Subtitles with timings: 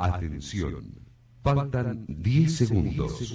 [0.00, 0.94] Atención,
[1.42, 3.34] faltan 10 segundos.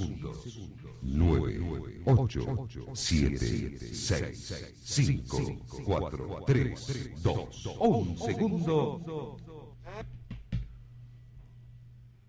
[1.03, 9.37] 9, 8, 7, 6, 5, 4, 3, 2, 1 segundo.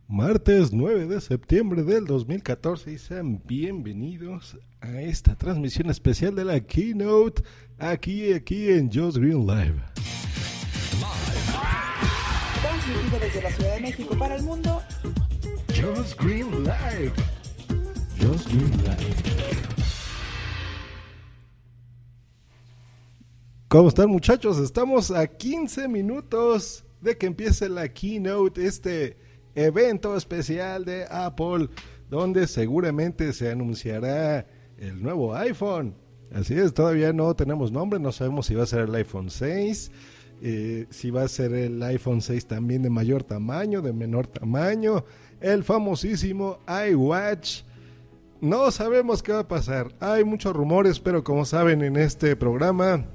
[0.06, 6.60] Martes 9 de septiembre del 2014 y sean bienvenidos a esta transmisión especial de la
[6.60, 7.42] Keynote
[7.78, 9.82] aquí, aquí en Just Green Live.
[12.86, 14.80] Transmitido desde la Ciudad de México para el mundo.
[15.74, 17.12] Just Green Live.
[18.20, 19.16] Just Green Live.
[23.66, 24.59] ¿Cómo están muchachos?
[24.59, 29.16] Estamos a 15 minutos de que empiece la Keynote, este
[29.57, 31.68] evento especial de Apple,
[32.09, 34.46] donde seguramente se anunciará
[34.79, 35.96] el nuevo iPhone.
[36.32, 39.90] Así es, todavía no tenemos nombre, no sabemos si va a ser el iPhone 6,
[40.42, 45.04] eh, si va a ser el iPhone 6 también de mayor tamaño, de menor tamaño,
[45.40, 46.59] el famosísimo
[46.90, 47.62] iWatch.
[48.40, 49.95] No sabemos qué va a pasar.
[50.01, 53.07] Hay muchos rumores, pero como saben en este programa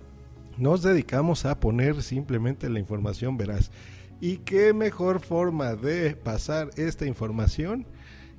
[0.58, 3.72] nos dedicamos a poner simplemente la información veraz.
[4.20, 7.86] Y qué mejor forma de pasar esta información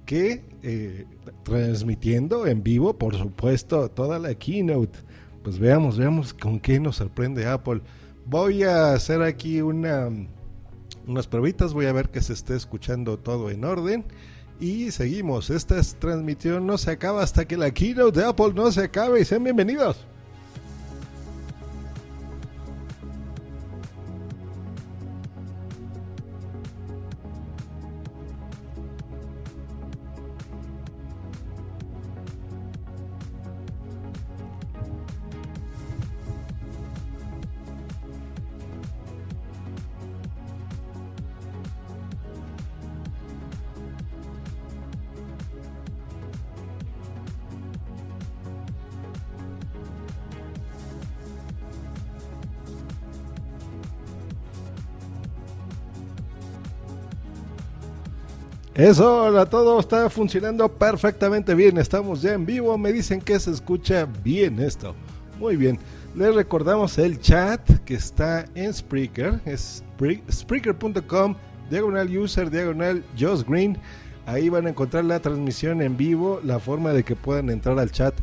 [0.07, 1.07] que eh,
[1.43, 4.99] transmitiendo en vivo, por supuesto, toda la keynote.
[5.43, 7.81] Pues veamos, veamos con qué nos sorprende Apple.
[8.27, 10.09] Voy a hacer aquí una,
[11.07, 14.05] unas pruebitas, voy a ver que se esté escuchando todo en orden.
[14.61, 18.85] Y seguimos, esta transmisión no se acaba hasta que la keynote de Apple no se
[18.85, 19.21] acabe.
[19.21, 20.07] Y sean bienvenidos.
[58.75, 61.77] Eso, hola, todo está funcionando perfectamente bien.
[61.77, 62.79] Estamos ya en vivo.
[62.79, 64.95] Me dicen que se escucha bien esto.
[65.39, 65.79] Muy bien.
[66.15, 69.41] Les recordamos el chat que está en Spreaker.
[69.45, 69.85] Es
[70.31, 71.35] Spreaker.com,
[71.69, 73.77] diagonal user, diagonal Just Green.
[74.25, 77.91] Ahí van a encontrar la transmisión en vivo, la forma de que puedan entrar al
[77.91, 78.15] chat.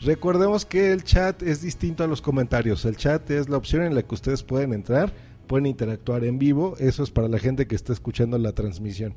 [0.00, 2.86] Recordemos que el chat es distinto a los comentarios.
[2.86, 5.12] El chat es la opción en la que ustedes pueden entrar,
[5.46, 6.76] pueden interactuar en vivo.
[6.78, 9.14] Eso es para la gente que está escuchando la transmisión.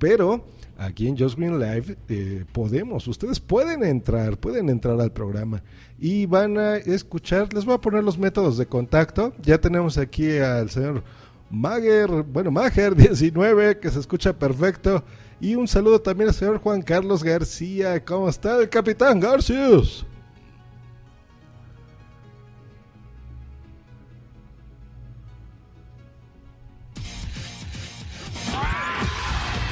[0.00, 0.42] Pero
[0.78, 5.62] aquí en Just Green Live eh, podemos, ustedes pueden entrar, pueden entrar al programa
[5.98, 9.34] y van a escuchar, les voy a poner los métodos de contacto.
[9.42, 11.04] Ya tenemos aquí al señor
[11.50, 15.04] Mager, bueno, Mager19, que se escucha perfecto.
[15.38, 18.02] Y un saludo también al señor Juan Carlos García.
[18.02, 20.06] ¿Cómo está el capitán Garcius?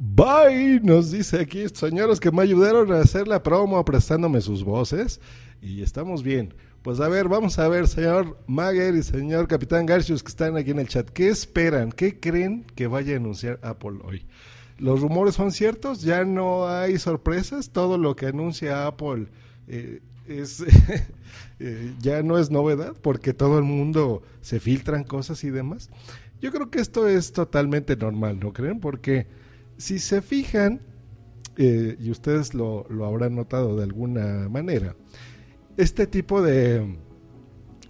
[0.00, 5.20] Bye, nos dice aquí señores que me ayudaron a hacer la promo prestándome sus voces
[5.60, 6.54] y estamos bien.
[6.82, 10.70] Pues a ver, vamos a ver, señor Mager y señor Capitán Garcius que están aquí
[10.70, 11.10] en el chat.
[11.10, 11.90] ¿Qué esperan?
[11.90, 14.24] ¿Qué creen que vaya a anunciar Apple hoy?
[14.78, 16.02] ¿Los rumores son ciertos?
[16.02, 17.70] ¿Ya no hay sorpresas?
[17.70, 19.26] ¿Todo lo que anuncia Apple
[19.66, 20.62] eh, es
[21.58, 25.90] eh, ya no es novedad porque todo el mundo se filtran cosas y demás?
[26.40, 28.78] Yo creo que esto es totalmente normal, ¿no creen?
[28.78, 29.26] Porque
[29.78, 30.82] si se fijan,
[31.56, 34.94] eh, y ustedes lo, lo habrán notado de alguna manera,
[35.78, 36.98] este tipo de,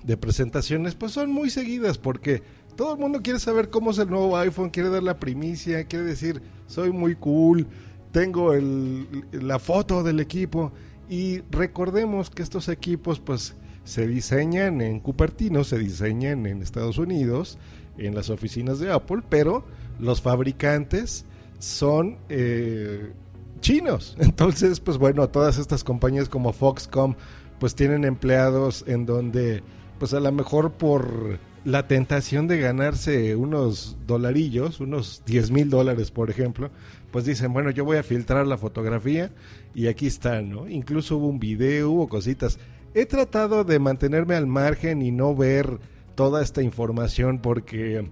[0.04, 2.42] de presentaciones pues son muy seguidas porque
[2.76, 6.04] todo el mundo quiere saber cómo es el nuevo iPhone, quiere dar la primicia, quiere
[6.04, 7.66] decir soy muy cool
[8.12, 10.72] tengo el, la foto del equipo
[11.08, 17.58] y recordemos que estos equipos pues se diseñan en Cupertino, se diseñan en Estados Unidos,
[17.96, 19.64] en las oficinas de Apple, pero
[19.98, 21.24] los fabricantes
[21.58, 23.12] son eh,
[23.60, 24.16] chinos.
[24.20, 27.14] Entonces, pues bueno, todas estas compañías como Foxcom,
[27.58, 29.62] pues tienen empleados en donde,
[29.98, 36.10] pues a lo mejor por la tentación de ganarse unos dolarillos, unos 10 mil dólares,
[36.10, 36.70] por ejemplo,
[37.10, 39.30] pues dicen, bueno, yo voy a filtrar la fotografía
[39.74, 40.68] y aquí está, ¿no?
[40.68, 42.58] Incluso hubo un video, hubo cositas.
[42.94, 45.78] He tratado de mantenerme al margen y no ver
[46.14, 48.08] toda esta información porque,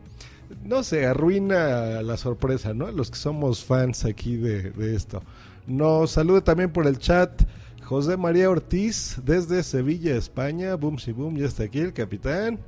[0.65, 2.91] no sé, arruina la sorpresa, ¿no?
[2.91, 5.23] Los que somos fans aquí de, esto.
[5.67, 7.43] Nos saluda también por el chat
[7.83, 10.75] José María Ortiz desde Sevilla, España.
[10.75, 12.59] Boom, si boom, ya está aquí el capitán.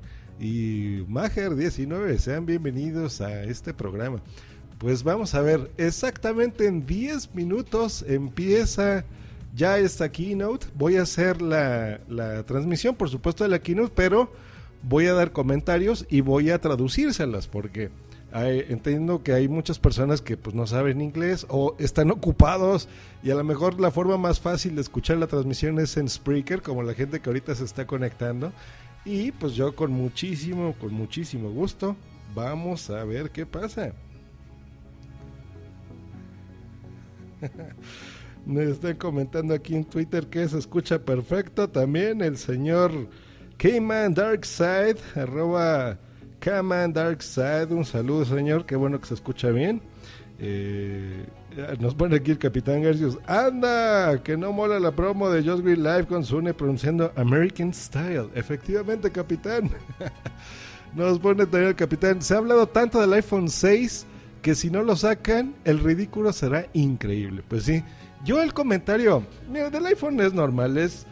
[0.40, 4.20] Y Mager19, sean bienvenidos a este programa.
[4.78, 9.04] Pues vamos a ver, exactamente en 10 minutos empieza
[9.54, 10.68] ya esta keynote.
[10.76, 14.30] Voy a hacer la, la transmisión, por supuesto, de la keynote, pero
[14.82, 17.90] voy a dar comentarios y voy a traducírselas porque
[18.32, 22.88] entiendo que hay muchas personas que pues no saben inglés o están ocupados
[23.22, 26.62] y a lo mejor la forma más fácil de escuchar la transmisión es en Spreaker,
[26.62, 28.52] como la gente que ahorita se está conectando.
[29.04, 31.96] Y pues yo con muchísimo, con muchísimo gusto,
[32.34, 33.92] vamos a ver qué pasa.
[38.46, 41.68] Me están comentando aquí en Twitter que se escucha perfecto.
[41.68, 43.08] También el señor
[43.58, 45.98] Kman Darkside, arroba
[46.38, 47.74] Kman Darkside.
[47.74, 48.64] Un saludo, señor.
[48.64, 49.82] Qué bueno que se escucha bien.
[50.38, 51.26] Eh,
[51.80, 53.18] nos pone aquí el Capitán Garcius.
[53.26, 54.22] ¡Anda!
[54.22, 58.28] Que no mola la promo de Just Green Live con Sune pronunciando American Style.
[58.34, 59.70] Efectivamente, Capitán.
[60.94, 62.22] nos pone también el Capitán.
[62.22, 64.06] Se ha hablado tanto del iPhone 6
[64.40, 67.42] que si no lo sacan, el ridículo será increíble.
[67.48, 67.82] Pues sí,
[68.24, 71.08] yo el comentario, mira, del iPhone es normal, es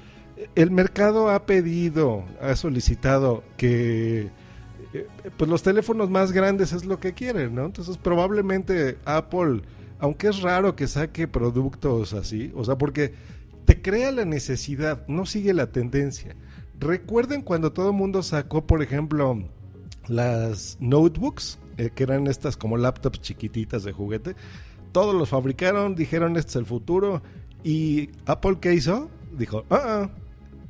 [0.54, 4.30] el mercado ha pedido, ha solicitado que
[4.92, 5.06] eh,
[5.36, 7.66] pues los teléfonos más grandes es lo que quieren, ¿no?
[7.66, 9.62] Entonces probablemente Apple,
[9.98, 13.14] aunque es raro que saque productos así, o sea, porque
[13.64, 16.36] te crea la necesidad, no sigue la tendencia.
[16.78, 19.42] Recuerden cuando todo el mundo sacó, por ejemplo,
[20.08, 24.36] las notebooks, eh, que eran estas como laptops chiquititas de juguete.
[24.92, 27.22] Todos los fabricaron, dijeron este es el futuro.
[27.64, 29.10] Y Apple, ¿qué hizo?
[29.36, 30.08] Dijo, ah,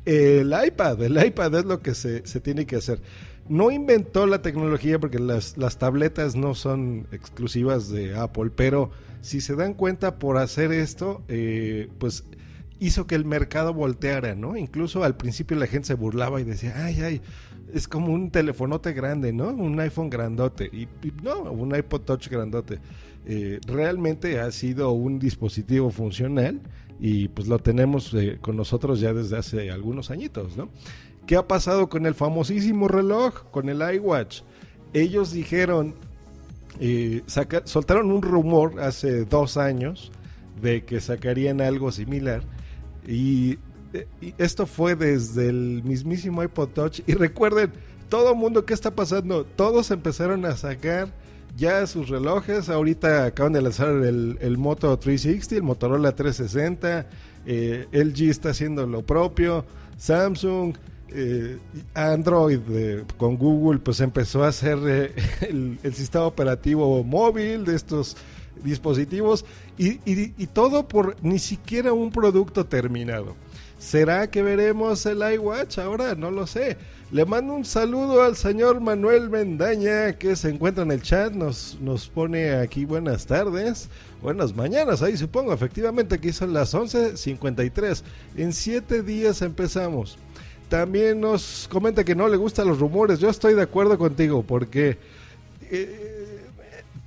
[0.06, 3.00] el iPad, el iPad es lo que se, tiene que hacer.
[3.48, 9.40] No inventó la tecnología porque las, las tabletas no son exclusivas de Apple, pero si
[9.40, 12.24] se dan cuenta por hacer esto, eh, pues
[12.78, 14.56] hizo que el mercado volteara, ¿no?
[14.56, 17.20] Incluso al principio la gente se burlaba y decía, ay, ay,
[17.72, 19.48] es como un telefonote grande, ¿no?
[19.48, 20.66] Un iPhone grandote.
[20.66, 20.88] Y,
[21.22, 22.78] no, un iPod Touch grandote.
[23.26, 26.60] Eh, realmente ha sido un dispositivo funcional
[26.98, 30.68] y pues lo tenemos eh, con nosotros ya desde hace algunos añitos, ¿no?
[31.26, 34.42] ¿Qué ha pasado con el famosísimo reloj, con el iWatch?
[34.92, 35.94] Ellos dijeron,
[36.80, 37.22] eh,
[37.64, 40.12] soltaron un rumor hace dos años
[40.62, 42.42] de que sacarían algo similar
[43.06, 43.58] y
[44.38, 47.00] esto fue desde el mismísimo iPod Touch.
[47.06, 47.72] Y recuerden,
[48.08, 49.44] todo mundo, ¿qué está pasando?
[49.44, 51.08] Todos empezaron a sacar
[51.56, 52.68] ya sus relojes.
[52.68, 57.06] Ahorita acaban de lanzar el, Moto 360, el Motorola 360.
[57.46, 59.64] Eh, LG está haciendo lo propio.
[59.96, 60.76] Samsung.
[61.08, 61.58] Eh,
[61.94, 62.58] Android
[63.16, 65.14] con Google pues empezó a hacer eh,
[65.48, 68.16] el, sistema operativo móvil de estos
[68.64, 69.44] dispositivos
[69.78, 73.36] y, y, todo por ni siquiera un producto terminado.
[73.78, 76.14] ¿Será que veremos el iWatch ahora?
[76.14, 76.76] No lo sé.
[77.12, 81.32] Le mando un saludo al señor Manuel Mendaña que se encuentra en el chat.
[81.32, 83.88] Nos, nos pone aquí buenas tardes.
[84.22, 85.52] Buenas mañanas, ahí supongo.
[85.52, 88.02] Efectivamente, aquí son las 11.53.
[88.36, 90.18] En siete días empezamos.
[90.68, 93.20] También nos comenta que no le gustan los rumores.
[93.20, 94.98] Yo estoy de acuerdo contigo porque...
[95.70, 96.42] Eh,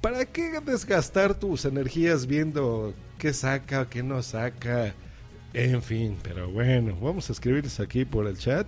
[0.02, 4.94] ¿Para qué desgastar tus energías viendo qué saca, qué no saca?
[5.54, 8.68] En fin, pero bueno, vamos a escribirles aquí por el chat.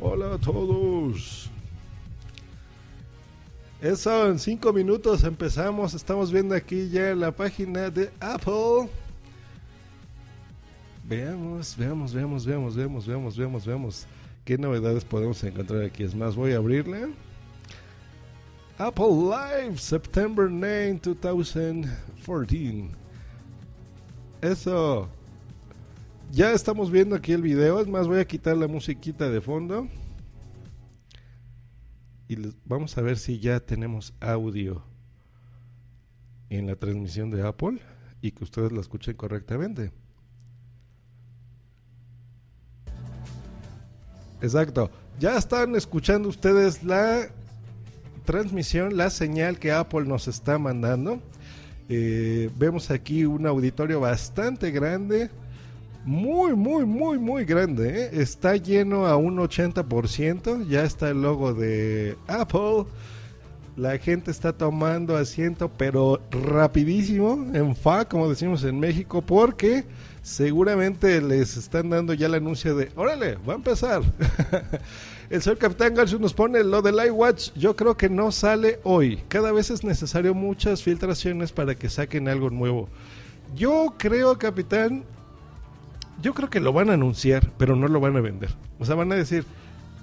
[0.00, 1.48] Hola a todos.
[3.80, 5.94] Eso, en cinco minutos empezamos.
[5.94, 8.88] Estamos viendo aquí ya la página de Apple.
[11.04, 14.06] Veamos, veamos, veamos, veamos, veamos, veamos, veamos, veamos.
[14.44, 16.02] ¿Qué novedades podemos encontrar aquí?
[16.02, 17.08] Es más, voy a abrirla.
[18.78, 21.84] Apple Live, September 9, 2014.
[24.42, 25.08] Eso.
[26.34, 27.78] Ya estamos viendo aquí el video.
[27.78, 29.86] Es más, voy a quitar la musiquita de fondo.
[32.26, 34.82] Y vamos a ver si ya tenemos audio
[36.50, 37.78] en la transmisión de Apple.
[38.20, 39.92] y que ustedes la escuchen correctamente.
[44.42, 44.90] Exacto.
[45.20, 47.28] Ya están escuchando ustedes la
[48.24, 51.22] transmisión, la señal que Apple nos está mandando.
[51.88, 55.30] Eh, vemos aquí un auditorio bastante grande.
[56.04, 58.04] Muy, muy, muy, muy grande.
[58.04, 58.10] ¿eh?
[58.12, 60.68] Está lleno a un 80%.
[60.68, 62.84] Ya está el logo de Apple.
[63.76, 69.84] La gente está tomando asiento, pero rapidísimo, en fa, como decimos en México, porque
[70.22, 74.02] seguramente les están dando ya el anuncio de, órale, va a empezar.
[75.30, 79.24] el señor Capitán Garcio nos pone lo del iWatch, yo creo que no sale hoy.
[79.26, 82.88] Cada vez es necesario muchas filtraciones para que saquen algo nuevo.
[83.56, 85.02] Yo creo, Capitán,
[86.22, 88.50] yo creo que lo van a anunciar, pero no lo van a vender.
[88.78, 89.44] O sea, van a decir,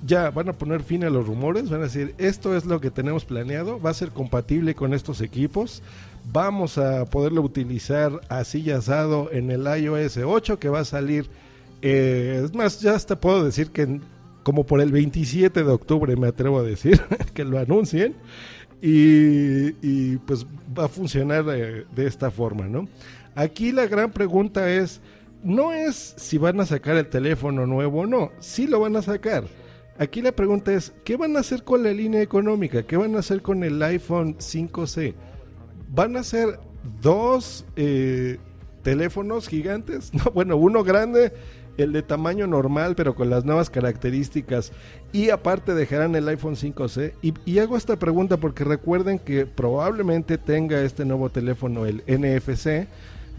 [0.05, 2.91] ya van a poner fin a los rumores, van a decir, esto es lo que
[2.91, 5.83] tenemos planeado, va a ser compatible con estos equipos,
[6.31, 11.27] vamos a poderlo utilizar así ya asado en el iOS 8 que va a salir,
[11.81, 13.99] eh, es más, ya hasta puedo decir que
[14.43, 16.99] como por el 27 de octubre me atrevo a decir
[17.33, 18.15] que lo anuncien
[18.81, 22.87] y, pues va a funcionar de, de esta forma, ¿no?
[23.35, 24.99] Aquí la gran pregunta es,
[25.43, 29.01] no es si van a sacar el teléfono nuevo o no, sí lo van a
[29.01, 29.45] sacar
[30.01, 32.81] Aquí la pregunta es, ¿qué van a hacer con la línea económica?
[32.81, 35.13] ¿Qué van a hacer con el iPhone 5C?
[35.89, 36.59] ¿Van a hacer
[37.03, 38.39] dos eh,
[38.81, 40.11] teléfonos gigantes?
[40.25, 41.33] No, bueno, uno grande,
[41.77, 44.71] el de tamaño normal, pero con las nuevas características.
[45.11, 47.13] Y aparte dejarán el iPhone 5C.
[47.21, 52.87] Y, y hago esta pregunta porque recuerden que probablemente tenga este nuevo teléfono, el NFC.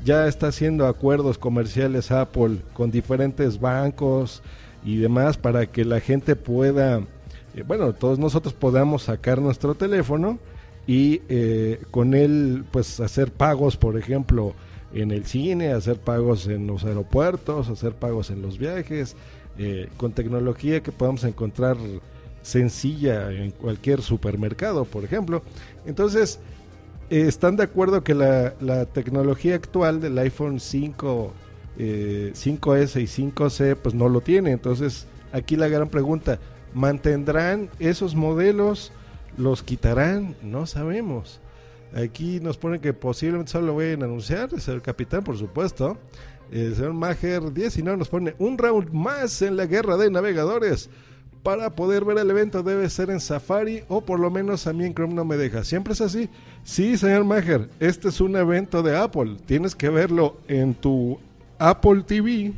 [0.05, 4.43] Ya está haciendo acuerdos comerciales Apple con diferentes bancos
[4.85, 7.03] y demás para que la gente pueda,
[7.55, 10.41] eh, bueno, todos nosotros podamos sacar nuestro teléfono
[10.89, 14.55] y eh, con él pues hacer pagos, por ejemplo,
[14.93, 19.15] en el cine, hacer pagos en los aeropuertos, hacer pagos en los viajes,
[19.57, 21.77] eh, con tecnología que podamos encontrar
[22.43, 25.43] sencilla en cualquier supermercado, por ejemplo.
[25.87, 26.41] Entonces,
[27.11, 31.33] ¿están de acuerdo que la, la tecnología actual del iPhone 5
[31.79, 34.53] 5S eh, y 5C pues no lo tiene.
[34.53, 36.39] Entonces aquí la gran pregunta,
[36.75, 38.93] ¿mantendrán esos modelos?
[39.37, 40.37] ¿Los quitarán?
[40.43, 41.41] No sabemos.
[41.95, 45.99] Aquí nos ponen que posiblemente solo lo vayan a anunciar, es el capitán por supuesto.
[46.51, 50.91] El señor Mager 19 nos pone un round más en la guerra de navegadores.
[51.43, 54.85] Para poder ver el evento debe ser en Safari o por lo menos a mí
[54.85, 55.65] en Chrome no me deja.
[55.65, 56.29] ¿Siempre es así?
[56.63, 59.37] Sí, señor Mager, este es un evento de Apple.
[59.45, 61.19] Tienes que verlo en tu
[61.59, 62.53] Apple TV,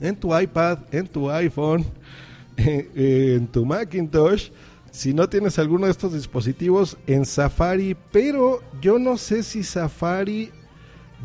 [0.00, 1.84] en tu iPad, en tu iPhone,
[2.56, 4.50] en tu Macintosh.
[4.90, 10.50] Si no tienes alguno de estos dispositivos en Safari, pero yo no sé si Safari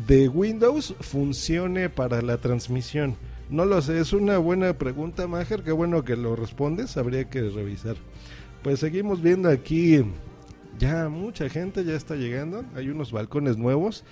[0.06, 3.16] de Windows funcione para la transmisión.
[3.54, 5.62] No lo sé, es una buena pregunta, Mager.
[5.62, 7.94] Qué bueno que lo respondes, habría que revisar.
[8.64, 10.04] Pues seguimos viendo aquí,
[10.76, 14.04] ya mucha gente ya está llegando, hay unos balcones nuevos.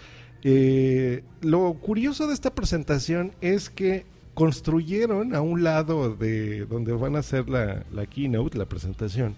[0.45, 7.17] Eh, lo curioso de esta presentación es que construyeron a un lado de donde van
[7.17, 9.35] a hacer la, keynote, la presentación,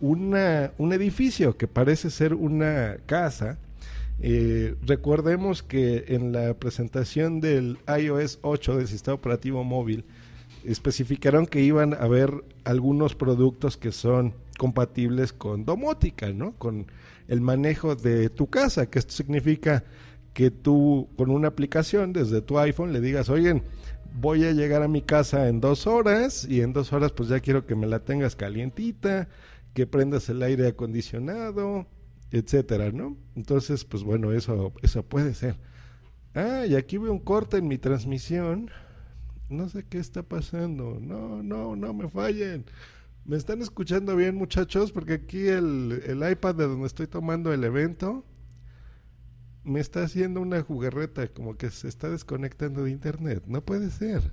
[0.00, 3.58] una, un edificio que parece ser una casa.
[4.20, 10.04] Eh, recordemos que en la presentación del iOS 8 del sistema operativo móvil
[10.64, 12.32] especificaron que iban a haber
[12.64, 16.52] algunos productos que son compatibles con domótica, ¿no?
[16.52, 16.86] Con
[17.28, 19.84] el manejo de tu casa, que esto significa
[20.32, 23.62] que tú con una aplicación desde tu iPhone le digas, oye,
[24.18, 27.40] voy a llegar a mi casa en dos horas y en dos horas pues ya
[27.40, 29.28] quiero que me la tengas calientita,
[29.74, 31.86] que prendas el aire acondicionado,
[32.36, 33.16] etcétera, ¿no?
[33.34, 35.56] Entonces, pues bueno, eso, eso puede ser.
[36.34, 38.70] Ah, y aquí veo un corte en mi transmisión.
[39.48, 40.98] No sé qué está pasando.
[41.00, 42.64] No, no, no me fallen.
[43.24, 44.92] ¿Me están escuchando bien, muchachos?
[44.92, 48.24] Porque aquí el, el iPad de donde estoy tomando el evento
[49.66, 53.42] me está haciendo una jugarreta, como que se está desconectando de internet.
[53.46, 54.32] No puede ser.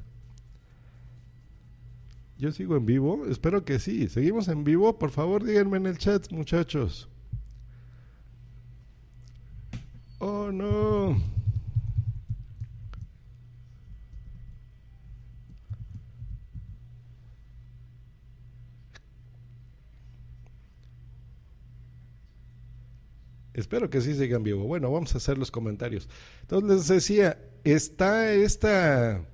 [2.37, 4.07] Yo sigo en vivo, espero que sí.
[4.09, 7.09] Seguimos en vivo, por favor díganme en el chat, muchachos.
[10.25, 11.17] Oh no.
[23.53, 24.63] Espero que sí sigan vivo.
[24.63, 26.07] Bueno, vamos a hacer los comentarios.
[26.43, 29.25] Entonces les decía, está esta,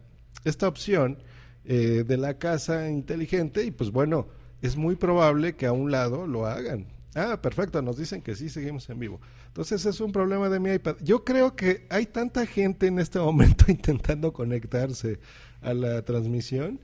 [0.43, 1.19] esta opción
[1.65, 4.27] eh, de la casa inteligente y pues bueno,
[4.63, 6.98] es muy probable que a un lado lo hagan.
[7.19, 9.19] Ah, perfecto, nos dicen que sí, seguimos en vivo.
[9.47, 10.95] Entonces es un problema de mi iPad.
[11.01, 15.19] Yo creo que hay tanta gente en este momento intentando conectarse
[15.61, 16.79] a la transmisión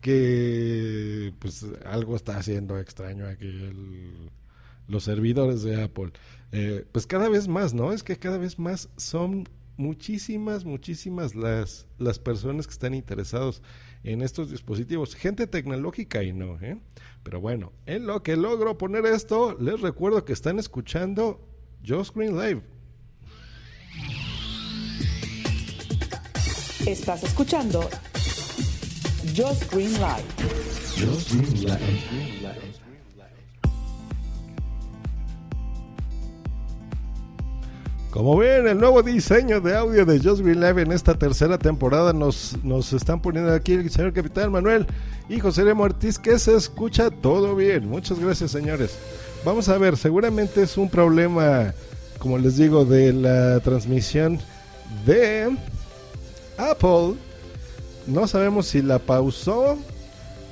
[0.00, 4.30] que pues algo está haciendo extraño aquí el,
[4.88, 6.12] los servidores de Apple.
[6.52, 7.92] Eh, pues cada vez más, ¿no?
[7.92, 13.62] Es que cada vez más son muchísimas, muchísimas las, las personas que están interesados
[14.04, 15.14] en estos dispositivos.
[15.14, 16.78] Gente tecnológica y no, ¿eh?
[17.22, 21.46] Pero bueno, en lo que logro poner esto, les recuerdo que están escuchando
[21.86, 22.62] Joe Screen Live.
[26.86, 27.88] Estás escuchando
[29.36, 30.24] Just Green Live.
[38.10, 42.12] Como ven, el nuevo diseño de audio de Just Green Live en esta tercera temporada
[42.12, 44.88] nos, nos están poniendo aquí el señor Capitán Manuel
[45.28, 47.88] y José Remo Ortiz, que se escucha todo bien.
[47.88, 48.98] Muchas gracias, señores.
[49.44, 51.72] Vamos a ver, seguramente es un problema,
[52.18, 54.40] como les digo, de la transmisión
[55.06, 55.56] de
[56.58, 57.14] Apple.
[58.08, 59.78] No sabemos si la pausó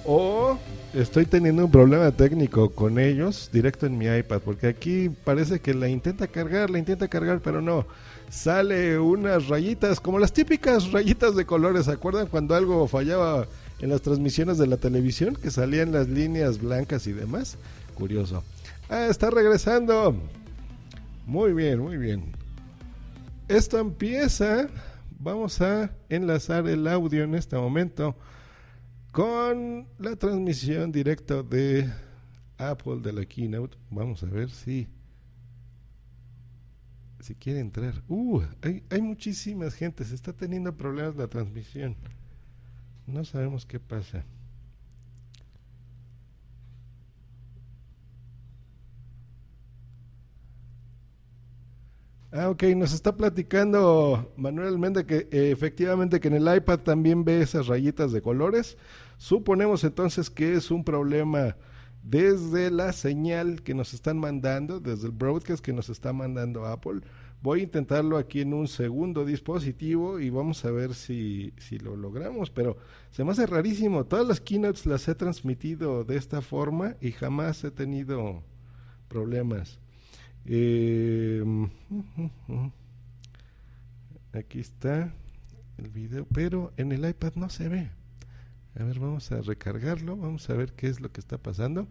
[0.06, 0.56] o
[0.94, 5.74] estoy teniendo un problema técnico con ellos directo en mi iPad, porque aquí parece que
[5.74, 7.86] la intenta cargar, la intenta cargar, pero no.
[8.30, 11.86] Sale unas rayitas, como las típicas rayitas de colores.
[11.86, 13.46] ¿Se acuerdan cuando algo fallaba
[13.80, 15.34] en las transmisiones de la televisión?
[15.34, 17.56] Que salían las líneas blancas y demás.
[17.94, 18.44] Curioso.
[18.90, 20.14] Ah, está regresando.
[21.26, 22.32] Muy bien, muy bien.
[23.48, 24.68] Esto empieza.
[25.20, 28.14] Vamos a enlazar el audio en este momento
[29.18, 31.92] con la transmisión directa de
[32.56, 33.76] Apple de la Keynote.
[33.90, 34.86] Vamos a ver si
[37.18, 38.00] si quiere entrar.
[38.06, 41.96] Uh, hay, hay muchísimas gente, se está teniendo problemas la transmisión.
[43.08, 44.24] No sabemos qué pasa.
[52.30, 57.24] Ah, ok, nos está platicando Manuel Almenda que eh, efectivamente que en el iPad también
[57.24, 58.76] ve esas rayitas de colores.
[59.18, 61.56] Suponemos entonces que es un problema
[62.02, 67.00] desde la señal que nos están mandando, desde el broadcast que nos está mandando Apple.
[67.42, 71.96] Voy a intentarlo aquí en un segundo dispositivo y vamos a ver si, si lo
[71.96, 72.76] logramos, pero
[73.10, 74.06] se me hace rarísimo.
[74.06, 78.42] Todas las keynotes las he transmitido de esta forma y jamás he tenido
[79.08, 79.78] problemas.
[80.46, 81.44] Eh,
[84.32, 85.12] aquí está
[85.76, 87.97] el video, pero en el iPad no se ve.
[88.76, 91.88] A ver, vamos a recargarlo, vamos a ver qué es lo que está pasando.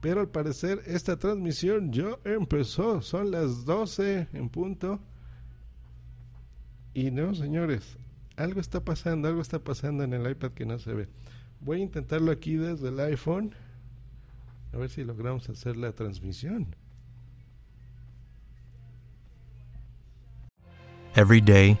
[0.00, 5.00] Pero al parecer esta transmisión ya empezó, son las 12 en punto.
[6.94, 7.96] Y no, señores,
[8.36, 11.08] algo está pasando, algo está pasando en el iPad que no se ve.
[11.60, 13.54] Voy a intentarlo aquí desde el iPhone,
[14.72, 16.74] a ver si logramos hacer la transmisión.
[21.14, 21.78] Every day,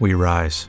[0.00, 0.68] we rise,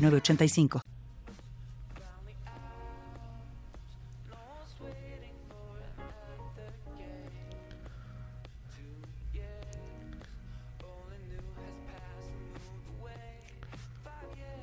[0.00, 0.80] 906985.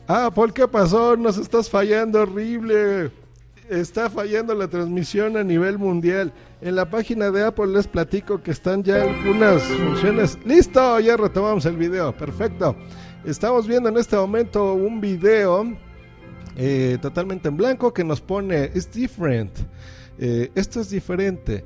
[0.07, 1.15] Ah, Paul, ¿qué pasó?
[1.15, 3.09] Nos estás fallando horrible.
[3.69, 6.33] Está fallando la transmisión a nivel mundial.
[6.61, 10.37] En la página de Apple les platico que están ya algunas funciones.
[10.45, 10.99] ¡Listo!
[10.99, 12.15] Ya retomamos el video.
[12.15, 12.75] Perfecto.
[13.25, 15.77] Estamos viendo en este momento un video
[16.57, 19.59] eh, totalmente en blanco que nos pone It's different.
[20.19, 21.63] Eh, esto es diferente.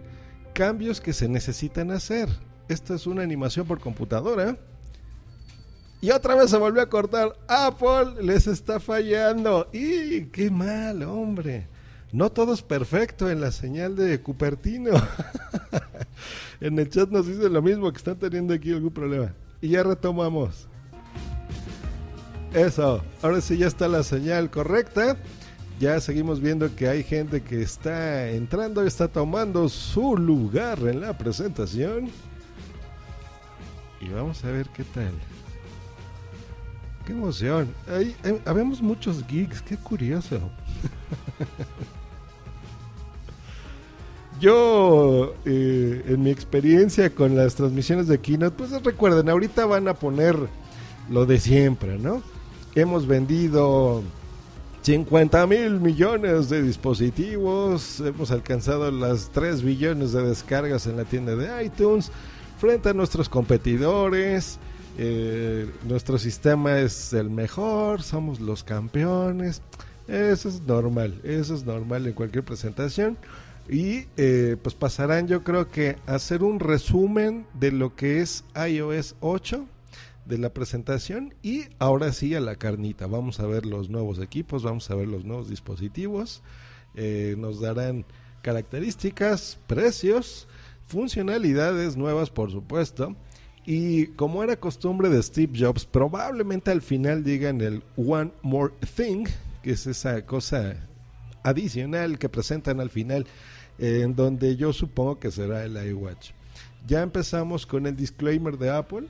[0.54, 2.30] Cambios que se necesitan hacer.
[2.70, 4.56] Esto es una animación por computadora.
[6.00, 7.36] Y otra vez se volvió a cortar.
[7.48, 9.68] Apple les está fallando.
[9.74, 11.68] ¡Y qué mal, hombre!
[12.12, 14.92] No todo es perfecto en la señal de Cupertino.
[16.62, 19.34] en el chat nos dicen lo mismo, que están teniendo aquí algún problema.
[19.60, 20.68] Y ya retomamos.
[22.54, 25.18] Eso, ahora sí ya está la señal correcta.
[25.80, 31.16] Ya seguimos viendo que hay gente que está entrando está tomando su lugar en la
[31.18, 32.10] presentación.
[34.02, 35.12] Y vamos a ver qué tal.
[37.06, 37.74] Qué emoción.
[37.90, 40.40] Eh, habemos muchos geeks, qué curioso.
[44.40, 49.94] Yo, eh, en mi experiencia con las transmisiones de Keynote, pues recuerden, ahorita van a
[49.96, 50.38] poner
[51.10, 52.22] lo de siempre, ¿no?
[52.78, 54.04] Hemos vendido
[54.84, 61.36] 50 mil millones de dispositivos, hemos alcanzado las 3 billones de descargas en la tienda
[61.36, 62.12] de iTunes
[62.60, 64.60] frente a nuestros competidores.
[65.00, 69.64] Eh, nuestro sistema es el mejor, somos los campeones.
[70.08, 73.18] Eso es normal, eso es normal en cualquier presentación.
[73.68, 78.44] Y eh, pues pasarán yo creo que a hacer un resumen de lo que es
[78.56, 79.66] iOS 8
[80.28, 83.08] de la presentación y ahora sí a la carnita.
[83.08, 86.42] Vamos a ver los nuevos equipos, vamos a ver los nuevos dispositivos.
[86.96, 88.06] Eh, nos darán
[88.42, 90.48] características, precios,
[90.86, 93.16] funcionalidades nuevas por supuesto.
[93.66, 99.26] Y como era costumbre de Steve Jobs, probablemente al final digan el One More Thing,
[99.62, 100.88] que es esa cosa
[101.44, 103.26] adicional que presentan al final
[103.80, 106.32] en donde yo supongo que será el iWatch.
[106.88, 109.08] Ya empezamos con el disclaimer de Apple.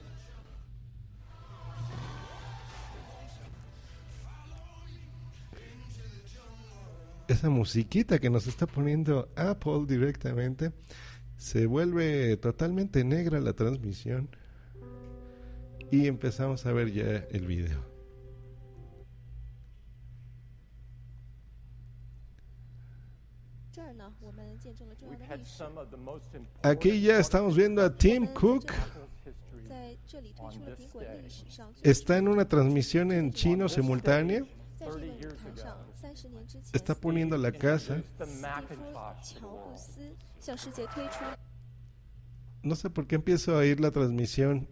[7.27, 10.71] Esa musiquita que nos está poniendo Apple directamente
[11.35, 14.29] se vuelve totalmente negra la transmisión
[15.91, 17.83] y empezamos a ver ya el video.
[26.63, 28.71] Aquí ya estamos viendo a Tim Cook.
[31.83, 34.45] Está en una transmisión en chino simultánea.
[36.73, 38.01] Está poniendo la casa.
[42.63, 44.67] No sé por qué empiezo a oír la transmisión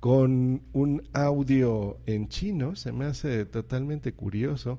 [0.00, 2.76] con un audio en chino.
[2.76, 4.78] Se me hace totalmente curioso.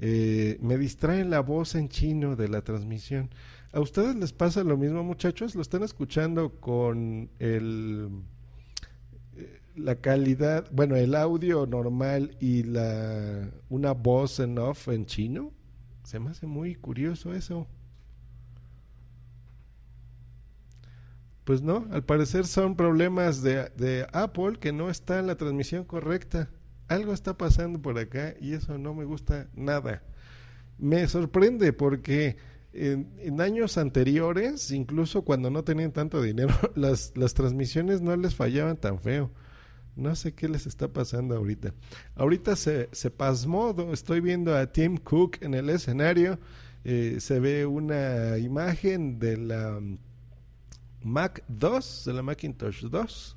[0.00, 3.30] Eh, me distrae la voz en chino de la transmisión.
[3.72, 5.54] ¿A ustedes les pasa lo mismo, muchachos?
[5.54, 8.08] ¿Lo están escuchando con el
[9.36, 15.52] eh, la calidad, bueno, el audio normal y la una voz en off en chino?
[16.08, 17.66] Se me hace muy curioso eso.
[21.44, 25.84] Pues no, al parecer son problemas de, de Apple que no está en la transmisión
[25.84, 26.48] correcta.
[26.86, 30.02] Algo está pasando por acá y eso no me gusta nada.
[30.78, 32.38] Me sorprende porque
[32.72, 38.78] en, años anteriores, incluso cuando no tenían tanto dinero, las, las transmisiones no les fallaban
[38.78, 39.30] tan feo.
[39.98, 41.74] No sé qué les está pasando ahorita.
[42.14, 46.38] Ahorita se, se pasmó, estoy viendo a Tim Cook en el escenario,
[46.84, 49.80] eh, se ve una imagen de la
[51.02, 53.36] Mac 2, de la Macintosh 2,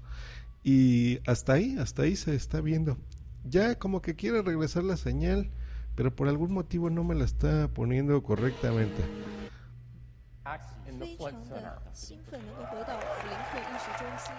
[0.63, 2.97] y hasta ahí, hasta ahí se está viendo.
[3.43, 5.49] Ya como que quiere regresar la señal
[5.95, 9.03] pero por algún motivo no me la está poniendo correctamente.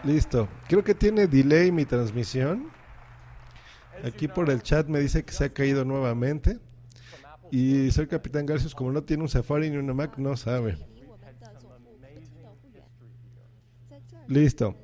[0.04, 0.48] Listo.
[0.68, 2.70] Creo que tiene delay mi transmisión.
[4.04, 6.58] Aquí por el chat me dice que se ha caído nuevamente.
[7.50, 10.78] Y soy Capitán Garcios, como no tiene un Safari ni una Mac, no sabe.
[14.26, 14.74] Listo.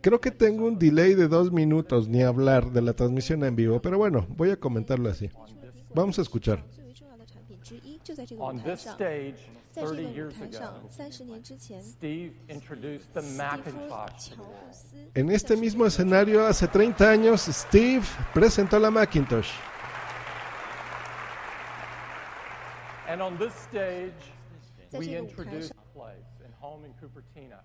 [0.00, 3.80] Creo que tengo un delay de dos minutos ni hablar de la transmisión en vivo,
[3.80, 5.30] pero bueno, voy a comentarlo así.
[5.94, 6.62] Vamos a escuchar.
[15.14, 19.50] En este mismo escenario, hace 30 años, Steve presentó la Macintosh.
[23.08, 24.12] And on this stage,
[24.92, 27.58] we introduced place in home in Cupertino.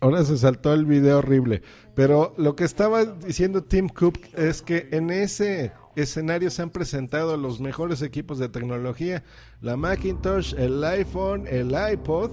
[0.00, 1.62] Ahora se saltó el video horrible.
[1.94, 7.36] Pero lo que estaba diciendo Tim Cook es que en ese escenario se han presentado
[7.36, 9.24] los mejores equipos de tecnología,
[9.60, 12.30] la Macintosh, el iPhone, el iPod.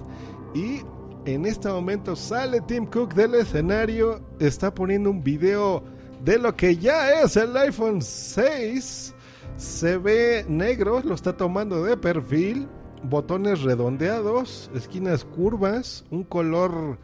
[0.54, 0.82] Y
[1.26, 5.84] en este momento sale Tim Cook del escenario, está poniendo un video
[6.24, 9.16] de lo que ya es el iPhone 6.
[9.58, 12.68] Se ve negro, lo está tomando de perfil.
[13.04, 16.98] Botones redondeados, esquinas curvas, un color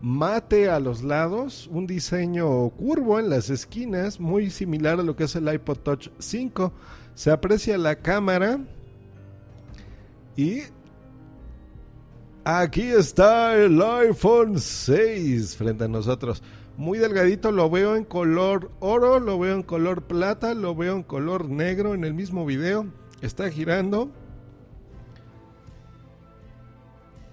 [0.00, 5.24] mate a los lados, un diseño curvo en las esquinas, muy similar a lo que
[5.24, 6.72] es el iPod Touch 5.
[7.14, 8.60] Se aprecia la cámara
[10.36, 10.62] y
[12.50, 16.42] Aquí está el iPhone 6 frente a nosotros.
[16.78, 21.02] Muy delgadito, lo veo en color oro, lo veo en color plata, lo veo en
[21.02, 22.86] color negro en el mismo video.
[23.20, 24.10] Está girando.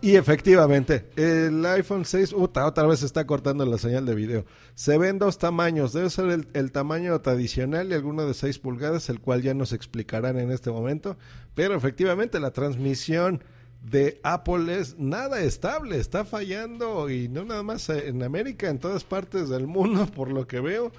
[0.06, 4.46] Y efectivamente, el iPhone 6, uta, otra vez está cortando la señal de video.
[4.76, 9.10] Se ven dos tamaños, debe ser el, el, tamaño tradicional y alguno de 6 pulgadas,
[9.10, 11.18] el cual ya nos explicarán en este momento.
[11.56, 13.44] Pero efectivamente la transmisión
[13.82, 19.04] de Apple es nada estable, está fallando y no nada más en América, en todas
[19.04, 20.92] partes del mundo, por lo que veo.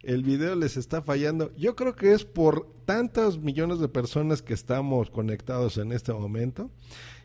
[0.00, 1.52] El video les está fallando.
[1.54, 6.70] Yo creo que es por tantos millones de personas que estamos conectados en este momento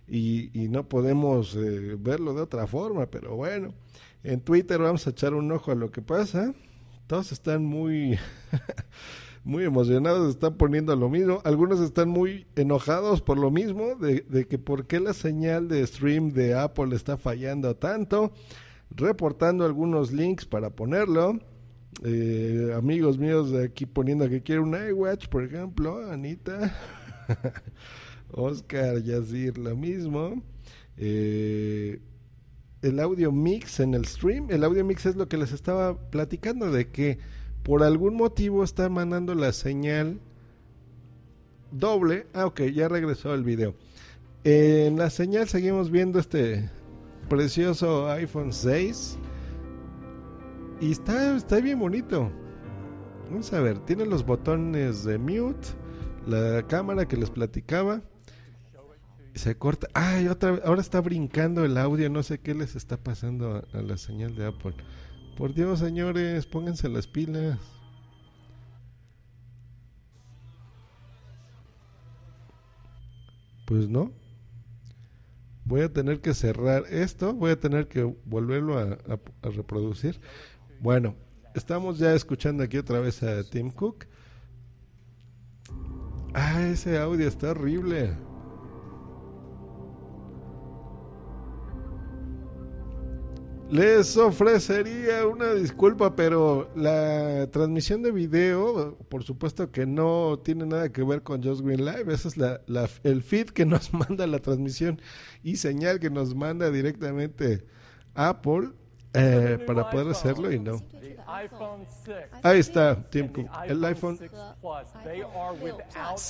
[0.09, 3.73] y, no podemos eh, verlo de otra forma, pero bueno,
[4.23, 6.53] en Twitter vamos a echar un ojo a lo que pasa.
[7.07, 8.17] Todos están muy,
[9.43, 11.41] muy emocionados, están poniendo lo mismo.
[11.43, 15.85] Algunos están muy enojados por lo mismo, de, de que por qué la señal de
[15.85, 18.31] stream de Apple está fallando tanto,
[18.91, 21.39] reportando algunos links para ponerlo.
[22.03, 26.73] Eh, amigos míos de aquí poniendo que quiere un iWatch, por ejemplo, Anita.
[28.31, 30.41] Oscar Yazir, lo mismo.
[30.97, 31.99] Eh,
[32.81, 36.71] el audio mix en el stream, el audio mix es lo que les estaba platicando,
[36.71, 37.19] de que
[37.63, 40.19] por algún motivo está mandando la señal
[41.71, 42.27] doble.
[42.33, 43.75] Ah, ok, ya regresó el video.
[44.43, 46.69] En la señal seguimos viendo este
[47.27, 49.17] precioso iPhone 6.
[50.81, 52.31] Y está, está bien bonito.
[53.29, 55.67] Vamos a ver, tiene los botones de mute,
[56.25, 58.01] la cámara que les platicaba
[59.39, 59.87] se corta.
[59.93, 63.81] Ay, otra vez, ahora está brincando el audio, no sé qué les está pasando a,
[63.81, 64.75] la señal de Apple.
[65.37, 67.57] Por Dios, señores, pónganse las pilas.
[73.65, 74.11] Pues no.
[75.63, 80.19] Voy a tener que cerrar esto, voy a tener que volverlo a, a, a reproducir.
[80.81, 81.15] Bueno,
[81.55, 84.05] estamos ya escuchando aquí otra vez a Tim Cook.
[86.33, 88.28] Ah, ese audio está horrible.
[93.71, 100.91] Les ofrecería una disculpa, pero la transmisión de video, por supuesto que no tiene nada
[100.91, 102.11] que ver con Just Green Live.
[102.11, 104.99] Ese es la, la, el feed que nos manda la transmisión
[105.43, 107.63] y señal que nos manda directamente
[108.15, 108.71] Apple
[109.13, 110.81] eh, para poder hacerlo y no.
[112.41, 113.49] Ahí está, Tim Cook.
[113.67, 114.19] El iPhone.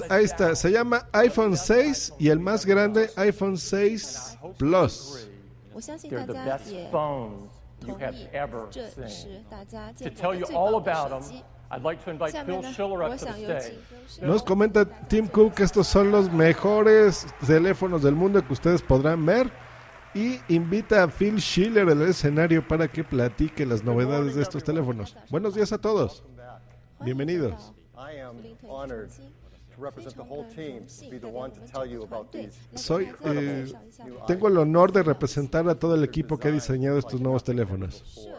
[0.09, 5.29] Ahí está, se llama iPhone 6 y el más grande iPhone 6 Plus.
[5.72, 7.48] 我相信大家也同
[7.80, 8.28] 意，
[8.70, 11.42] 这是大家见过的最棒的手机。
[12.30, 12.68] 下面呢，
[13.10, 13.74] 我想有请
[14.22, 19.26] Nos comenta Tim Cook que estos son los mejores teléfonos del mundo que ustedes podrán
[19.26, 19.50] ver
[20.14, 25.16] y invita a Phil Schiller al escenario para que platique las novedades de estos teléfonos.
[25.30, 26.22] Buenos días a todos.
[27.00, 27.72] Bienvenidos.
[32.75, 33.71] Soy, eh,
[34.27, 38.29] tengo el honor de representar a todo el equipo que ha diseñado estos nuevos teléfonos.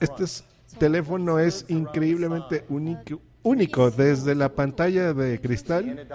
[0.00, 0.44] Este es,
[0.78, 3.90] teléfono es increíblemente único, único.
[3.90, 6.06] Desde la pantalla de cristal,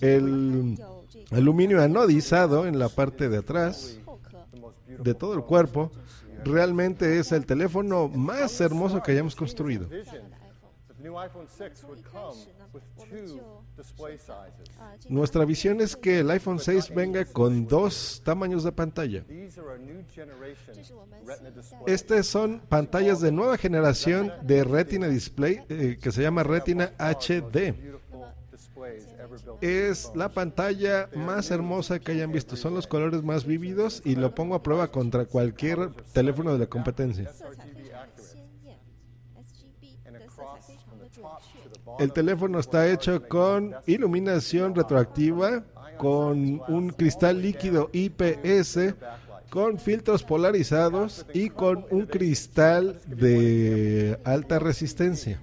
[0.00, 0.78] el
[1.30, 3.98] aluminio anodizado en la parte de atrás
[4.86, 5.90] de todo el cuerpo,
[6.44, 9.88] realmente es el teléfono más hermoso que hayamos construido.
[15.08, 19.24] Nuestra visión es que el iPhone 6 venga con dos tamaños de pantalla.
[21.86, 27.74] Estas son pantallas de nueva generación de Retina Display eh, que se llama Retina HD.
[29.60, 32.56] Es la pantalla más hermosa que hayan visto.
[32.56, 36.66] Son los colores más vívidos y lo pongo a prueba contra cualquier teléfono de la
[36.66, 37.30] competencia.
[41.98, 45.64] El teléfono está hecho con iluminación retroactiva,
[45.98, 48.94] con un cristal líquido IPS,
[49.50, 55.38] con filtros polarizados y con un cristal de alta resistencia.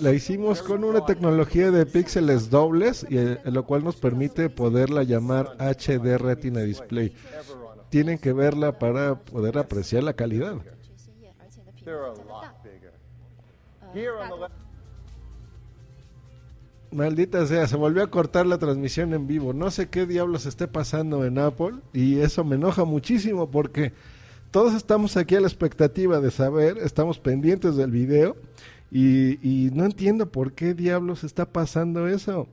[0.00, 5.02] La hicimos con una tecnología de píxeles dobles, y, eh, lo cual nos permite poderla
[5.02, 7.14] llamar HD Retina Display.
[7.88, 10.56] Tienen que verla para poder apreciar la calidad.
[16.90, 19.52] Maldita sea, se volvió a cortar la transmisión en vivo.
[19.52, 23.92] No sé qué diablos esté pasando en Apple y eso me enoja muchísimo porque
[24.56, 28.38] todos estamos aquí a la expectativa de saber, estamos pendientes del video
[28.90, 32.48] y, no entiendo por qué diablos está pasando eso.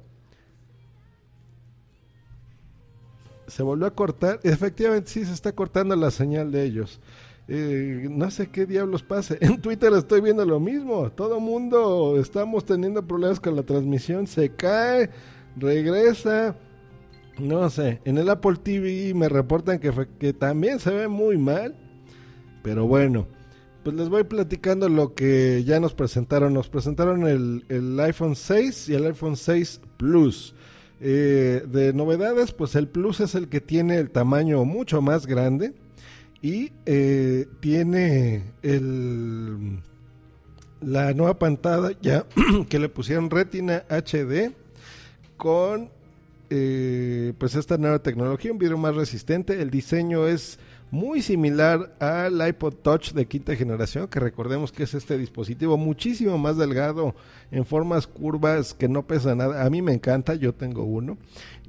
[3.48, 7.00] Se volvió a cortar, efectivamente sí se está cortando la señal de ellos.
[7.48, 9.38] Eh, no sé qué diablos pase.
[9.40, 11.10] En Twitter estoy viendo lo mismo.
[11.10, 14.28] Todo mundo estamos teniendo problemas con la transmisión.
[14.28, 15.10] Se cae,
[15.56, 16.58] regresa.
[17.40, 18.02] No sé.
[18.04, 19.90] En el Apple TV me reportan que,
[20.20, 21.78] que también se ve muy mal.
[22.64, 23.28] Pero bueno,
[23.84, 26.54] pues les voy platicando lo que ya nos presentaron.
[26.54, 30.56] Nos presentaron el, el iPhone 6 y el iPhone 6 Plus.
[31.06, 35.74] Eh, de novedades, pues el Plus es el que tiene el tamaño mucho más grande
[36.42, 39.80] y eh, tiene el,
[40.80, 42.26] la nueva pantalla ya
[42.70, 44.54] que le pusieron Retina HD
[45.36, 45.90] con
[46.50, 49.62] eh, pues esta nueva tecnología, un vidrio más resistente.
[49.62, 50.58] El diseño es
[50.94, 56.38] muy similar al iPod Touch de quinta generación, que recordemos que es este dispositivo muchísimo
[56.38, 57.16] más delgado,
[57.50, 59.66] en formas curvas, que no pesa nada.
[59.66, 61.18] A mí me encanta, yo tengo uno.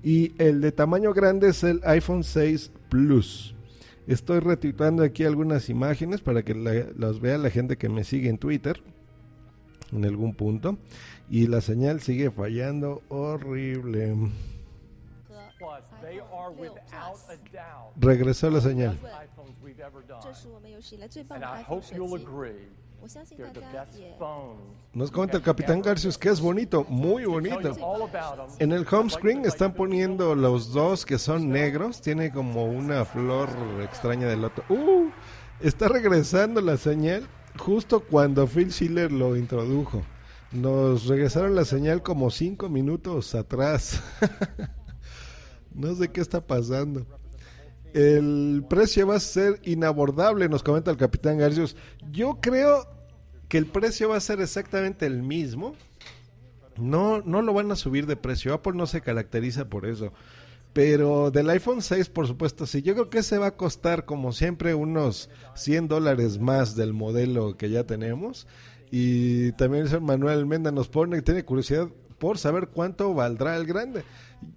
[0.02, 3.54] Y el de tamaño grande es el iPhone 6 Plus.
[4.06, 6.54] Estoy retuitando aquí algunas imágenes para que
[6.94, 8.82] las vea la gente que me sigue en Twitter
[9.90, 10.76] en algún punto.
[11.30, 14.14] Y la señal sigue fallando horrible.
[17.96, 18.98] Regresó la señal.
[24.94, 27.76] Nos comenta el capitán Garcius que es bonito, muy bonito.
[28.58, 32.00] En el home screen están poniendo los dos que son negros.
[32.00, 33.50] Tiene como una flor
[33.82, 34.64] extraña del otro.
[34.68, 35.10] ¡Uh!
[35.60, 40.02] Está regresando la señal justo cuando Phil Schiller lo introdujo.
[40.52, 44.02] Nos regresaron la señal como cinco minutos atrás.
[45.74, 47.06] no sé qué está pasando.
[47.92, 51.76] El precio va a ser inabordable, nos comenta el capitán Garcius.
[52.10, 52.88] Yo creo
[53.48, 55.74] que el precio va a ser exactamente el mismo.
[56.76, 58.52] No, no lo van a subir de precio.
[58.52, 60.12] Apple no se caracteriza por eso.
[60.72, 62.82] Pero del iPhone 6, por supuesto, sí.
[62.82, 67.56] Yo creo que se va a costar, como siempre, unos 100 dólares más del modelo
[67.56, 68.48] que ya tenemos.
[68.90, 73.56] Y también el señor Manuel Menda nos pone que tiene curiosidad por saber cuánto valdrá
[73.56, 74.04] el grande.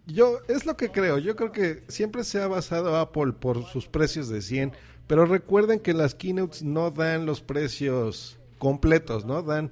[0.06, 1.17] Yo, es lo que creo.
[1.17, 4.74] Yo creo que siempre se ha basado Apple por sus precios de 100.
[5.08, 9.41] Pero recuerden que las keynotes no dan los precios completos, ¿no?
[9.41, 9.72] Dan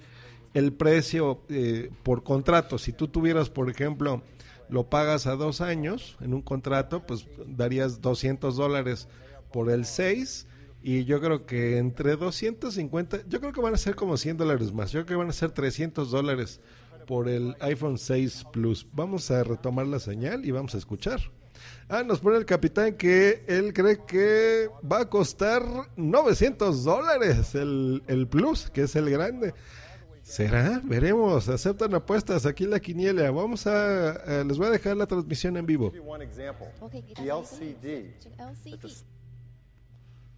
[0.53, 2.77] el precio eh, por contrato.
[2.77, 4.21] Si tú tuvieras, por ejemplo,
[4.69, 9.07] lo pagas a dos años en un contrato, pues darías 200 dólares
[9.51, 10.47] por el 6
[10.81, 14.71] y yo creo que entre 250, yo creo que van a ser como 100 dólares
[14.71, 16.61] más, yo creo que van a ser 300 dólares
[17.05, 18.87] por el iPhone 6 Plus.
[18.93, 21.19] Vamos a retomar la señal y vamos a escuchar.
[21.87, 25.63] Ah, nos pone el capitán que él cree que va a costar
[25.95, 29.53] 900 dólares el, el Plus, que es el grande.
[30.25, 30.81] ¿Será?
[30.83, 31.47] Veremos.
[31.49, 32.47] Aceptan apuestas.
[32.47, 33.29] Aquí la quiniela.
[33.29, 35.91] Vamos a, Les voy a dejar la transmisión en vivo.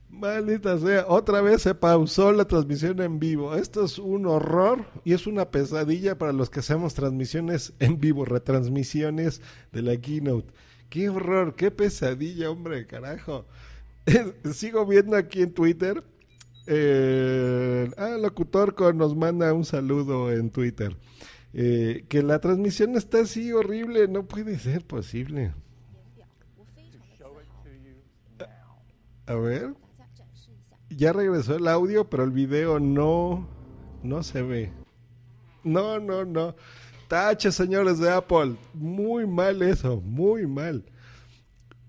[0.09, 3.55] Maldita sea, otra vez se pausó la transmisión en vivo.
[3.55, 8.25] Esto es un horror y es una pesadilla para los que hacemos transmisiones en vivo,
[8.25, 9.41] retransmisiones
[9.71, 10.51] de la keynote.
[10.89, 13.45] Qué horror, qué pesadilla, hombre, carajo.
[14.53, 16.03] Sigo viendo aquí en Twitter.
[16.67, 20.95] Eh, ah, locutor nos manda un saludo en Twitter.
[21.53, 25.53] Eh, que la transmisión está así horrible, no puede ser posible.
[29.25, 29.86] A ver.
[30.89, 33.47] Ya regresó el audio, pero el video no,
[34.03, 34.71] no se ve.
[35.63, 36.55] No, no, no.
[37.07, 38.55] Tache, señores de Apple.
[38.73, 40.85] Muy mal eso, muy mal.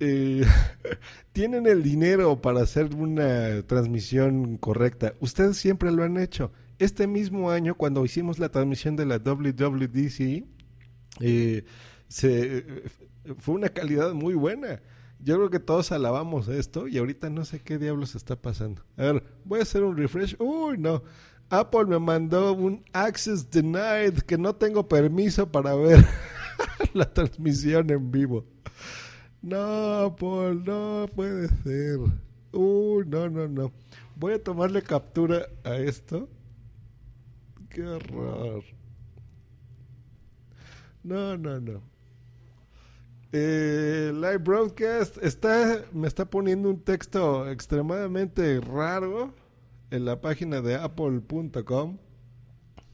[0.00, 0.44] Eh,
[1.32, 5.14] tienen el dinero para hacer una transmisión correcta.
[5.20, 6.52] Ustedes siempre lo han hecho.
[6.78, 10.44] Este mismo año, cuando hicimos la transmisión de la WWDC,
[11.20, 11.64] eh,
[12.06, 12.64] se,
[13.38, 14.80] fue una calidad muy buena.
[15.20, 18.82] Yo creo que todos alabamos esto y ahorita no sé qué diablos está pasando.
[18.96, 20.36] A ver, voy a hacer un refresh.
[20.38, 21.02] Uy, no.
[21.50, 26.04] Apple me mandó un access denied que no tengo permiso para ver
[26.94, 28.44] la transmisión en vivo.
[29.42, 31.98] No, Apple, no puede ser.
[32.52, 33.72] Uy, no, no, no.
[34.14, 36.28] Voy a tomarle captura a esto.
[37.70, 38.64] Qué horror.
[41.02, 41.82] No, no, no.
[43.30, 49.34] Eh, live broadcast está me está poniendo un texto extremadamente raro
[49.90, 51.98] en la página de apple.com.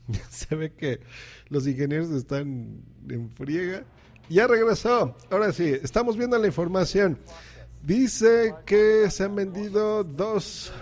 [0.30, 1.00] Se ve que
[1.48, 3.84] los ingenieros están en friega.
[4.28, 5.16] Ya regresó.
[5.30, 7.18] Ahora sí, estamos viendo la información.
[7.82, 10.72] Dice que se han vendido dos.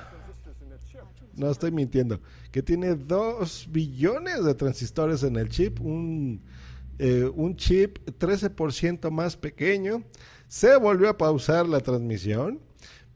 [1.34, 2.20] No estoy mintiendo.
[2.52, 5.80] Que tiene dos billones de transistores en el chip.
[5.80, 6.42] Un,
[7.04, 10.04] eh, un chip 13% más pequeño.
[10.46, 12.60] Se volvió a pausar la transmisión.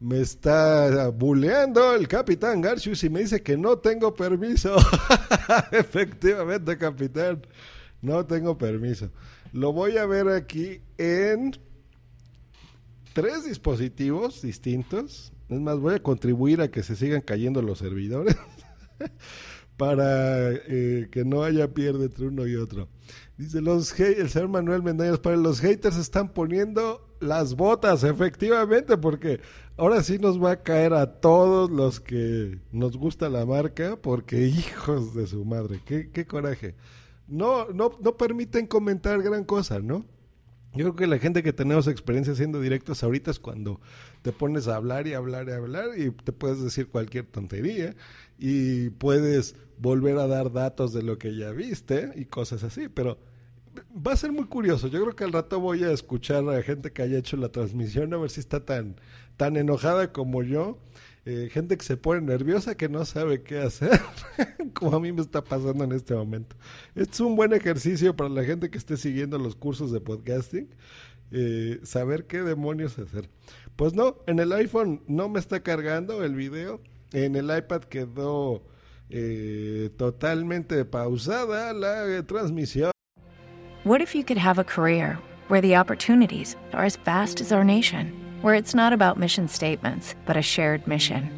[0.01, 4.75] Me está buleando el capitán Garcius y me dice que no tengo permiso.
[5.71, 7.47] Efectivamente, capitán.
[8.01, 9.09] No tengo permiso.
[9.53, 11.57] Lo voy a ver aquí en
[13.13, 15.31] tres dispositivos distintos.
[15.47, 18.35] Es más, voy a contribuir a que se sigan cayendo los servidores
[19.77, 22.89] para eh, que no haya pierde entre uno y otro.
[23.37, 29.41] Dice los el señor Manuel Mendañas, para los haters están poniendo las botas, efectivamente, porque
[29.77, 34.47] ahora sí nos va a caer a todos los que nos gusta la marca, porque
[34.47, 36.73] hijos de su madre, qué, qué coraje.
[37.27, 40.05] No, no, no permiten comentar gran cosa, ¿no?
[40.73, 43.79] Yo creo que la gente que tenemos experiencia haciendo directos ahorita es cuando
[44.21, 47.95] te pones a hablar y hablar y hablar y te puedes decir cualquier tontería
[48.37, 53.17] y puedes volver a dar datos de lo que ya viste y cosas así, pero
[53.95, 54.87] va a ser muy curioso.
[54.87, 58.13] Yo creo que al rato voy a escuchar a gente que haya hecho la transmisión
[58.13, 58.95] a ver si está tan,
[59.37, 60.79] tan enojada como yo
[61.29, 63.99] eh, gente que se pone nerviosa que no sabe qué hacer,
[64.73, 66.55] como a mí me está pasando en este momento.
[66.95, 70.69] Es un buen ejercicio para la gente que esté siguiendo los cursos de podcasting,
[71.31, 73.29] eh, saber qué demonios hacer.
[73.75, 76.79] Pues no, en el iPhone no me está cargando el video,
[77.13, 78.63] en el iPad quedó
[79.09, 82.91] eh, totalmente pausada la transmisión.
[83.83, 87.63] What if you could have a career where the opportunities are as vast as our
[87.63, 88.11] nation?
[88.41, 91.31] where it's not about mission statements, but a shared mission.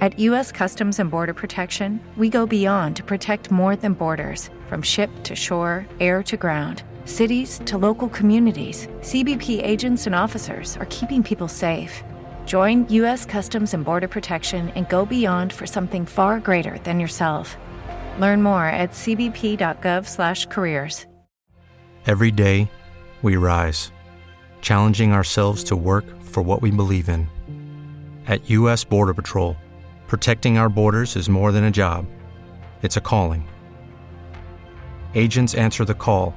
[0.00, 0.50] At U.S.
[0.50, 5.36] Customs and Border Protection, we go beyond to protect more than borders from ship to
[5.36, 8.88] shore, air to ground, cities to local communities.
[9.00, 12.02] CBP agents and officers are keeping people safe.
[12.44, 13.24] Join U.S.
[13.24, 17.56] Customs and Border Protection and go beyond for something far greater than yourself.
[18.18, 21.06] Learn more at cbp.gov/careers.
[22.04, 22.68] Every day,
[23.22, 23.92] we rise,
[24.60, 27.28] challenging ourselves to work for what we believe in.
[28.26, 28.82] At U.S.
[28.82, 29.56] Border Patrol,
[30.08, 32.06] protecting our borders is more than a job,
[32.82, 33.48] it's a calling.
[35.14, 36.34] Agents answer the call,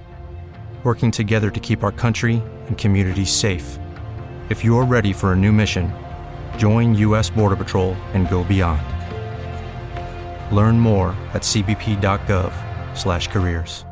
[0.84, 3.80] working together to keep our country and communities safe.
[4.48, 5.92] If you're ready for a new mission,
[6.60, 7.32] join U.S.
[7.32, 8.84] Border Patrol and go beyond.
[10.56, 13.88] Learn more at cbp.gov/careers.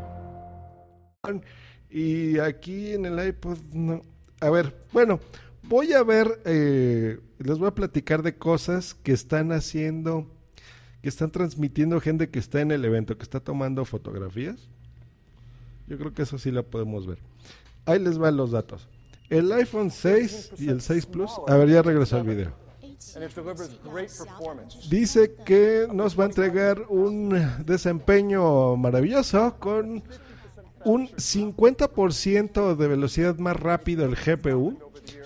[1.89, 4.03] Y aquí en el iPod, no.
[4.41, 5.19] a ver, bueno,
[5.63, 10.27] voy a ver, eh, les voy a platicar de cosas que están haciendo,
[11.01, 14.69] que están transmitiendo gente que está en el evento, que está tomando fotografías.
[15.87, 17.17] Yo creo que eso sí la podemos ver.
[17.85, 18.87] Ahí les van los datos.
[19.29, 21.31] El iPhone 6 y el 6 Plus.
[21.47, 22.53] A ver, ya regresó el video.
[24.89, 30.03] Dice que nos va a entregar un desempeño maravilloso con
[30.85, 34.77] un 50% de velocidad más rápido el GPU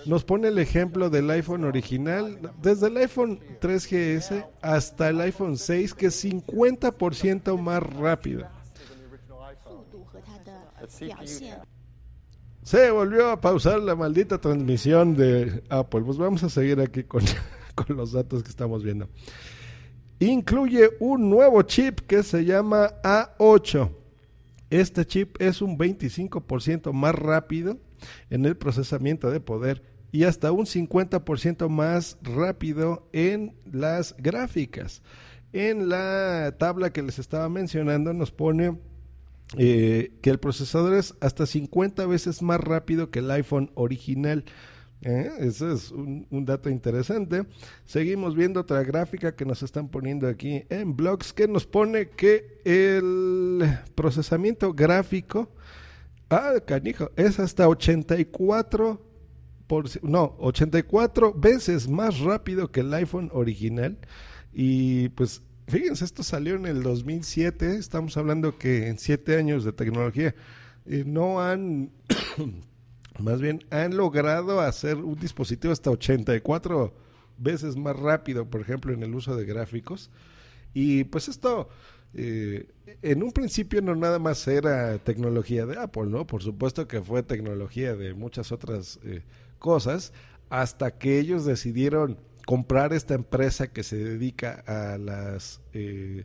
[0.06, 5.94] nos pone el ejemplo del iPhone original, desde el iPhone 3GS hasta el iPhone 6,
[5.94, 8.46] que es 50% más rápido.
[12.68, 16.02] Se volvió a pausar la maldita transmisión de Apple.
[16.02, 17.22] Pues vamos a seguir aquí con,
[17.74, 19.08] con los datos que estamos viendo.
[20.18, 23.90] Incluye un nuevo chip que se llama A8.
[24.68, 27.78] Este chip es un 25% más rápido
[28.28, 35.00] en el procesamiento de poder y hasta un 50% más rápido en las gráficas.
[35.54, 38.76] En la tabla que les estaba mencionando nos pone
[39.56, 44.44] eh, que el procesador es hasta 50 veces más rápido que el iPhone original.
[45.02, 45.30] ¿eh?
[45.38, 47.46] Ese es un, dato interesante.
[47.84, 52.60] Seguimos viendo otra gráfica que nos están poniendo aquí en blogs que nos pone que
[52.64, 55.50] el procesamiento gráfico
[56.30, 59.00] Ah, canijo, es hasta 84
[59.66, 63.98] por, no, 84 veces más rápido que el iPhone original.
[64.52, 69.72] Y pues fíjense, esto salió en el 2007, estamos hablando que en 7 años de
[69.72, 70.34] tecnología
[70.84, 71.90] no han,
[73.20, 76.94] más bien han logrado hacer un dispositivo hasta 84
[77.38, 80.10] veces más rápido, por ejemplo, en el uso de gráficos.
[80.74, 81.68] Y pues esto
[82.14, 82.68] eh,
[83.02, 86.26] en un principio no nada más era tecnología de Apple, ¿no?
[86.26, 89.22] Por supuesto que fue tecnología de muchas otras eh,
[89.58, 90.12] cosas,
[90.48, 96.24] hasta que ellos decidieron comprar esta empresa que se dedica a las eh,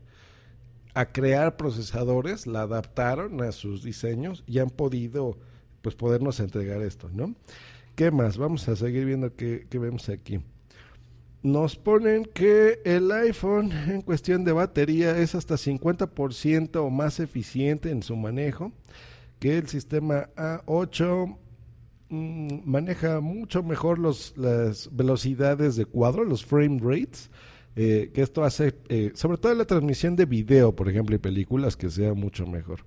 [0.94, 5.38] a crear procesadores, la adaptaron a sus diseños y han podido
[5.82, 7.36] pues podernos entregar esto, ¿no?
[7.98, 8.38] ¿Qué más?
[8.38, 10.40] Vamos a seguir viendo qué, qué vemos aquí.
[11.42, 18.02] Nos ponen que el iPhone en cuestión de batería es hasta 50% más eficiente en
[18.02, 18.72] su manejo
[19.40, 21.43] que el sistema A8 mm,
[22.14, 27.30] maneja mucho mejor los, las velocidades de cuadro, los frame rates,
[27.76, 31.76] eh, que esto hace, eh, sobre todo la transmisión de video, por ejemplo, y películas,
[31.76, 32.86] que sea mucho mejor.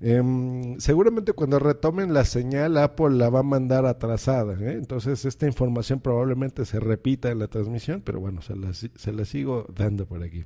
[0.00, 4.74] Em, seguramente cuando retomen la señal Apple la va a mandar atrasada, ¿eh?
[4.74, 9.24] entonces esta información probablemente se repita en la transmisión, pero bueno, se la, se la
[9.24, 10.44] sigo dando por aquí.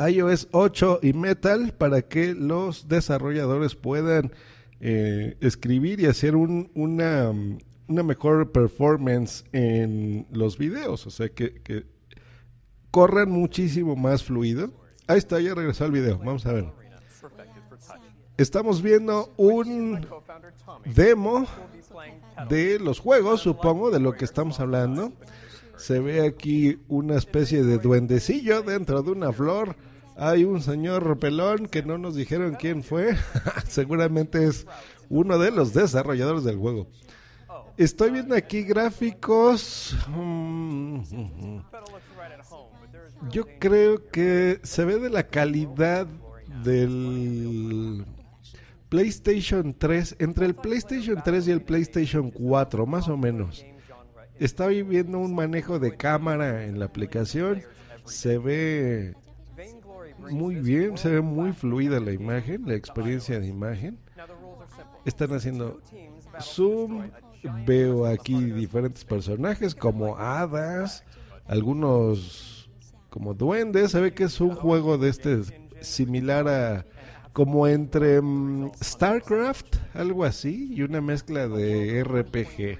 [0.00, 4.32] iOS 8 y Metal para que los desarrolladores puedan
[4.80, 7.32] eh, escribir y hacer un, una,
[7.88, 11.86] una, mejor performance en los videos, o sea que, que
[12.90, 14.72] corran muchísimo más fluido.
[15.06, 16.66] Ahí está, ya regresó el video, vamos a ver.
[18.36, 20.06] Estamos viendo un
[20.84, 21.46] demo
[22.50, 25.12] de los juegos, supongo, de lo que estamos hablando.
[25.78, 29.76] Se ve aquí una especie de duendecillo dentro de una flor.
[30.18, 33.16] Hay un señor pelón que no nos dijeron quién fue.
[33.68, 34.66] Seguramente es
[35.10, 36.86] uno de los desarrolladores del juego.
[37.76, 39.94] Estoy viendo aquí gráficos.
[40.08, 41.00] Mm,
[43.30, 46.06] yo creo que se ve de la calidad
[46.64, 48.06] del
[48.88, 53.66] PlayStation 3, entre el PlayStation 3 y el PlayStation 4, más o menos.
[54.38, 57.62] Está viviendo un manejo de cámara en la aplicación.
[58.06, 59.14] Se ve
[60.30, 63.98] muy bien, se ve muy fluida la imagen, la experiencia de imagen.
[65.04, 65.80] Están haciendo
[66.40, 67.10] zoom.
[67.64, 71.04] Veo aquí diferentes personajes como hadas,
[71.46, 72.68] algunos
[73.08, 73.92] como duendes.
[73.92, 75.42] Se ve que es un juego de este
[75.80, 76.86] similar a
[77.32, 82.78] como entre mm, StarCraft, algo así, y una mezcla de RPG.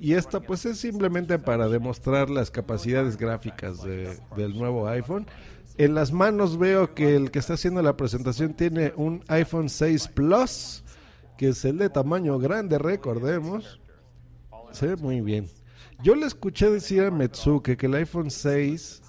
[0.00, 5.26] Y esta pues es simplemente para demostrar las capacidades gráficas del nuevo iPhone.
[5.80, 10.08] En las manos veo que el que está haciendo la presentación tiene un iPhone 6
[10.08, 10.84] Plus,
[11.38, 13.80] que es el de tamaño grande, recordemos.
[14.72, 15.48] Se ve muy bien.
[16.02, 19.00] Yo le escuché decir a Metsuke que el iPhone 6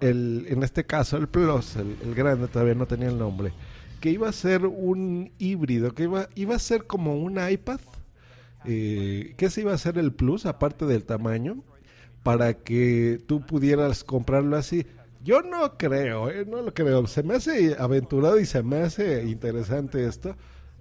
[0.00, 3.52] el, en este caso el Plus, el, grande, todavía no tenía el nombre,
[4.00, 7.80] que iba a ser un híbrido, que iba, iba a ser como un iPad,
[8.64, 11.62] eh, que se iba a ser el Plus, aparte del tamaño,
[12.22, 14.86] para que tú pudieras comprarlo así.
[15.24, 17.06] Yo no creo, eh, no lo creo.
[17.06, 20.36] Se me hace aventurado y se me hace interesante esto.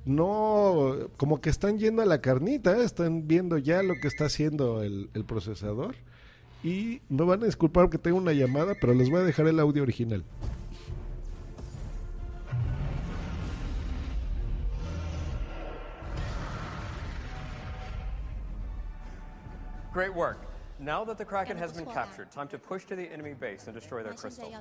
[0.05, 4.25] No, como que están yendo a la carnita, eh, están viendo ya lo que está
[4.25, 5.95] haciendo el, el procesador
[6.61, 9.61] y me van a disculpar que tengo una llamada, pero les voy a dejar el
[9.61, 10.25] audio original.
[19.93, 20.52] Great work.
[20.84, 23.73] Now that the Kraken has been captured, time to push to the enemy base and
[23.73, 24.53] destroy their crystal.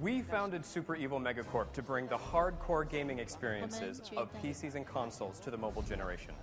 [0.00, 5.38] We founded Super Evil Megacorp to bring the hardcore gaming experiences of PCs and consoles
[5.40, 6.34] to the mobile generation.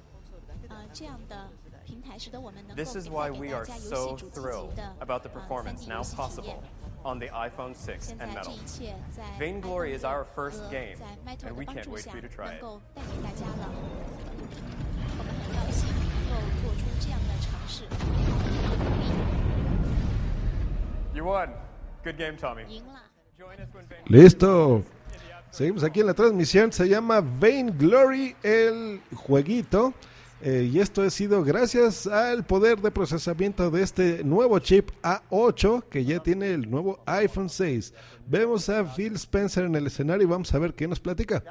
[2.76, 6.64] This is why we are so thrilled about the performance now possible
[7.04, 8.58] on the iPhone 6 and Metal.
[9.38, 10.98] Vainglory is our first game,
[11.46, 12.64] and we can't wait for you to try it.
[21.14, 21.50] You won.
[22.04, 22.64] Good game, Tommy.
[24.08, 24.84] Listo.
[25.50, 26.72] Seguimos aquí en la transmisión.
[26.72, 29.94] Se llama Vainglory el jueguito.
[30.42, 35.86] Eh, y esto ha sido gracias al poder de procesamiento de este nuevo chip A8
[35.90, 37.94] que ya tiene el nuevo iPhone 6.
[38.28, 41.44] Vemos a Phil Spencer en el escenario y vamos a ver qué nos platica.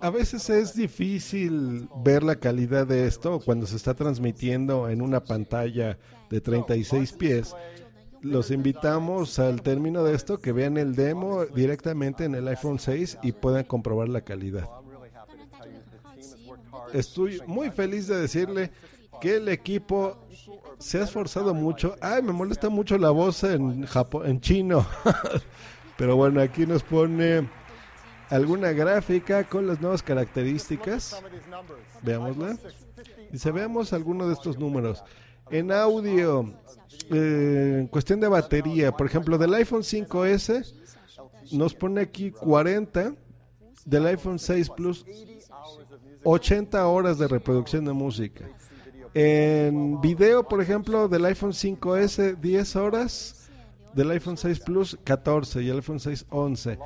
[0.00, 5.22] A veces es difícil ver la calidad de esto cuando se está transmitiendo en una
[5.22, 5.98] pantalla
[6.30, 7.54] de 36 pies.
[8.22, 13.18] Los invitamos al término de esto que vean el demo directamente en el iPhone 6
[13.22, 14.68] y puedan comprobar la calidad.
[16.92, 18.72] Estoy muy feliz de decirle
[19.20, 20.18] que el equipo
[20.78, 21.96] se ha esforzado mucho.
[22.00, 24.86] Ay, me molesta mucho la voz en Japón, en chino.
[25.96, 27.48] Pero bueno, aquí nos pone
[28.30, 31.20] alguna gráfica con las nuevas características.
[32.02, 32.56] Veámosla.
[33.30, 35.02] Dice, veamos algunos de estos números.
[35.50, 36.54] En audio,
[37.10, 40.74] eh, en cuestión de batería, por ejemplo, del iPhone 5S
[41.52, 43.14] nos pone aquí 40,
[43.84, 45.04] del iPhone 6 Plus
[46.24, 48.44] 80 horas de reproducción de música.
[49.14, 53.50] En video, por ejemplo, del iPhone 5S 10 horas,
[53.94, 56.78] del iPhone 6 Plus 14 y el iPhone 6 11.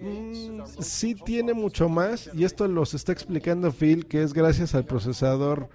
[0.00, 2.30] Mm, sí tiene mucho más.
[2.34, 5.68] Y esto los está explicando Phil que es gracias al procesador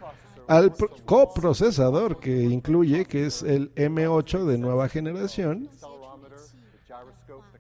[0.50, 0.74] al
[1.06, 5.70] coprocesador que incluye, que es el M8 de nueva generación,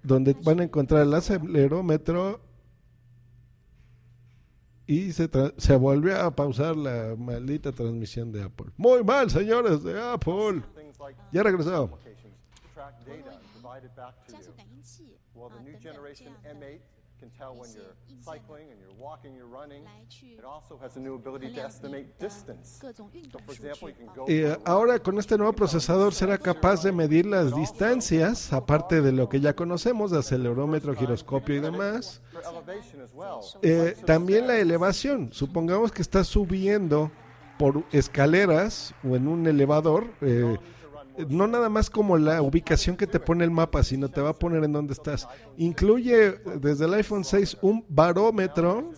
[0.01, 2.41] donde van a encontrar el acelerómetro
[4.89, 8.71] y se, se volvió a pausar la maldita transmisión de Apple.
[8.75, 10.63] Muy mal, señores de Apple.
[11.31, 11.91] Ya regresó.
[17.19, 19.83] Can tell when you're cycling and you're walking, you're running.
[20.21, 22.79] It also has a new ability to estimate distance.
[22.79, 26.91] So for example, you can go y ahora con este nuevo procesador será capaz de
[26.91, 32.21] medir las distancias, aparte de lo que ya conocemos, de acelerómetro, giroscopio y demás.
[33.61, 35.29] Eh, también la elevación.
[35.33, 37.11] Supongamos que estás subiendo
[37.57, 40.07] por escaleras o en un elevador.
[40.21, 40.57] Eh,
[41.27, 44.35] no nada más como la ubicación que te pone el mapa, sino te va a
[44.35, 45.27] poner en dónde estás.
[45.57, 48.91] Incluye desde el iPhone 6 un barómetro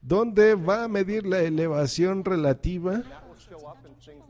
[0.00, 3.02] donde va a medir la elevación relativa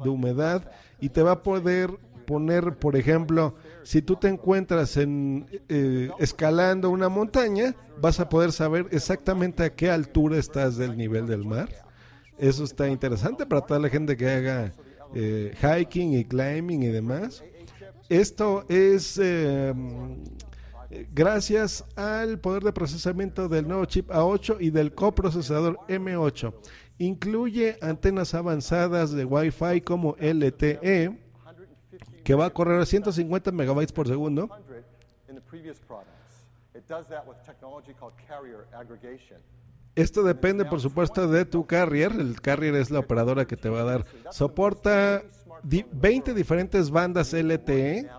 [0.02, 0.70] de humedad
[1.00, 1.90] y te va a poder
[2.26, 8.52] poner, por ejemplo, si tú te encuentras en eh, escalando una montaña, vas a poder
[8.52, 11.68] saber exactamente a qué altura estás del nivel del mar.
[12.38, 14.72] Eso está interesante para toda la gente que haga
[15.14, 17.44] eh, hiking y climbing y demás.
[18.08, 20.22] Esto es em,
[21.12, 26.54] gracias al poder de procesamiento del nuevo chip A8 y del coprocesador M8.
[26.98, 31.18] Incluye antenas avanzadas de Wi-Fi como LTE,
[32.22, 34.48] que va a correr a 150 megabytes por segundo.
[39.94, 42.12] Esto depende, por supuesto, de tu carrier.
[42.12, 44.06] El carrier es la operadora que te va a dar.
[44.30, 45.22] Soporta
[45.62, 48.10] 20 diferentes bandas LTE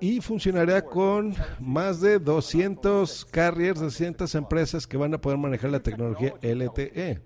[0.00, 5.70] y funcionará con más de 200 carriers de 200 empresas que van a poder manejar
[5.70, 7.20] la tecnología LTE.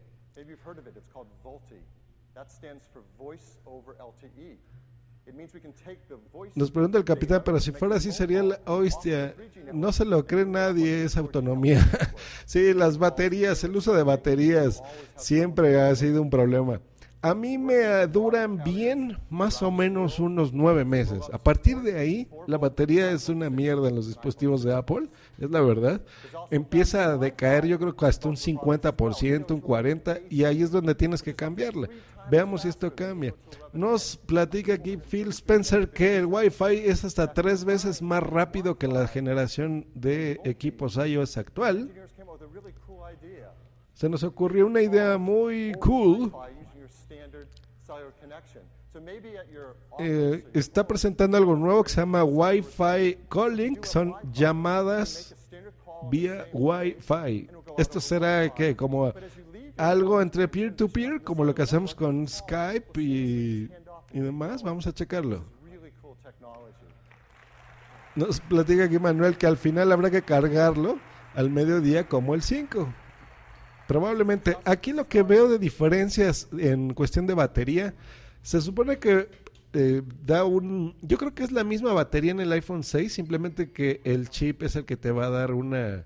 [6.54, 9.34] Nos pregunta el capitán, pero si fuera así sería la hostia.
[9.72, 11.80] No se lo cree nadie esa autonomía.
[12.44, 14.82] sí, las baterías, el uso de baterías
[15.16, 16.80] siempre ha sido un problema.
[17.22, 21.20] A mí me duran bien más o menos unos nueve meses.
[21.32, 25.50] A partir de ahí, la batería es una mierda en los dispositivos de Apple, es
[25.50, 26.00] la verdad.
[26.50, 30.94] Empieza a decaer, yo creo que hasta un 50%, un 40%, y ahí es donde
[30.94, 31.90] tienes que cambiarla.
[32.30, 33.34] Veamos si esto cambia.
[33.74, 38.88] Nos platica aquí Phil Spencer que el Wi-Fi es hasta tres veces más rápido que
[38.88, 41.92] la generación de equipos iOS actual.
[43.92, 46.32] Se nos ocurrió una idea muy cool.
[49.98, 55.34] Eh, está presentando algo nuevo que se llama Wi-Fi Calling, son llamadas
[56.10, 57.48] vía Wi-Fi.
[57.78, 59.12] Esto será que como
[59.76, 63.70] algo entre peer-to-peer, como lo que hacemos con Skype y,
[64.12, 64.62] y demás.
[64.62, 65.44] Vamos a checarlo.
[68.16, 70.98] Nos platica aquí Manuel que al final habrá que cargarlo
[71.34, 72.92] al mediodía como el 5.
[73.86, 74.56] Probablemente.
[74.64, 77.94] Aquí lo que veo de diferencias en cuestión de batería,
[78.42, 79.28] se supone que
[79.72, 80.96] eh, da un...
[81.02, 84.62] Yo creo que es la misma batería en el iPhone 6, simplemente que el chip
[84.62, 86.04] es el que te va a dar una,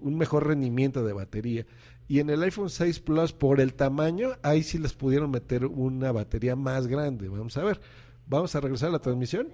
[0.00, 1.66] un mejor rendimiento de batería.
[2.08, 6.12] Y en el iPhone 6 Plus, por el tamaño, ahí sí les pudieron meter una
[6.12, 7.28] batería más grande.
[7.28, 7.80] Vamos a ver.
[8.26, 9.48] Vamos a regresar a la transmisión.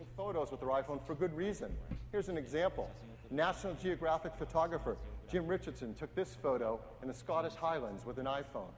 [3.31, 4.97] National Geographic photographer
[5.31, 8.72] Jim Richardson took this photo in the Scottish Highlands with an iPhone.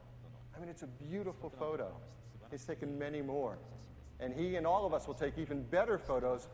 [0.54, 1.92] I mean, it's a beautiful photo.
[2.50, 3.58] He's taken many more.
[4.18, 6.48] And he and all of us will take even better photos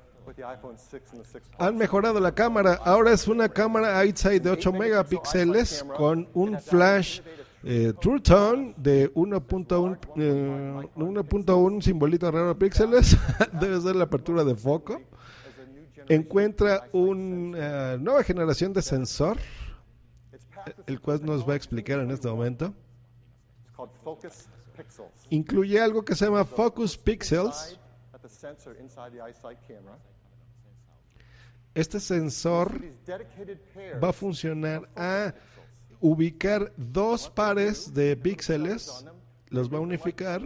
[1.58, 2.80] Han mejorado la cámara.
[2.84, 7.20] Ahora es una cámara outside de 8 megapíxeles con un flash
[7.62, 13.16] eh, True Tone de 1.1 eh, 1.1 simbolito raro píxeles.
[13.60, 15.00] Debe ser la apertura de foco.
[16.08, 19.38] Encuentra una uh, nueva generación de sensor,
[20.86, 22.72] el cual nos va a explicar en este momento.
[25.30, 27.78] Incluye algo que se llama Focus Pixels
[31.76, 32.72] este sensor
[34.02, 35.34] va a funcionar a
[36.00, 39.04] ubicar dos pares de píxeles,
[39.50, 40.40] los va a unificar.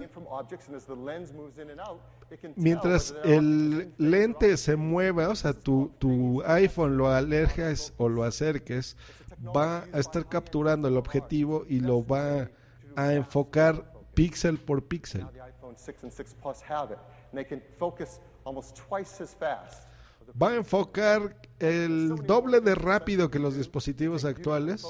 [2.57, 8.97] Mientras el lente se mueva, o sea, tu, tu iPhone lo alejes o lo acerques,
[9.57, 12.51] va a estar capturando el objetivo y lo va
[12.97, 15.27] a enfocar píxel por píxel.
[20.41, 24.85] Va a enfocar el doble de rápido que los dispositivos actuales.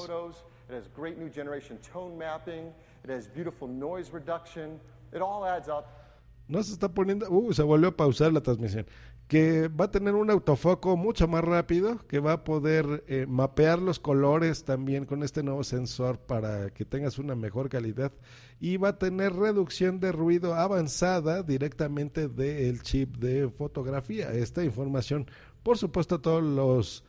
[6.47, 8.85] No se está poniendo, uh, se volvió a pausar la transmisión
[9.31, 13.81] que va a tener un autofoco mucho más rápido, que va a poder eh, mapear
[13.81, 18.11] los colores también con este nuevo sensor para que tengas una mejor calidad
[18.59, 24.33] y va a tener reducción de ruido avanzada directamente del chip de fotografía.
[24.33, 25.31] Esta información,
[25.63, 27.05] por supuesto, todos los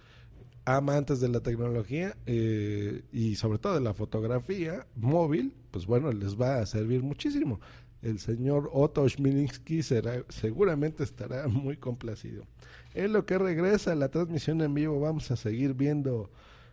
[0.65, 6.39] amantes de la tecnología eh, y sobre todo de la fotografía móvil, pues bueno, les
[6.39, 7.59] va a servir muchísimo
[8.01, 12.45] el señor Otto Schmilinski será, seguramente estará muy complacido.
[12.93, 16.29] En lo que regresa la transmisión en vivo, vamos a seguir viendo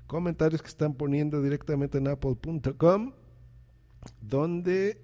[0.07, 3.13] comentarios que están poniendo directamente en apple.com,
[4.21, 5.01] donde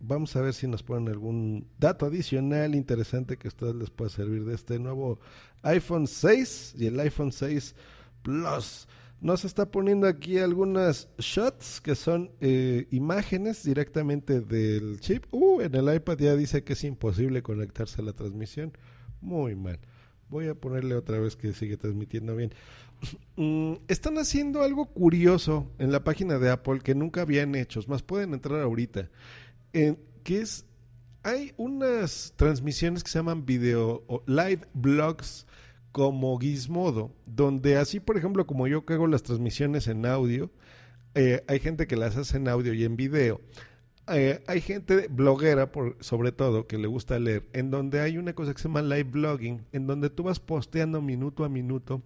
[0.00, 4.10] vamos a ver si nos ponen algún dato adicional interesante que a ustedes les pueda
[4.10, 5.20] servir de este nuevo
[5.62, 7.74] iPhone 6 y el iPhone 6
[8.22, 8.88] Plus.
[9.22, 15.26] Nos está poniendo aquí algunas shots que son eh, imágenes directamente del chip.
[15.30, 18.76] Uh, en el iPad ya dice que es imposible conectarse a la transmisión.
[19.20, 19.78] Muy mal.
[20.28, 22.52] Voy a ponerle otra vez que sigue transmitiendo bien.
[23.34, 27.80] Mm, están haciendo algo curioso en la página de Apple que nunca habían hecho.
[27.88, 29.08] más, pueden entrar ahorita.
[29.72, 30.66] que es,
[31.24, 35.46] hay unas transmisiones que se llaman video o live blogs
[35.92, 40.50] como Gizmodo, donde así, por ejemplo, como yo que hago las transmisiones en audio,
[41.14, 43.40] eh, hay gente que las hace en audio y en video.
[44.08, 48.34] Eh, hay gente bloguera, por, sobre todo, que le gusta leer, en donde hay una
[48.34, 52.02] cosa que se llama live blogging, en donde tú vas posteando minuto a minuto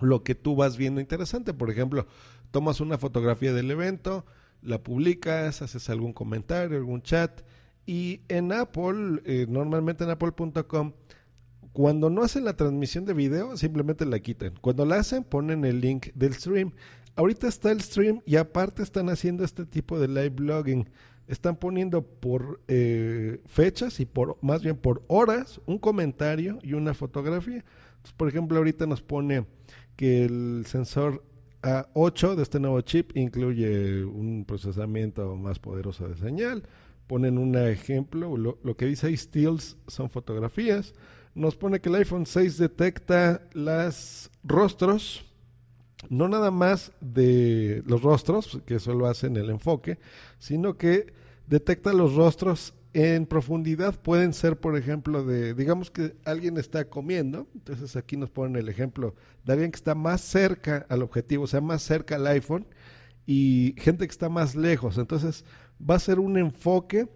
[0.00, 1.54] lo que tú vas viendo interesante.
[1.54, 2.06] Por ejemplo,
[2.50, 4.24] tomas una fotografía del evento,
[4.62, 7.42] la publicas, haces algún comentario, algún chat,
[7.86, 10.92] y en Apple, eh, normalmente en apple.com,
[11.74, 14.54] cuando no hacen la transmisión de video, simplemente la quitan.
[14.60, 16.70] Cuando la hacen, ponen el link del stream.
[17.16, 20.88] Ahorita está el stream y aparte están haciendo este tipo de live blogging.
[21.26, 26.94] Están poniendo por eh, fechas y por más bien por horas un comentario y una
[26.94, 27.64] fotografía.
[28.16, 29.44] por ejemplo, ahorita nos pone
[29.96, 31.24] que el sensor
[31.62, 36.62] A8 de este nuevo chip incluye un procesamiento más poderoso de señal.
[37.08, 40.94] Ponen un ejemplo, lo, lo que dice ahí, stills son fotografías
[41.34, 45.24] nos pone que el iPhone 6 detecta los rostros,
[46.08, 49.98] no nada más de los rostros, que eso lo hace en el enfoque,
[50.38, 51.12] sino que
[51.46, 54.00] detecta los rostros en profundidad.
[54.00, 58.68] Pueden ser, por ejemplo, de, digamos que alguien está comiendo, entonces aquí nos ponen el
[58.68, 59.14] ejemplo
[59.44, 62.66] de alguien que está más cerca al objetivo, o sea, más cerca al iPhone,
[63.26, 64.98] y gente que está más lejos.
[64.98, 65.44] Entonces
[65.78, 67.08] va a ser un enfoque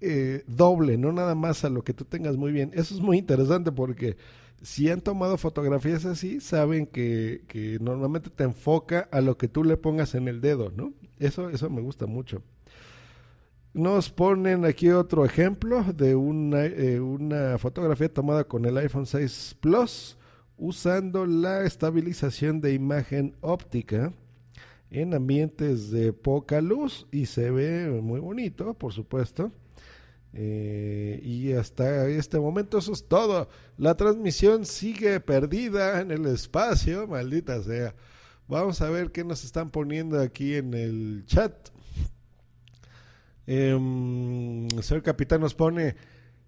[0.00, 2.70] eh, doble, no nada más a lo que tú tengas muy bien.
[2.74, 4.16] Eso es muy interesante porque
[4.62, 9.76] si han tomado fotografías así, saben que, normalmente te enfoca a lo que tú le
[9.76, 10.92] pongas en el dedo, ¿no?
[11.18, 12.42] Eso, eso me gusta mucho.
[13.72, 19.56] Nos ponen aquí otro ejemplo de una, eh, una fotografía tomada con el iPhone 6
[19.60, 20.16] Plus
[20.56, 24.12] usando la estabilización de imagen óptica
[24.90, 29.52] en ambientes de poca luz y se ve muy bonito, por supuesto.
[30.32, 33.48] Eh, y hasta este momento eso es todo.
[33.76, 37.94] La transmisión sigue perdida en el espacio, maldita sea.
[38.48, 41.54] Vamos a ver qué nos están poniendo aquí en el chat.
[43.46, 43.76] Eh,
[44.82, 45.96] señor capitán nos pone,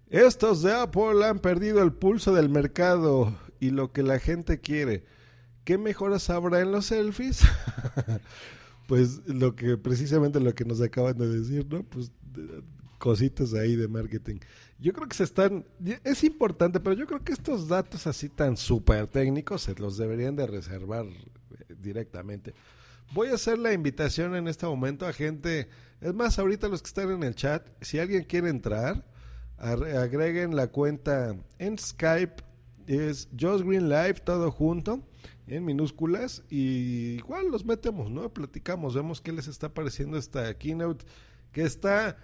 [0.09, 5.05] estos de Apple han perdido el pulso del mercado y lo que la gente quiere.
[5.63, 7.41] ¿Qué mejoras habrá en los selfies?
[8.87, 11.83] pues lo que precisamente lo que nos acaban de decir, ¿no?
[11.83, 12.11] Pues
[13.03, 14.37] cositas ahí de marketing.
[14.79, 15.65] Yo creo que se están,
[16.05, 20.37] es importante, pero yo creo que estos datos así tan súper técnicos se los deberían
[20.37, 22.53] de reservar eh, directamente.
[23.13, 25.67] Voy a hacer la invitación en este momento a gente,
[25.99, 29.05] es más, ahorita los que están en el chat, si alguien quiere entrar,
[29.57, 32.41] agreguen la cuenta en Skype,
[32.87, 35.03] es Josh Green Live, todo junto,
[35.47, 38.33] en minúsculas, y igual los metemos, ¿no?
[38.33, 41.03] Platicamos, vemos qué les está pareciendo esta keynote,
[41.51, 42.17] que está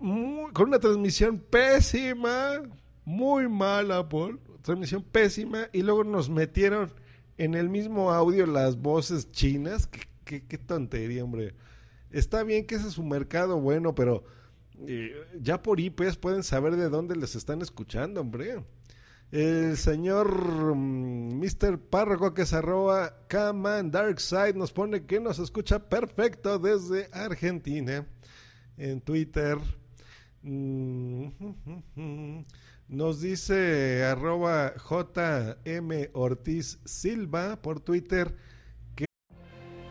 [0.00, 2.62] con una transmisión pésima,
[3.04, 6.90] muy mala, Paul, transmisión pésima, y luego nos metieron
[7.36, 9.88] en el mismo audio las voces chinas.
[10.24, 11.54] Qué, tontería, hombre.
[12.10, 14.24] Está bien que ese es su mercado bueno, pero
[14.86, 18.64] eh, ya por IPs pueden saber de dónde les están escuchando, hombre.
[19.32, 20.34] El señor
[20.74, 21.76] Mr.
[21.76, 27.08] Mm, Párroco que se arroba Kaman Dark Side nos pone que nos escucha perfecto desde
[27.12, 28.06] Argentina.
[28.76, 29.58] en Twitter.
[30.42, 32.44] Mm,
[32.88, 38.32] nos dice arroba JM Ortiz Silva por Twitter.
[38.96, 39.04] Que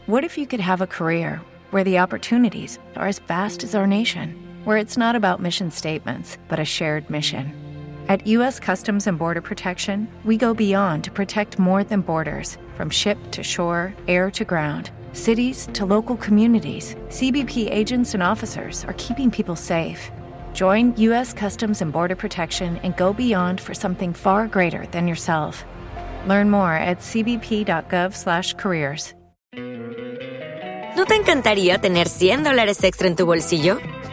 [0.08, 3.86] What if you could have a career where the opportunities are as vast as our
[3.86, 7.54] nation, where it's not about mission statements, but a shared mission?
[8.08, 8.60] At U.S.
[8.60, 13.44] Customs and Border Protection, we go beyond to protect more than borders from ship to
[13.44, 14.90] shore, air to ground.
[15.14, 20.10] Cities to local communities, CBP agents and officers are keeping people safe.
[20.54, 21.34] Join U.S.
[21.34, 25.64] Customs and Border Protection and go beyond for something far greater than yourself.
[26.28, 29.14] Learn more at cbp.gov/careers.
[30.96, 33.78] ¿No te encantaría tener 100 dólares extra en tu bolsillo?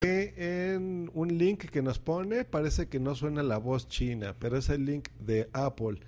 [0.00, 4.68] En un link que nos pone, parece que no suena la voz china, pero es
[4.68, 6.00] el link de Apple.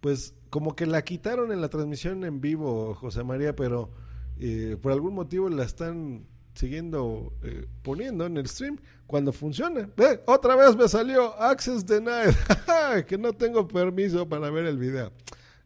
[0.00, 3.90] Pues como que la quitaron en la transmisión en vivo, José María, pero
[4.38, 9.88] eh, por algún motivo la están siguiendo eh, poniendo en el stream cuando funciona.
[9.96, 12.34] Ve, otra vez me salió Access Denied,
[13.06, 15.12] que no tengo permiso para ver el video.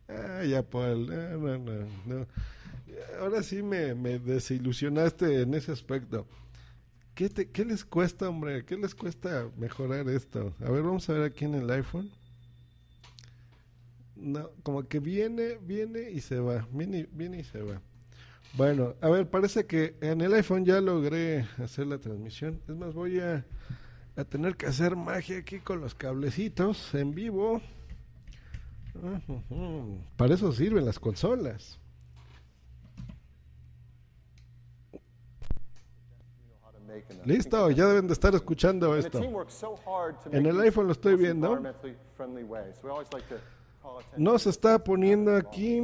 [0.08, 1.06] Ay, Apple,
[1.38, 2.26] no, no, no.
[3.20, 6.26] Ahora sí me, me desilusionaste en ese aspecto.
[7.20, 8.64] ¿Qué, te, ¿Qué les cuesta, hombre?
[8.64, 10.54] ¿Qué les cuesta mejorar esto?
[10.64, 12.10] A ver, vamos a ver aquí en el iPhone.
[14.16, 16.66] No, como que viene, viene y se va.
[16.72, 17.82] Viene, viene y se va.
[18.54, 22.62] Bueno, a ver, parece que en el iPhone ya logré hacer la transmisión.
[22.66, 23.44] Es más, voy a,
[24.30, 27.60] tener que hacer magia aquí con los cablecitos en vivo.
[30.16, 31.78] Para eso sirven las consolas.
[37.24, 39.20] Listo, ya deben de estar escuchando esto.
[40.32, 41.60] En el iPhone lo estoy viendo.
[44.16, 45.80] Nos está poniendo aquí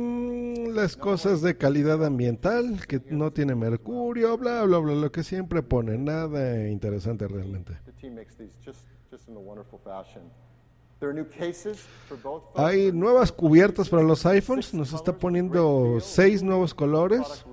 [0.68, 5.62] las cosas de calidad ambiental, que no tiene mercurio, bla, bla, bla, lo que siempre
[5.62, 5.96] pone.
[5.96, 7.78] Nada interesante realmente.
[12.54, 14.74] Hay nuevas cubiertas para los iPhones.
[14.74, 17.44] Nos está poniendo seis nuevos colores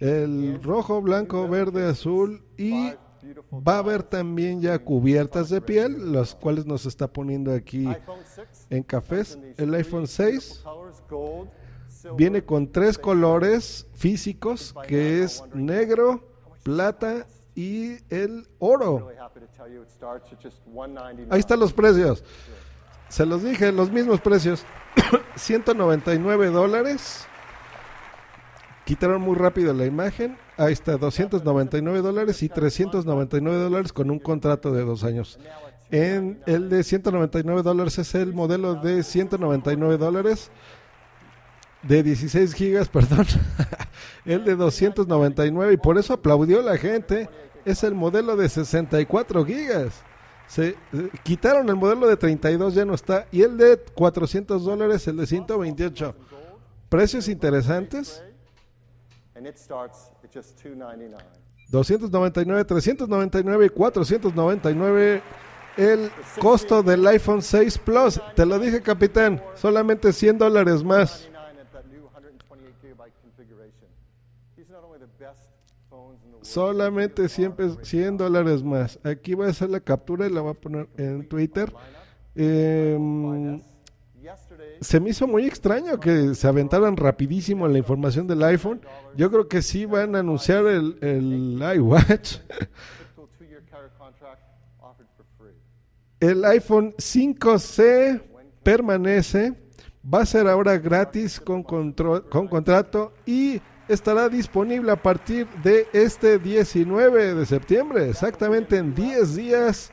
[0.00, 2.92] el rojo, blanco, verde, azul y
[3.52, 7.88] va a haber también ya cubiertas de piel, las cuales nos está poniendo aquí
[8.70, 9.38] en cafés.
[9.56, 10.64] El iPhone 6
[12.16, 16.28] viene con tres colores físicos, que es negro,
[16.62, 19.08] plata y el oro.
[21.30, 22.22] Ahí están los precios.
[23.08, 24.64] Se los dije, los mismos precios.
[25.36, 27.26] 199 dólares.
[28.86, 30.38] Quitaron muy rápido la imagen.
[30.56, 35.40] Ahí está, 299 dólares y 399 dólares con un contrato de dos años.
[35.90, 40.52] En el de 199 dólares es el modelo de 199 dólares.
[41.82, 43.26] De 16 gigas, perdón.
[44.24, 47.28] el de 299 y por eso aplaudió la gente.
[47.64, 50.04] Es el modelo de 64 gigas.
[50.46, 50.76] Se
[51.24, 53.26] quitaron el modelo de 32, ya no está.
[53.32, 56.14] Y el de 400 dólares, el de 128.
[56.88, 58.22] Precios interesantes.
[61.68, 65.22] 299, 399 y 499
[65.76, 66.10] el
[66.40, 68.20] costo del iPhone 6 Plus.
[68.34, 71.28] Te lo dije, capitán, solamente 100 dólares más.
[76.42, 78.98] Solamente 100, 100 dólares más.
[79.04, 81.72] Aquí voy a hacer la captura y la voy a poner en Twitter.
[82.36, 82.96] Eh,
[84.80, 88.80] se me hizo muy extraño que se aventaran rapidísimo la información del iPhone.
[89.16, 92.38] Yo creo que sí van a anunciar el, el iWatch.
[96.18, 98.22] El iPhone 5C
[98.62, 99.54] permanece,
[100.02, 106.38] va a ser ahora gratis con, con contrato y estará disponible a partir de este
[106.38, 109.92] 19 de septiembre, exactamente en 10 días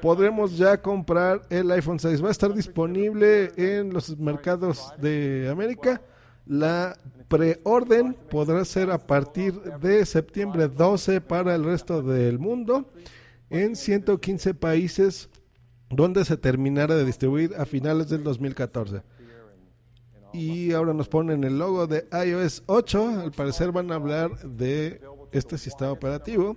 [0.00, 2.22] podremos ya comprar el iPhone 6.
[2.22, 6.00] Va a estar disponible en los mercados de América.
[6.46, 6.96] La
[7.28, 12.90] preorden podrá ser a partir de septiembre 12 para el resto del mundo
[13.50, 15.28] en 115 países
[15.90, 19.02] donde se terminará de distribuir a finales del 2014.
[20.32, 23.20] Y ahora nos ponen el logo de iOS 8.
[23.20, 25.00] Al parecer van a hablar de
[25.32, 26.56] este sistema operativo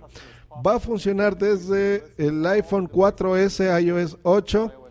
[0.64, 4.82] va a funcionar desde el iPhone 4S iOS 8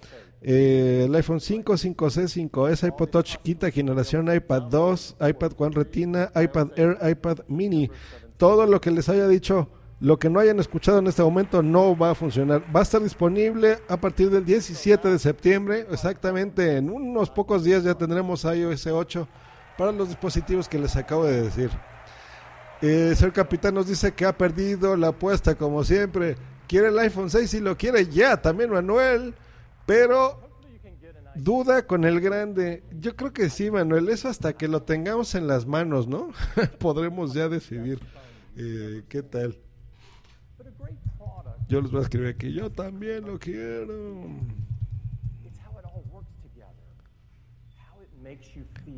[0.44, 6.32] Eh, el iPhone 5, 5C, 5S, iPod Touch quinta generación, iPad 2, iPad One Retina,
[6.36, 7.92] iPad Air, iPad Mini.
[8.38, 11.96] Todo lo que les haya dicho, lo que no hayan escuchado en este momento no
[11.96, 12.64] va a funcionar.
[12.76, 17.84] Va a estar disponible a partir del 17 de septiembre, exactamente en unos pocos días
[17.84, 19.28] ya tendremos iOS 8
[19.78, 21.70] para los dispositivos que les acabo de decir.
[22.82, 26.36] Eh, Ser Capitán nos dice que ha perdido la apuesta como siempre.
[26.68, 29.36] Quiere el iPhone 6 y lo quiere ya, también Manuel.
[29.86, 30.50] Pero
[31.36, 32.84] duda con el grande.
[33.00, 34.10] Yo creo que sí, Manuel.
[34.10, 36.32] Eso hasta que lo tengamos en las manos, ¿no?
[36.80, 38.00] Podremos ya decidir
[38.56, 39.58] eh, qué tal.
[41.68, 42.52] Yo les voy a escribir aquí.
[42.52, 44.26] Yo también lo quiero.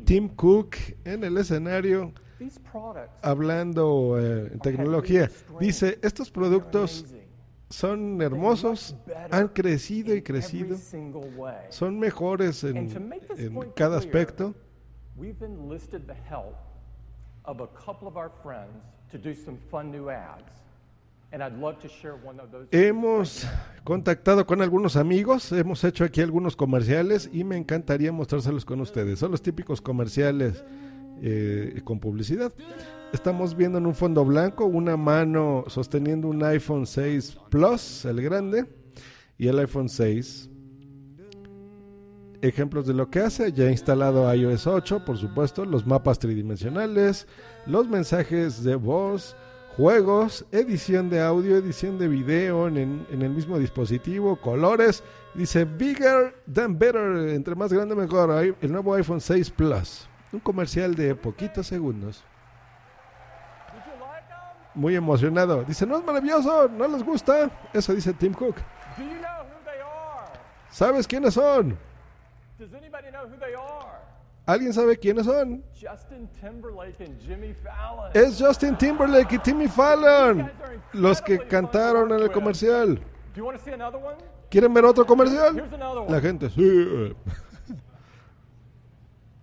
[0.04, 2.12] Tim Cook en el escenario
[3.22, 5.30] hablando eh, en tecnología.
[5.60, 7.04] Dice, estos productos
[7.70, 8.96] son hermosos,
[9.30, 10.76] han crecido y crecido,
[11.70, 12.88] son mejores en,
[13.74, 14.54] cada aspecto.
[22.70, 23.44] Hemos
[23.82, 29.18] contactado con algunos amigos, hemos hecho aquí algunos comerciales y me encantaría mostrárselos con ustedes.
[29.18, 30.64] Son los típicos comerciales
[31.22, 32.52] eh, con publicidad.
[33.12, 38.66] Estamos viendo en un fondo blanco una mano sosteniendo un iPhone 6 Plus, el grande,
[39.38, 40.50] y el iPhone 6.
[42.42, 47.26] Ejemplos de lo que hace, ya instalado iOS 8, por supuesto, los mapas tridimensionales,
[47.66, 49.34] los mensajes de voz,
[49.76, 55.02] juegos, edición de audio, edición de video en, en, el mismo dispositivo, colores.
[55.34, 58.56] Dice bigger than better, entre más grande mejor.
[58.60, 60.08] El nuevo iPhone 6 Plus.
[60.34, 62.24] Un comercial de poquitos segundos.
[64.74, 65.62] Muy emocionado.
[65.62, 67.48] Dice, no es maravilloso, no les gusta.
[67.72, 68.56] Eso dice Tim Cook.
[70.70, 71.78] ¿Sabes quiénes son?
[74.44, 75.62] ¿Alguien sabe quiénes son?
[78.12, 80.50] Es Justin Timberlake y Timmy Fallon,
[80.94, 83.00] los que cantaron en el comercial.
[84.50, 85.64] ¿Quieren ver otro comercial?
[86.08, 87.14] La gente, sí.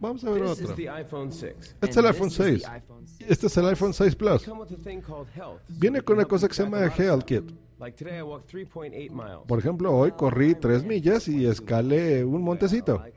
[0.02, 0.66] Vamos a ver otro.
[1.80, 2.64] Este es el iPhone 6.
[3.28, 4.50] Este es el iPhone 6 Plus.
[5.70, 7.52] Viene con una cosa que se llama Health Kit.
[9.48, 13.02] Por ejemplo, hoy corrí 3 millas y escalé un montecito.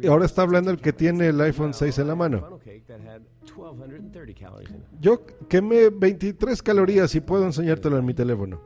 [0.00, 2.58] Y ahora está hablando el que tiene el iPhone 6 en la mano.
[4.98, 8.62] Yo quemé 23 calorías y puedo enseñártelo en mi teléfono.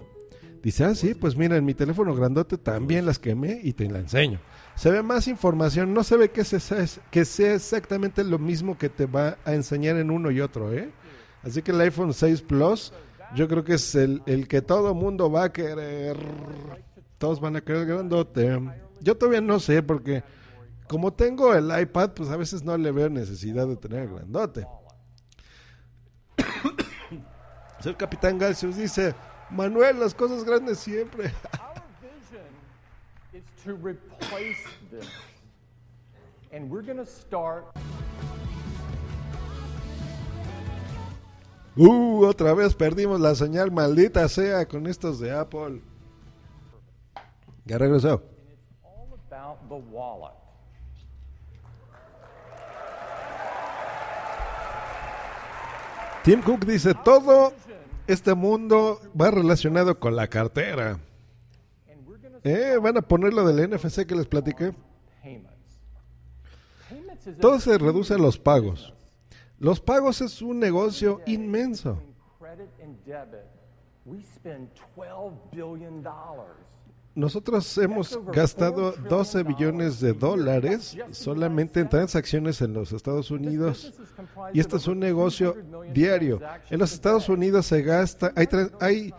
[0.65, 3.99] Dice, ah, sí, pues mira, en mi teléfono grandote también las quemé y te la
[3.99, 4.41] enseño.
[4.77, 6.43] Se ve más información, no se ve que,
[7.11, 10.91] que sea exactamente lo mismo que te va a enseñar en uno y otro, ¿eh?
[11.43, 12.95] Así que el iPhone 6 Plus,
[13.37, 16.17] yo creo que es el, el que todo mundo va a querer.
[17.19, 18.59] Todos van a querer grandote.
[19.03, 20.25] Yo todavía no sé, porque
[20.89, 24.67] como tengo el iPad, pues a veces no le veo necesidad de tener grandote.
[27.85, 29.15] el Capitán Galcius dice,
[29.55, 31.33] Manuel, las cosas grandes siempre.
[41.77, 45.81] Uh, otra vez perdimos la señal, maldita sea, con estos de Apple.
[47.65, 48.23] Ya regresó.
[56.25, 57.53] Tim Cook dice todo
[58.07, 60.99] este mundo va relacionado con la cartera.
[62.43, 64.75] Eh, van a poner lo del NFC que les platiqué.
[67.41, 68.93] Todo se reduce a los pagos.
[69.59, 72.03] Los pagos es un negocio inmenso.
[77.15, 83.95] Nosotros hemos gastado 12 billones de dólares solamente en transacciones en los Estados Unidos
[84.53, 85.57] y este es un negocio
[85.93, 86.41] diario.
[86.71, 88.49] En los Estados Unidos se gasta, hay,
[88.81, 89.15] hay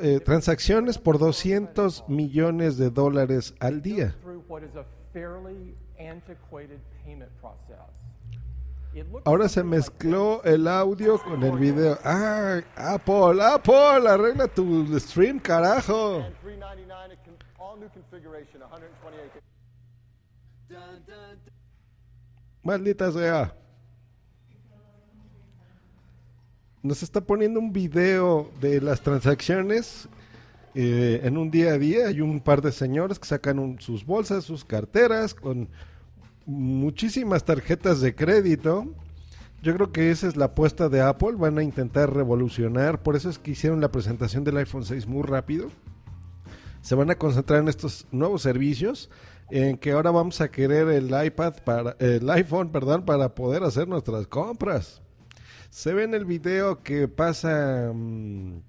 [0.00, 4.14] eh, transacciones por 200 millones de dólares al día.
[9.24, 11.98] Ahora se mezcló el audio con el video.
[12.02, 16.24] Ah, Apple, Apple, arregla tu stream, carajo.
[22.62, 23.54] Maldita sea.
[26.82, 30.08] Nos está poniendo un video de las transacciones
[30.74, 32.08] eh, en un día a día.
[32.08, 35.68] Hay un par de señores que sacan sus bolsas, sus carteras con
[36.46, 38.86] muchísimas tarjetas de crédito.
[39.62, 41.32] Yo creo que esa es la apuesta de Apple.
[41.36, 43.02] Van a intentar revolucionar.
[43.02, 45.70] Por eso es que hicieron la presentación del iPhone 6 muy rápido
[46.86, 49.10] se van a concentrar en estos nuevos servicios
[49.50, 54.28] en que ahora vamos a querer el iPad para el iPhone, para poder hacer nuestras
[54.28, 55.02] compras.
[55.68, 58.60] Se ve en el video que pasa mm,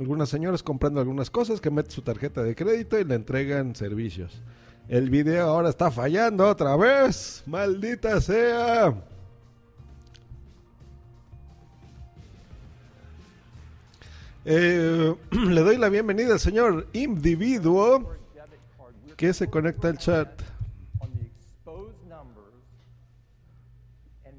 [0.00, 4.42] algunas señoras comprando algunas cosas que meten su tarjeta de crédito y le entregan servicios.
[4.88, 7.44] El video ahora está fallando otra vez.
[7.46, 8.92] Maldita sea.
[14.44, 18.10] Eh, le doy la bienvenida al señor individuo
[19.16, 20.42] que se conecta al chat.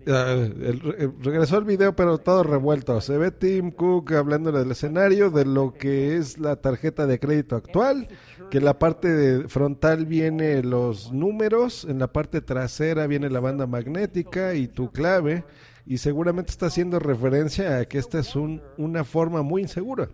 [0.06, 3.00] regresó el video, pero todo revuelto.
[3.00, 7.56] Se ve Tim Cook hablando del escenario, de lo que es la tarjeta de crédito
[7.56, 8.10] actual,
[8.50, 13.66] que en la parte frontal viene los números, en la parte trasera viene la banda
[13.66, 15.46] magnética y tu clave,
[15.86, 20.10] y seguramente está haciendo referencia a que esta es un, una forma muy insegura.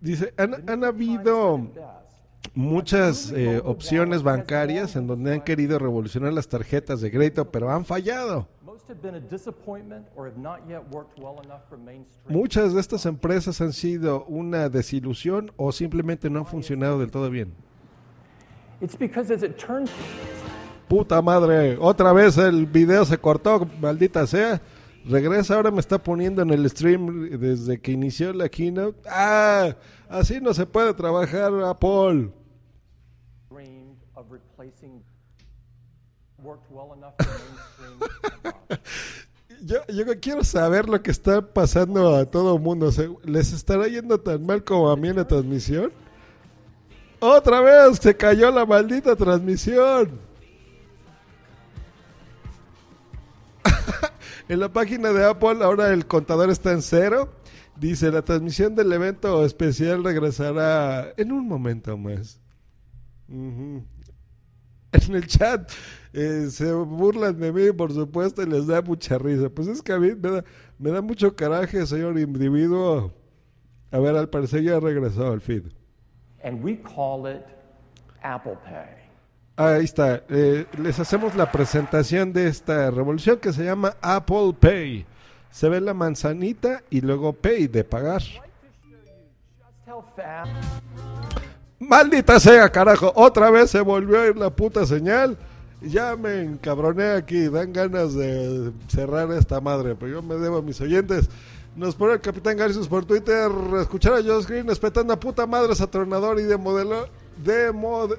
[0.00, 1.60] Dice, han, han habido
[2.54, 7.84] muchas eh, opciones bancarias en donde han querido revolucionar las tarjetas de crédito, pero han
[7.84, 8.48] fallado.
[12.28, 17.30] Muchas de estas empresas han sido una desilusión o simplemente no han funcionado del todo
[17.30, 17.52] bien.
[20.88, 24.60] Puta madre, otra vez el video se cortó, maldita sea.
[25.04, 29.00] Regresa, ahora me está poniendo en el stream desde que inició la keynote.
[29.08, 29.74] Ah,
[30.08, 32.30] así no se puede trabajar Apple.
[39.62, 42.90] yo, yo quiero saber lo que está pasando a todo el mundo.
[43.24, 45.92] ¿Les estará yendo tan mal como a mí en la transmisión?
[47.20, 50.18] Otra vez se cayó la maldita transmisión.
[54.48, 57.28] En la página de Apple ahora el contador está en cero.
[57.76, 62.40] Dice, la transmisión del evento especial regresará en un momento más.
[63.28, 63.86] En
[65.14, 65.70] el chat
[66.12, 69.48] eh, se burlan de mí, por supuesto, y les da mucha risa.
[69.48, 70.44] Pues es que a mí me da,
[70.78, 73.14] me da mucho caraje, señor individuo.
[73.92, 75.64] A ver, al parecer ya regresó al feed.
[76.42, 77.44] And we call it
[78.22, 79.00] Apple Pay.
[79.56, 80.22] Ahí está.
[80.30, 85.04] Eh, les hacemos la presentación de esta revolución que se llama Apple Pay.
[85.50, 88.22] Se ve la manzanita y luego Pay de pagar.
[91.78, 93.12] Maldita sea, carajo.
[93.14, 95.36] Otra vez se volvió a ir la puta señal.
[95.82, 97.48] Ya me encabroné aquí.
[97.48, 99.94] Dan ganas de cerrar esta madre.
[99.94, 101.28] Pero yo me debo a mis oyentes.
[101.76, 103.50] Nos pone el Capitán Garcius por Twitter.
[103.80, 107.08] Escuchar a Josh Green espetando a puta madre satronador y de modelo.
[107.36, 108.16] De mod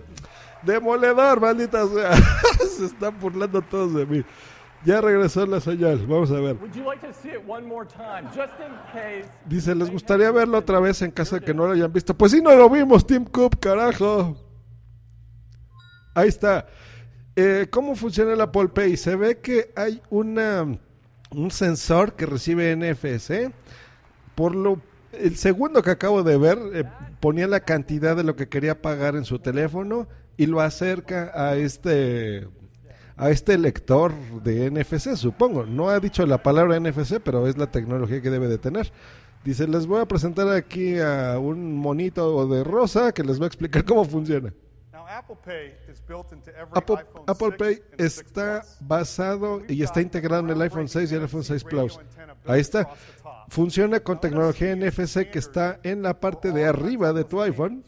[0.64, 2.16] Demoledor, maldita sea.
[2.78, 4.24] Se están burlando todos de mí.
[4.86, 6.06] Ya regresó la señal.
[6.08, 6.58] Vamos a ver.
[9.46, 12.16] Dice, ¿les gustaría verlo otra vez en caso de que no lo hayan visto?
[12.16, 14.38] Pues sí, no lo vimos, Tim Cook, carajo.
[16.16, 16.68] Ahí está.
[17.36, 18.98] Eh, ¿Cómo funciona el Apple Pay?
[18.98, 20.78] Se ve que hay una,
[21.32, 23.52] un sensor que recibe NFC.
[24.36, 24.82] Por lo
[25.14, 26.84] el segundo que acabo de ver, eh,
[27.20, 30.08] ponía la cantidad de lo que quería pagar en su teléfono
[30.38, 32.48] y lo acerca a este
[33.18, 34.14] a este lector
[34.44, 35.66] de NFC, supongo.
[35.66, 38.92] No ha dicho la palabra NFC, pero es la tecnología que debe de tener.
[39.44, 43.48] Dice, les voy a presentar aquí a un monito de rosa que les va a
[43.48, 44.54] explicar cómo funciona.
[47.28, 51.64] Apple, Pay está basado y está integrado en el iPhone 6 y el iPhone 6
[51.66, 52.00] Plus.
[52.46, 52.90] Ahí está.
[53.50, 57.84] Funciona con tecnología NFC que está en la parte de arriba de tu iPhone.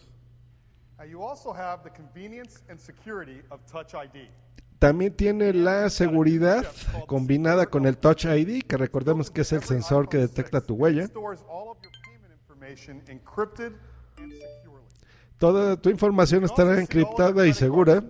[4.79, 6.65] También tiene la seguridad
[7.07, 11.09] combinada con el Touch ID, que recordemos que es el sensor que detecta tu huella.
[15.43, 18.01] Toda tu información estará encriptada y segura.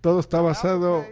[0.00, 1.04] Todo está basado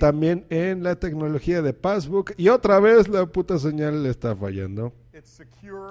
[0.00, 2.32] también en la tecnología de Passbook.
[2.38, 4.94] Y otra vez la puta señal le está fallando.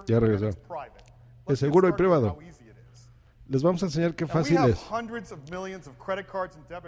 [0.07, 0.49] Ya regresó.
[1.47, 2.39] Es seguro y privado.
[3.47, 4.83] Les vamos a enseñar qué fácil es.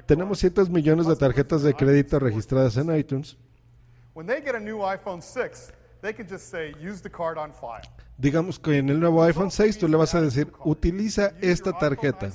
[0.08, 3.38] Tenemos cientos millones de tarjetas de crédito registradas en iTunes.
[8.20, 12.30] Digamos que en el nuevo iPhone 6 tú le vas a decir, utiliza esta tarjeta.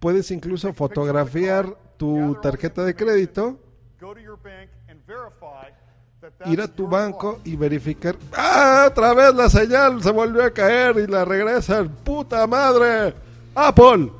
[0.00, 3.60] Puedes incluso fotografiar tu tarjeta de crédito
[6.46, 8.16] ir a tu banco y verificar.
[8.34, 8.86] ¡Ah!
[8.88, 11.90] Otra vez la señal se volvió a caer y la regresan.
[12.02, 13.14] ¡Puta madre!
[13.54, 14.10] ¡Apple!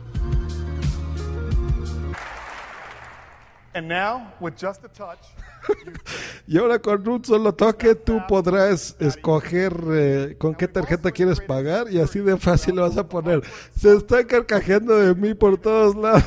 [6.47, 11.91] Y ahora con un solo toque tú podrás escoger eh, con qué tarjeta quieres pagar
[11.91, 13.43] y así de fácil lo vas a poner.
[13.79, 16.25] Se está carcajeando de mí por todos lados.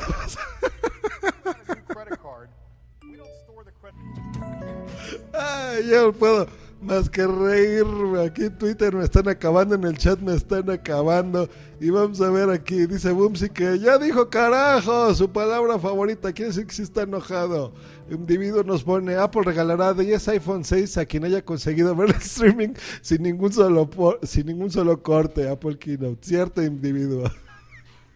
[5.34, 6.46] Ay, ya no puedo
[6.82, 7.84] más que reír.
[8.26, 11.48] Aquí en Twitter me están acabando, en el chat me están acabando.
[11.80, 16.32] Y vamos a ver aquí, dice Bumsy que ya dijo carajo, su palabra favorita.
[16.32, 17.72] Quiere decir que sí está enojado.
[18.10, 22.74] Individuo nos pone, Apple regalará 10 iPhone 6 a quien haya conseguido ver el streaming
[23.00, 23.88] sin ningún solo,
[24.22, 25.48] sin ningún solo corte.
[25.48, 27.30] Apple Keynote, cierto individuo.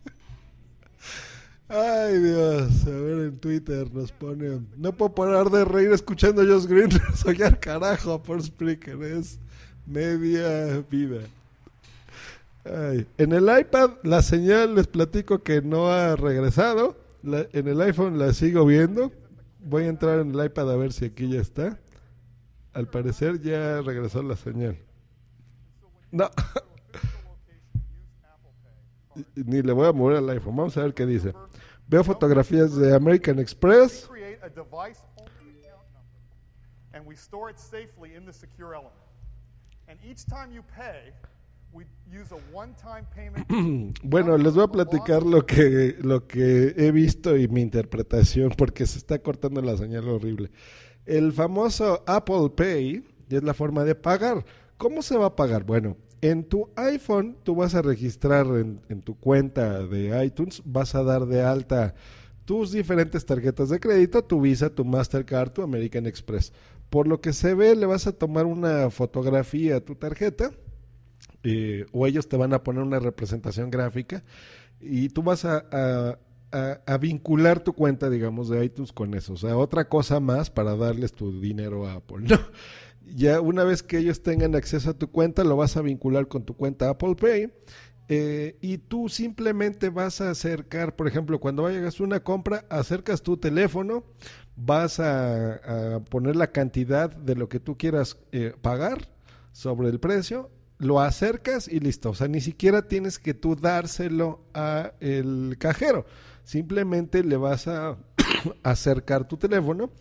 [1.68, 6.46] Ay Dios, a ver en Twitter nos pone, no puedo parar de reír escuchando a
[6.46, 6.92] Josh Green
[7.44, 9.40] al carajo por Spreaker, es
[9.88, 11.22] media vida.
[12.66, 13.08] Ay.
[13.18, 18.34] En el iPad la señal les platico que no ha regresado, en el iPhone la
[18.34, 19.12] sigo viendo,
[19.60, 21.80] voy a entrar en el iPad a ver si aquí ya está.
[22.74, 24.78] Al parecer ya regresó la señal.
[26.12, 26.30] No.
[29.36, 30.56] Ni le voy a mover al iPhone.
[30.56, 31.34] Vamos a ver qué dice.
[31.88, 34.10] Veo fotografías de American Express.
[44.04, 48.86] bueno, les voy a platicar lo que, lo que he visto y mi interpretación porque
[48.86, 50.52] se está cortando la señal horrible.
[51.06, 54.46] El famoso Apple Pay es la forma de pagar.
[54.78, 55.66] ¿Cómo se va a pagar?
[55.66, 61.04] Bueno, en tu iPhone tú vas a registrar en, tu cuenta de iTunes, vas a
[61.04, 61.96] dar de alta
[62.46, 66.54] tus diferentes tarjetas de crédito, tu Visa, tu Mastercard, tu American Express.
[66.90, 70.52] Por lo que se ve, le vas a tomar una fotografía a tu tarjeta
[71.48, 74.24] eh, o ellos te van a poner una representación gráfica
[74.82, 76.18] y tú vas a,
[76.52, 79.34] a, vincular tu cuenta, digamos, de iTunes con eso.
[79.34, 82.28] O sea, otra cosa más para darles tu dinero a Apple.
[82.30, 82.40] ¿no?
[83.16, 86.44] ya una vez que ellos tengan acceso a tu cuenta, lo vas a vincular con
[86.44, 87.52] tu cuenta Apple Pay.
[88.08, 93.22] Eh, y tú simplemente vas a acercar, por ejemplo, cuando vayas a una compra, acercas
[93.24, 94.04] tu teléfono,
[94.56, 99.10] vas a, poner la cantidad de lo que tú quieras eh, pagar
[99.52, 102.12] sobre el precio, lo acercas y listo.
[102.12, 106.06] O sea, ni siquiera tienes que tú dárselo a el cajero.
[106.44, 107.98] Simplemente le vas a
[108.64, 109.92] acercar tu teléfono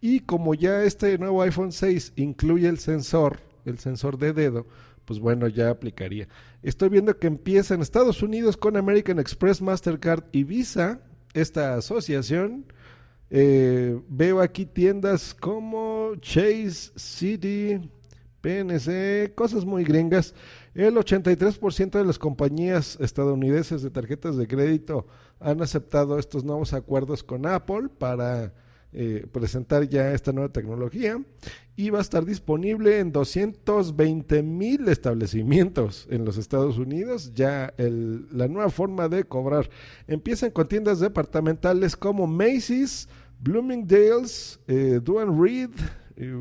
[0.00, 4.66] y como ya este nuevo iPhone 6 incluye el sensor, el sensor de dedo,
[5.04, 6.28] pues bueno, ya aplicaría.
[6.62, 11.00] Estoy viendo que empieza en Estados Unidos con American Express, Mastercard y Visa,
[11.32, 12.66] esta asociación.
[13.30, 17.80] Eh, veo aquí tiendas como Chase City,
[18.44, 20.34] PNC, cosas muy gringas.
[20.74, 25.06] El 83% de las compañías estadounidenses de tarjetas de crédito
[25.40, 28.52] han aceptado estos nuevos acuerdos con Apple para
[28.92, 31.18] eh, presentar ya esta nueva tecnología
[31.74, 37.32] y va a estar disponible en 220 mil establecimientos en los Estados Unidos.
[37.34, 39.70] Ya la nueva forma de cobrar
[40.06, 43.08] empiezan con tiendas departamentales como Macy's,
[43.40, 45.70] Bloomingdale's, eh, Duane Reed,
[46.16, 46.34] eh,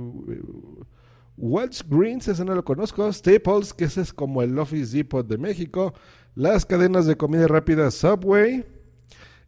[1.37, 5.93] Greens, ese no lo conozco, Staples, que ese es como el Office Depot de México,
[6.35, 8.65] las cadenas de comida rápida Subway,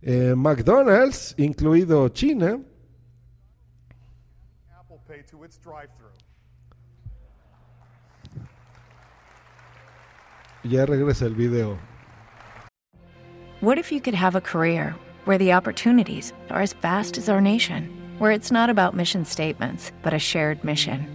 [0.02, 2.60] eh, McDonald's, incluido China,
[10.64, 11.78] Ya regresa el video.
[13.62, 14.96] What if you could have a career
[15.26, 19.92] where the opportunities are as vast as our nation, where it's not about mission statements,
[20.02, 21.15] but a shared mission?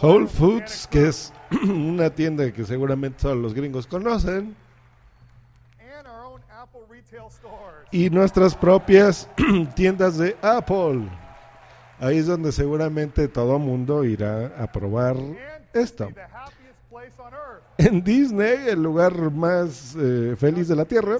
[0.00, 1.32] Whole Foods, que es
[1.64, 4.54] una tienda que seguramente todos los gringos conocen.
[7.90, 9.28] Y nuestras propias
[9.74, 11.08] tiendas de Apple.
[11.98, 15.16] Ahí es donde seguramente todo mundo irá a probar
[15.72, 16.08] esto.
[17.78, 21.18] En Disney, el lugar más eh, feliz de la Tierra,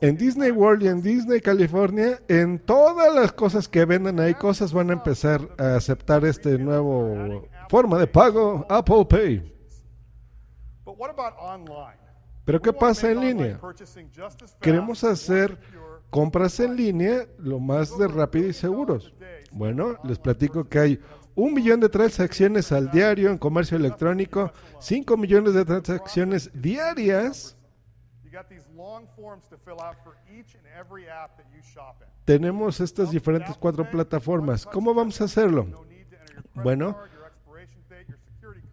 [0.00, 4.72] en Disney World y en Disney California, en todas las cosas que venden ahí, cosas
[4.72, 9.54] van a empezar a aceptar este nuevo forma de pago, Apple Pay.
[12.44, 13.60] Pero ¿qué pasa en línea?
[14.60, 15.58] Queremos hacer
[16.10, 19.12] compras en línea lo más de rápido y seguros.
[19.50, 21.00] Bueno, les platico que hay
[21.34, 27.56] un millón de transacciones al diario en comercio electrónico, 5 millones de transacciones diarias.
[32.24, 34.64] Tenemos estas diferentes cuatro plataformas.
[34.66, 35.66] ¿Cómo vamos a hacerlo?
[36.54, 36.96] Bueno,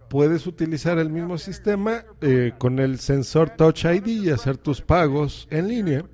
[0.09, 5.47] puedes utilizar el mismo sistema eh, con el sensor Touch ID y hacer tus pagos
[5.49, 6.05] en línea.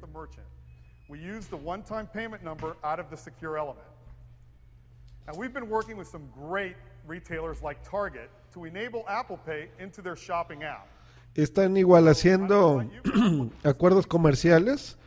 [5.28, 10.02] And we've been working with some great retailers like Target to enable Apple Pay into
[10.02, 10.88] their shopping app.
[11.36, 12.84] Están igual haciendo
[13.64, 14.98] acuerdos comerciales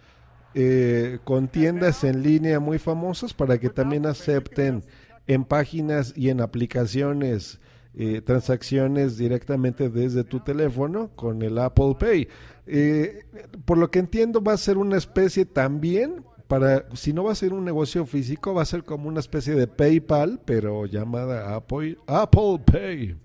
[0.54, 4.84] eh, con tiendas en línea muy famosas para que también acepten
[5.26, 7.58] en páginas y en aplicaciones
[7.94, 12.28] eh, transacciones directamente desde tu teléfono con el Apple Pay.
[12.66, 13.24] Eh,
[13.64, 17.34] por lo que entiendo va a ser una especie también para, si no va a
[17.36, 21.96] ser un negocio físico, va a ser como una especie de PayPal, pero llamada Apple,
[22.08, 23.16] Apple Pay.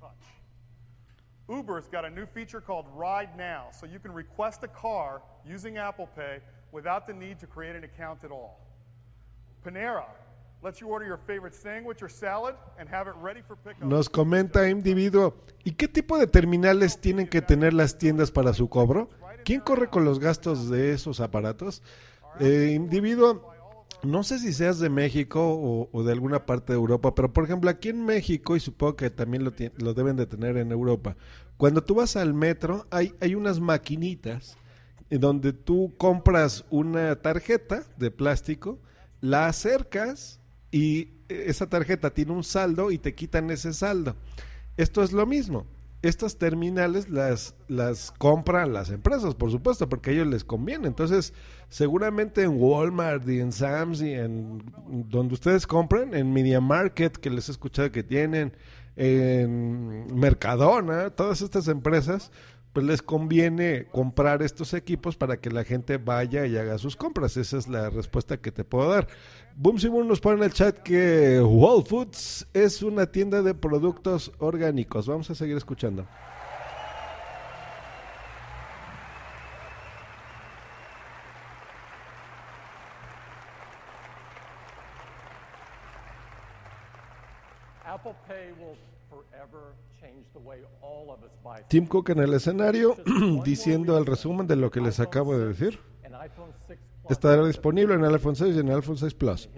[1.50, 5.80] Uber's got a new feature called Ride Now, so you can request a car using
[5.80, 6.40] Apple Pay
[6.72, 8.60] without the need to create an account at all.
[9.64, 10.06] Panera
[10.62, 13.88] lets you order your favorite sandwich or salad and have it ready for pickup.
[13.88, 15.34] Nos comenta individuo,
[15.64, 19.10] ¿y qué tipo de terminales tienen que tener las tiendas para su cobro?
[19.44, 21.82] ¿Quién corre con los gastos de esos aparatos?
[22.40, 23.54] Eh, individuo,
[24.04, 27.70] no sé si seas de México o, de alguna parte de Europa, pero por ejemplo
[27.70, 31.16] aquí en México, y supongo que también lo, lo deben de tener en Europa,
[31.58, 34.58] cuando tú vas al metro hay, hay unas maquinitas
[35.10, 38.80] donde tú compras una tarjeta de plástico,
[39.22, 40.40] la acercas
[40.72, 44.16] y esa tarjeta tiene un saldo y te quitan ese saldo.
[44.78, 45.66] Esto es lo mismo
[46.08, 50.88] estas terminales las, las compran las empresas, por supuesto, porque a ellos les conviene.
[50.88, 51.34] Entonces,
[51.70, 57.30] seguramente en Walmart y en Sam's y en donde ustedes compren, en Media Market, que
[57.30, 58.54] les he escuchado que tienen,
[58.96, 62.32] en Mercadona, todas estas empresas,
[62.76, 67.38] pues les conviene comprar estos equipos para que la gente vaya y haga sus compras.
[67.38, 69.08] Esa es la respuesta que te puedo dar.
[69.56, 74.34] Boom Simon nos pone en el chat que Whole Foods es una tienda de productos
[74.40, 75.08] orgánicos.
[75.08, 76.06] Vamos a seguir escuchando.
[91.68, 92.96] Tim Cook en el escenario
[93.44, 95.80] diciendo el resumen de lo que les acabo de decir.
[97.10, 99.50] Estará disponible en el iPhone 6 y en el iPhone 6 Plus.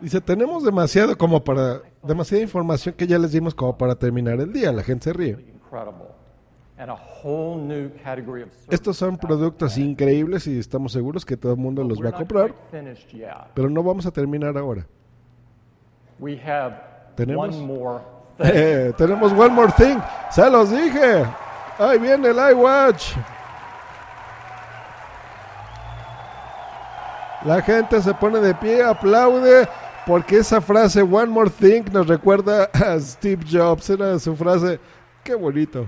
[0.00, 4.52] Dice, tenemos demasiado como para, demasiada información que ya les dimos como para terminar el
[4.52, 4.72] día.
[4.72, 5.54] La gente se ríe.
[8.70, 12.54] Estos son productos increíbles y estamos seguros que todo el mundo los va a comprar,
[13.54, 14.86] pero no vamos a terminar ahora.
[17.14, 17.54] Tenemos,
[18.38, 19.98] eh, tenemos One More Thing,
[20.30, 21.24] se los dije.
[21.78, 23.14] Ahí viene el iWatch.
[27.44, 29.68] La gente se pone de pie, aplaude,
[30.06, 33.90] porque esa frase One More Thing nos recuerda a Steve Jobs.
[33.90, 34.78] Era su frase,
[35.24, 35.86] qué bonito.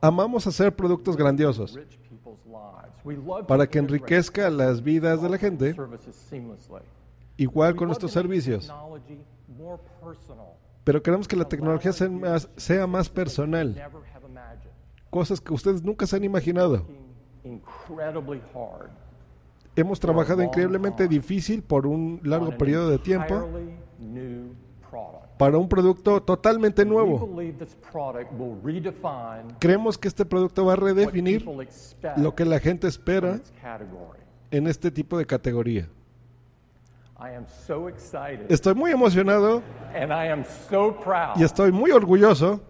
[0.00, 1.78] Amamos hacer productos grandiosos
[3.46, 5.74] para que enriquezca las vidas de la gente,
[7.36, 8.72] igual con nuestros servicios.
[10.84, 13.80] Pero queremos que la tecnología sea más, sea más personal,
[15.10, 16.86] cosas que ustedes nunca se han imaginado.
[19.74, 23.48] Hemos trabajado increíblemente difícil por un largo periodo de tiempo
[25.42, 27.28] para un producto totalmente nuevo.
[29.58, 31.44] Creemos que este producto va a redefinir
[32.16, 33.40] lo que la gente espera
[34.52, 35.88] en este tipo de categoría.
[38.48, 39.64] Estoy muy emocionado
[41.34, 42.60] y estoy muy orgulloso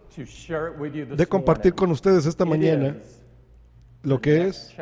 [1.15, 2.97] de compartir con ustedes esta mañana
[4.03, 4.74] lo que es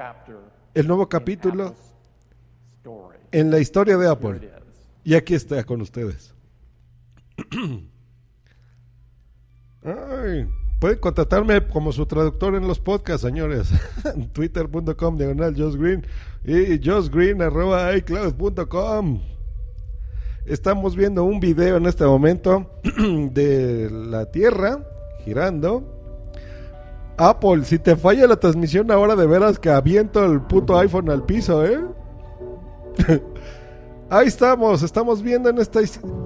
[0.74, 1.74] el nuevo capítulo
[3.32, 4.48] en la historia de Apple.
[5.02, 6.32] Y aquí está con ustedes.
[10.80, 13.70] Pueden contratarme como su traductor en los podcasts, señores.
[14.32, 16.04] Twitter.com diagonal Josh Green
[16.44, 19.20] y joshgreen.icloud.com.
[20.46, 22.70] Estamos viendo un video en este momento
[23.32, 24.86] de la Tierra
[25.24, 25.96] girando.
[27.18, 31.26] Apple, si te falla la transmisión ahora de veras que aviento el puto iPhone al
[31.26, 31.78] piso, ¿eh?
[34.12, 35.78] Ahí estamos, estamos viendo en esta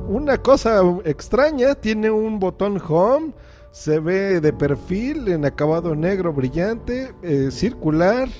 [0.08, 3.34] una cosa extraña, tiene un botón home,
[3.72, 8.30] se ve de perfil en acabado negro brillante, eh, circular,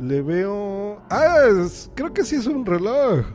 [0.00, 1.02] le veo...
[1.10, 1.48] Ah,
[1.96, 3.26] creo que sí es un reloj.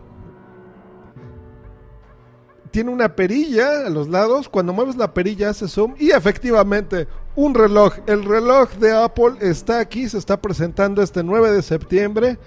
[2.72, 7.06] Tiene una perilla a los lados, cuando mueves la perilla hace zoom y efectivamente
[7.36, 7.96] un reloj.
[8.08, 12.40] El reloj de Apple está aquí, se está presentando este 9 de septiembre.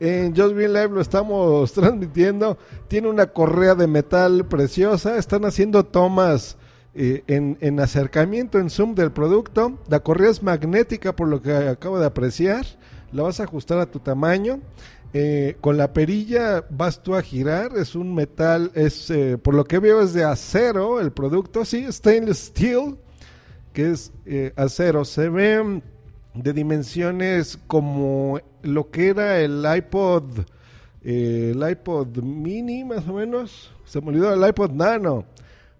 [0.00, 2.58] En Just Green Live lo estamos transmitiendo.
[2.88, 5.16] Tiene una correa de metal preciosa.
[5.16, 6.56] Están haciendo tomas
[6.94, 9.78] eh, en, acercamiento, en zoom del producto.
[9.88, 12.66] La correa es magnética, por lo que acabo de apreciar.
[13.12, 14.60] La vas a ajustar a tu tamaño.
[15.14, 17.76] Eh, con la perilla vas tú a girar.
[17.76, 21.64] Es un metal, es eh, por lo que veo es de acero el producto.
[21.64, 22.96] Sí, stainless steel,
[23.72, 24.12] que es
[24.56, 25.04] acero.
[25.04, 25.82] Se ve
[26.34, 30.40] de dimensiones como lo que era el iPod,
[31.02, 35.24] eh, el iPod mini más o menos, se me olvidó el iPod nano.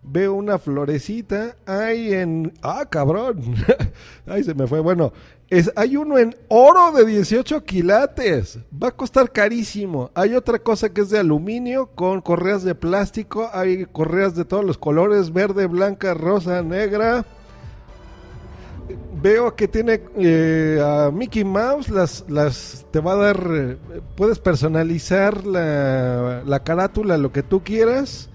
[0.04, 2.52] Veo una florecita, hay en...
[2.60, 3.54] Ah, cabrón.
[4.26, 4.80] Ay, se me fue.
[4.80, 5.12] Bueno,
[5.48, 8.58] es, hay uno en oro de 18 quilates.
[8.82, 10.10] Va a costar carísimo.
[10.14, 13.48] Hay otra cosa que es de aluminio con correas de plástico.
[13.52, 17.24] Hay correas de todos los colores, verde, blanca, rosa, negra
[19.22, 23.78] veo que tiene eh, a Mickey Mouse, las, las te va a dar, eh,
[24.16, 28.28] puedes personalizar la, la, carátula, lo que tú quieras,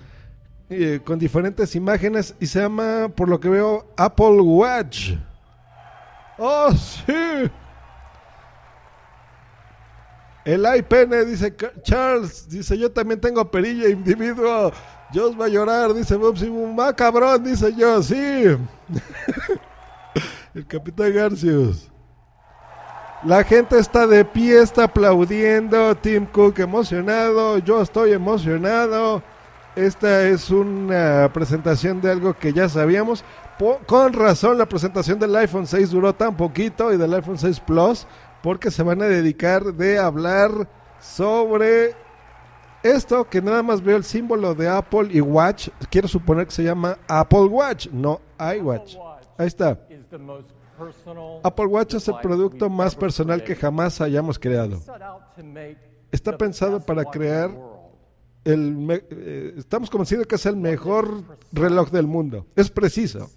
[0.70, 5.12] eh, con diferentes imágenes y se llama, por lo que veo, Apple Watch.
[6.38, 7.52] Oh, sí.
[10.46, 11.54] El iPene, dice
[11.84, 14.72] Charles, dice yo también tengo perilla individuo.
[15.12, 16.38] Dios va a llorar, dice Bob
[16.74, 18.16] más cabrón, dice yo, sí.
[20.58, 21.92] El capitán Garcius.
[23.24, 25.94] La gente está de pie, está aplaudiendo.
[25.94, 27.60] Tim Cook emocionado.
[27.60, 29.22] Yo estoy emocionado.
[29.76, 33.24] Esta es una presentación de algo que ya sabíamos.
[33.86, 38.08] con razón, la presentación del iPhone 6 duró tan poquito y del iPhone 6 Plus,
[38.42, 40.68] porque se van a dedicar de hablar
[41.00, 41.94] sobre
[42.82, 45.70] esto que nada más veo el símbolo de Apple y Watch.
[45.92, 48.96] Quiero suponer que se llama Apple Watch, no iWatch.
[49.38, 49.78] Ahí está.
[51.44, 54.80] Apple Watch es el producto más personal que jamás hayamos creado.
[56.12, 57.52] Está pensado para crear
[58.44, 62.46] el eh, estamos convencidos que es el mejor reloj del mundo.
[62.56, 63.30] Es preciso.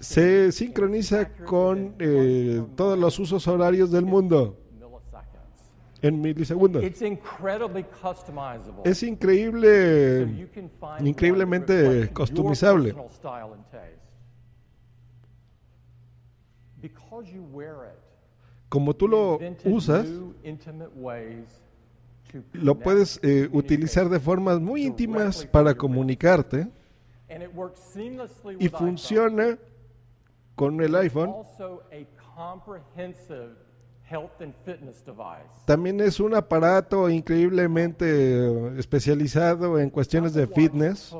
[0.00, 4.56] Se sincroniza con eh, todos los usos horarios del mundo
[6.00, 6.82] en milisegundos.
[8.84, 10.48] Es increíble,
[11.00, 12.94] increíblemente customizable.
[18.68, 20.06] Como tú lo usas,
[22.52, 26.68] lo puedes eh, utilizar de formas muy íntimas para comunicarte
[28.58, 29.58] y funciona
[30.54, 31.34] con el iPhone.
[35.64, 41.14] También es un aparato increíblemente especializado en cuestiones de fitness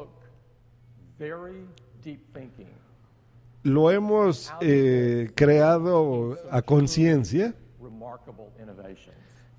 [3.67, 7.53] lo hemos eh, creado a conciencia.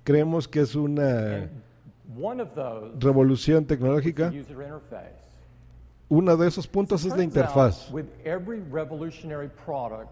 [0.02, 1.50] Creemos que es una
[2.98, 4.32] revolución tecnológica.
[6.08, 7.92] Uno de esos puntos es la interfaz.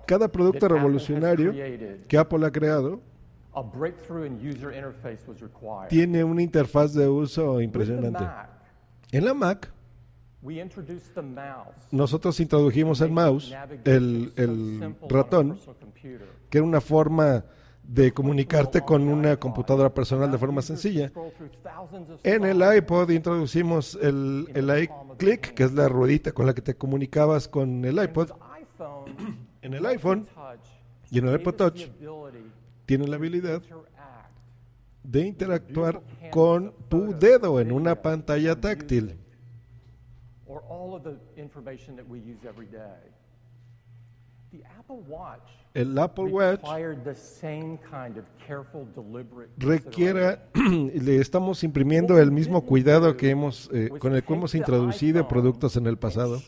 [0.06, 1.55] Cada producto revolucionario
[2.06, 3.01] que Apple ha creado
[5.89, 8.24] tiene una interfaz de uso impresionante.
[9.10, 9.73] En la Mac
[11.90, 13.55] nosotros introdujimos el mouse,
[13.85, 15.59] el, el ratón,
[16.51, 17.44] que era una forma
[17.82, 21.12] de comunicarte con una computadora personal de forma sencilla.
[22.23, 26.74] En el iPod introducimos el, el iClick, que es la ruedita con la que te
[26.74, 28.31] comunicabas con el iPod.
[29.62, 30.27] En el iPhone
[31.10, 31.89] y en el iPod Touch
[32.86, 33.62] tiene la habilidad
[35.02, 39.16] de interactuar con tu dedo en una pantalla táctil
[45.76, 46.62] el Apple Watch
[49.58, 55.28] requiere, le estamos imprimiendo el mismo cuidado que hemos, eh, con el que hemos introducido
[55.28, 56.40] productos en el pasado.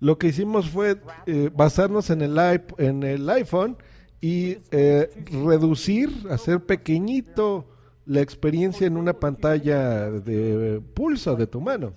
[0.00, 2.38] Lo que hicimos fue eh, basarnos en el,
[2.76, 3.78] en el iPhone
[4.20, 5.08] y eh,
[5.46, 7.71] reducir, hacer pequeñito
[8.06, 11.92] la experiencia en una pantalla de pulso de tu mano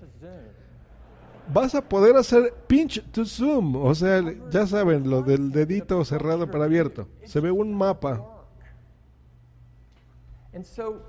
[1.47, 3.75] vas a poder hacer pinch to zoom.
[3.75, 7.07] O sea, ya saben, lo del dedito cerrado para abierto.
[7.25, 8.23] Se ve un mapa.
[10.53, 11.01] And so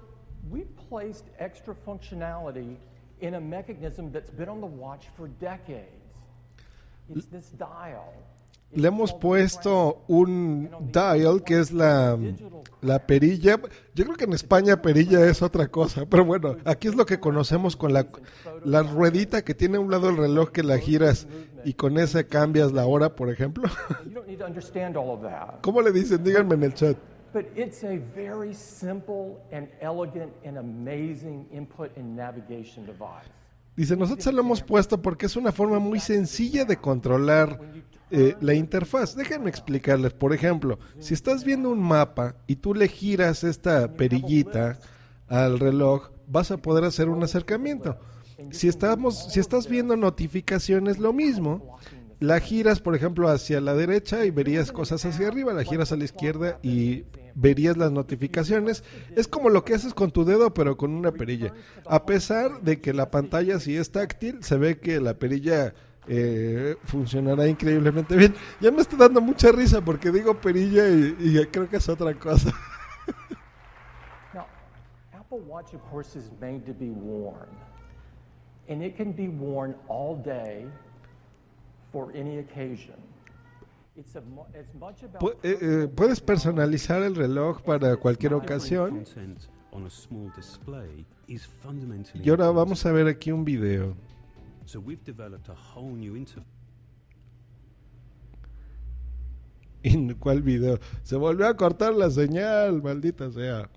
[0.50, 2.76] we placed extra functionality
[3.20, 6.02] in a mechanism that's been on the watch for decades.
[7.08, 8.12] It's this dial
[8.72, 12.18] le hemos puesto un dial que es la,
[12.82, 13.58] la, perilla.
[13.94, 17.18] Yo creo que en España perilla es otra cosa, pero bueno, aquí es lo que
[17.18, 18.06] conocemos con la,
[18.64, 21.26] la ruedita que tiene a un lado el reloj que la giras
[21.64, 23.68] y con esa cambias la hora, por ejemplo.
[25.62, 26.22] ¿Cómo le dicen?
[26.22, 26.96] Díganme en el chat.
[27.32, 33.28] But it's a very simple and elegant and amazing input and navigation device.
[33.76, 37.60] Dice, nosotros lo hemos puesto porque es una forma muy sencilla de controlar
[38.10, 39.14] eh, la interfaz.
[39.14, 40.12] Déjenme explicarles.
[40.12, 44.78] Por ejemplo, si estás viendo un mapa y tú le giras esta perillita
[45.28, 47.98] al reloj, vas a poder hacer un acercamiento.
[48.50, 51.78] Si estamos, si estás viendo notificaciones, lo mismo.
[52.18, 55.96] La giras, por ejemplo, hacia la derecha y verías cosas hacia arriba, la giras a
[55.96, 58.84] la izquierda y verías las notificaciones.
[59.14, 61.52] Es como lo que haces con tu dedo, pero con una perilla.
[61.86, 65.74] A pesar de que la pantalla si es táctil, se ve que la perilla
[66.08, 68.34] eh, funcionará increíblemente bien.
[68.60, 72.50] Ya me está dando mucha risa porque digo perilla y, creo que es otra cosa.
[75.12, 77.48] Apple Watch, of course, is made to be worn.
[78.68, 80.64] And it can be worn all day for any occasion.
[80.64, 81.84] Eh, eh,
[85.94, 89.04] puedes personalizar el reloj para cualquier ocasión.
[92.14, 93.96] Y ahora vamos a ver aquí un video.
[94.64, 96.46] So we've developed a whole new interface.
[99.84, 100.80] ¿En cuál video?
[101.04, 103.70] Se volvió a cortar la señal, maldita sea.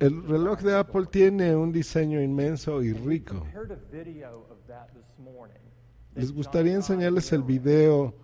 [0.00, 3.46] El reloj de Apple tiene un diseño inmenso y rico.
[6.14, 8.14] Les gustaría enseñarles el video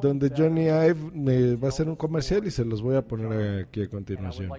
[0.00, 3.64] donde Johnny Ive me va a hacer un comercial y se los voy a poner
[3.64, 4.50] aquí a continuación.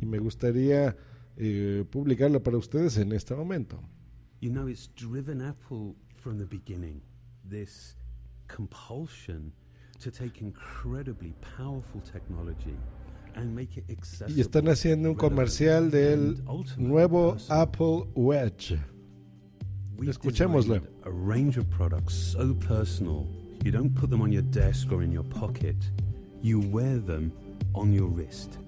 [0.00, 0.96] Y me gustaría
[1.36, 3.80] eh, publicarlo para ustedes en este momento.
[4.40, 7.02] You know, it's driven Apple from the beginning.
[7.48, 7.96] This
[8.46, 9.52] compulsion
[10.00, 12.76] to take incredibly powerful technology
[13.34, 14.34] and make it accessible.
[14.34, 16.42] Y están haciendo un comercial del
[16.76, 18.74] nuevo Apple Watch.
[19.98, 20.80] Escuchémoslo.
[21.04, 23.26] A range of products so personal,
[23.64, 25.76] you don't put them on your desk or in your pocket.
[26.40, 27.32] You wear them
[27.74, 28.58] on your wrist.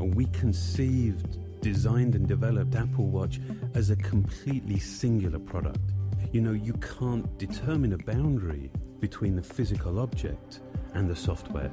[0.00, 3.40] And we conceived, designed, and developed Apple Watch
[3.74, 5.92] as a completely singular product.
[6.32, 8.70] You know, you can't determine a boundary
[9.02, 10.60] between the physical object
[10.94, 11.72] and the software.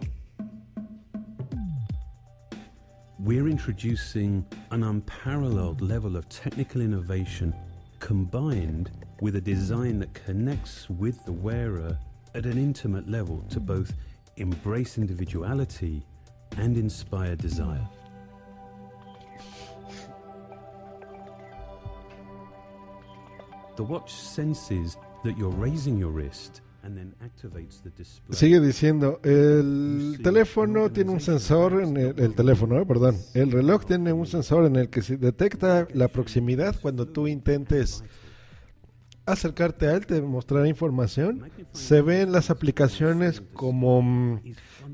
[3.20, 7.54] We're introducing an unparalleled level of technical innovation
[8.00, 8.90] combined
[9.22, 12.00] with a design that connects with the wearer
[12.34, 13.94] at an intimate level to both
[14.38, 16.04] embrace individuality
[16.58, 17.88] and inspire desire.
[23.76, 26.62] The watch senses that you're raising your wrist
[28.32, 33.86] Sigue diciendo, el teléfono tiene un sensor en el, el teléfono, eh, perdón, el reloj
[33.86, 38.04] tiene un sensor en el que se detecta la proximidad cuando tú intentes
[39.32, 41.50] acercarte a él, te mostrará información.
[41.72, 44.42] Se ven las aplicaciones como mm,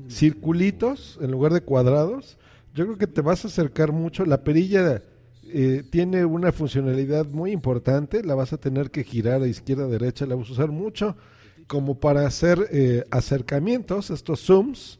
[0.08, 2.38] circulitos en lugar de cuadrados.
[2.74, 4.24] Yo creo que te vas a acercar mucho.
[4.24, 5.02] La perilla
[5.44, 8.22] eh, tiene una funcionalidad muy importante.
[8.22, 10.26] La vas a tener que girar a izquierda, a derecha.
[10.26, 11.16] La vas a usar mucho
[11.66, 14.98] como para hacer eh, acercamientos, estos zooms.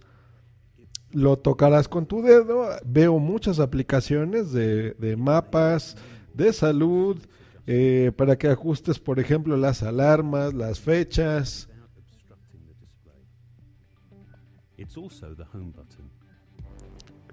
[1.12, 2.68] Lo tocarás con tu dedo.
[2.84, 5.96] Veo muchas aplicaciones de, de mapas,
[6.34, 7.18] de salud,
[7.66, 11.68] eh, para que ajustes, por ejemplo, las alarmas, las fechas.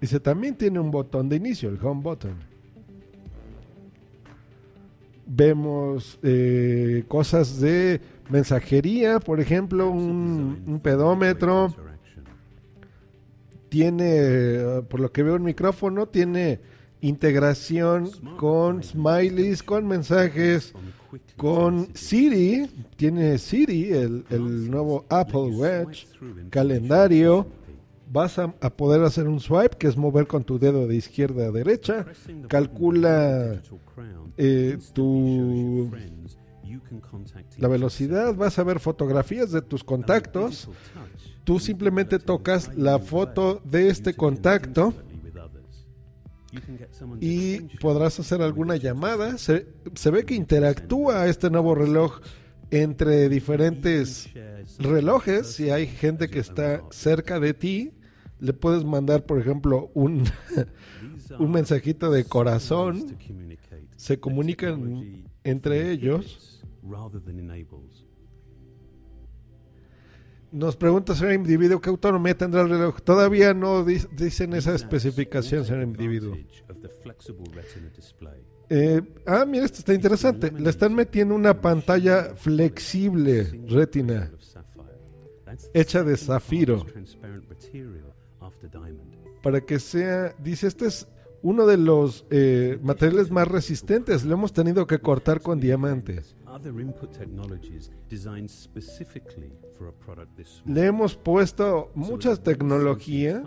[0.02, 2.36] Dice, también tiene un botón de inicio, el home button.
[5.26, 11.74] Vemos eh, cosas de mensajería, por ejemplo, un, un pedómetro.
[13.70, 16.60] Tiene, por lo que veo el micrófono, tiene
[17.02, 20.74] integración con smileys, con mensajes,
[21.38, 22.70] con Siri.
[22.96, 26.06] Tiene Siri, el, el nuevo Apple Watch,
[26.50, 27.48] calendario.
[28.12, 31.48] Vas a, a, poder hacer un swipe, que es mover con tu dedo de izquierda
[31.48, 32.06] a derecha.
[32.48, 33.60] Calcula
[34.38, 35.90] eh, tu
[37.58, 40.70] la velocidad, vas a ver fotografías de tus contactos.
[41.44, 44.94] Tú simplemente tocas la foto de este contacto
[47.20, 49.38] y podrás hacer alguna llamada.
[49.38, 52.20] Se, se ve que interactúa este nuevo reloj
[52.72, 54.30] entre diferentes
[54.80, 55.48] relojes.
[55.48, 57.92] Si hay gente que está cerca de ti,
[58.40, 60.24] le puedes mandar, por ejemplo, un,
[61.40, 63.18] un mensajito de corazón.
[63.96, 66.63] Se comunican entre ellos.
[70.52, 73.02] Nos pregunta señor individuo qué autonomía tendrá el reloj.
[73.02, 76.38] Todavía no dicen esa especificación, señor individuo.
[78.70, 80.52] Eh, ah, mira, esto está interesante.
[80.52, 84.32] Le están metiendo una pantalla flexible retina
[85.74, 86.86] hecha de zafiro
[89.42, 91.08] para que sea, dice, este es
[91.42, 94.24] uno de los eh, materiales más resistentes.
[94.24, 96.36] Lo hemos tenido que cortar con diamantes.
[100.66, 103.44] Le hemos puesto mucha tecnología,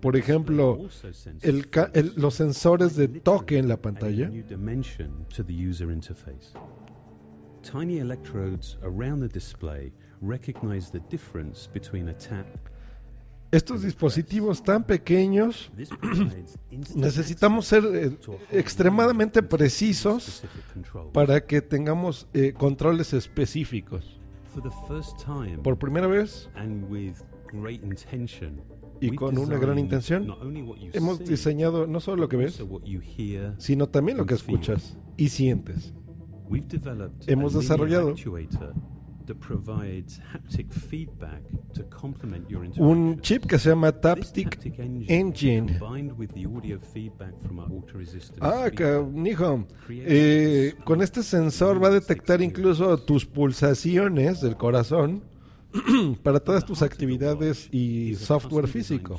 [0.00, 0.78] por ejemplo,
[1.42, 4.30] el, el, los sensores de toque en la pantalla.
[7.62, 12.46] Tiny electrodes around the display recognize the difference between a tap
[13.52, 15.70] estos dispositivos tan pequeños
[16.96, 18.18] necesitamos ser eh,
[18.50, 20.42] extremadamente precisos
[21.12, 24.18] para que tengamos eh, controles específicos.
[25.62, 26.50] Por primera vez
[29.00, 30.34] y con una gran intención,
[30.92, 32.62] hemos diseñado no solo lo que ves,
[33.58, 35.94] sino también lo que escuchas y sientes.
[37.26, 38.14] Hemos desarrollado
[42.78, 44.58] un chip que se llama Taptic
[45.08, 45.78] Engine.
[48.40, 48.70] Ah,
[49.24, 49.66] hijo.
[49.88, 55.24] Eh, con este sensor va a detectar incluso tus pulsaciones del corazón
[56.22, 59.18] para todas tus actividades y software físico.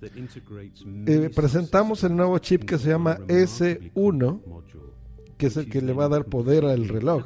[0.00, 4.40] Eh, presentamos el nuevo chip que se llama S1,
[5.36, 7.24] que es el que le va a dar poder al reloj.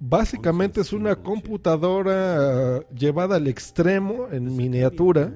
[0.00, 5.34] Básicamente es una computadora uh, llevada al extremo en miniatura.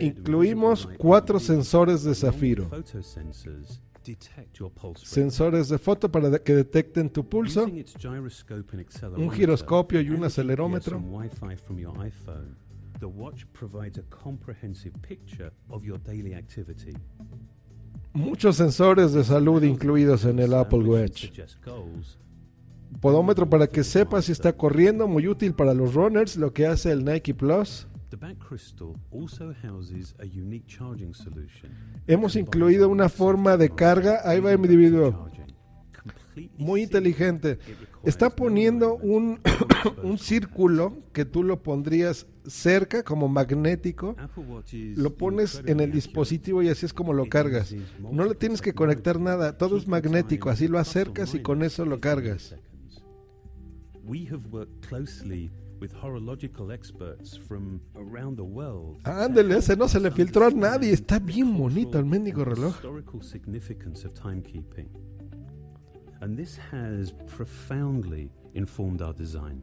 [0.00, 2.70] Incluimos cuatro sensores de zafiro.
[4.96, 7.64] Sensores de foto para que detecten tu pulso,
[9.16, 11.00] un giroscopio y un acelerómetro
[13.02, 16.96] The watch provides a comprehensive picture of your daily activity.
[18.12, 21.32] Muchos sensores de salud incluidos en el Apple Watch.
[23.00, 26.92] Podómetro para que sepa si está corriendo, muy útil para los runners, lo que hace
[26.92, 27.88] el Nike Plus.
[32.06, 35.28] Hemos incluido una forma de carga, ahí va el individuo,
[36.56, 37.58] muy inteligente.
[38.04, 39.40] Está poniendo un,
[40.04, 44.16] un círculo que tú lo pondrías cerca como magnético,
[44.72, 47.74] lo pones en el dispositivo y así es como lo cargas.
[47.98, 51.84] No le tienes que conectar nada, todo es magnético, así lo acercas y con eso
[51.84, 52.54] lo cargas.
[59.04, 62.76] Ándele, ese no se le filtró a nadie, está bien bonito el mendigo reloj.
[66.20, 69.60] And this has profoundly informed our design.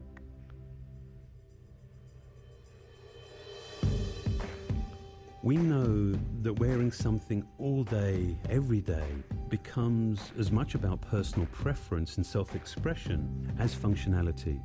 [5.42, 6.12] We know
[6.42, 9.08] that wearing something all day, every day,
[9.48, 14.60] becomes as much about personal preference and self expression as functionality.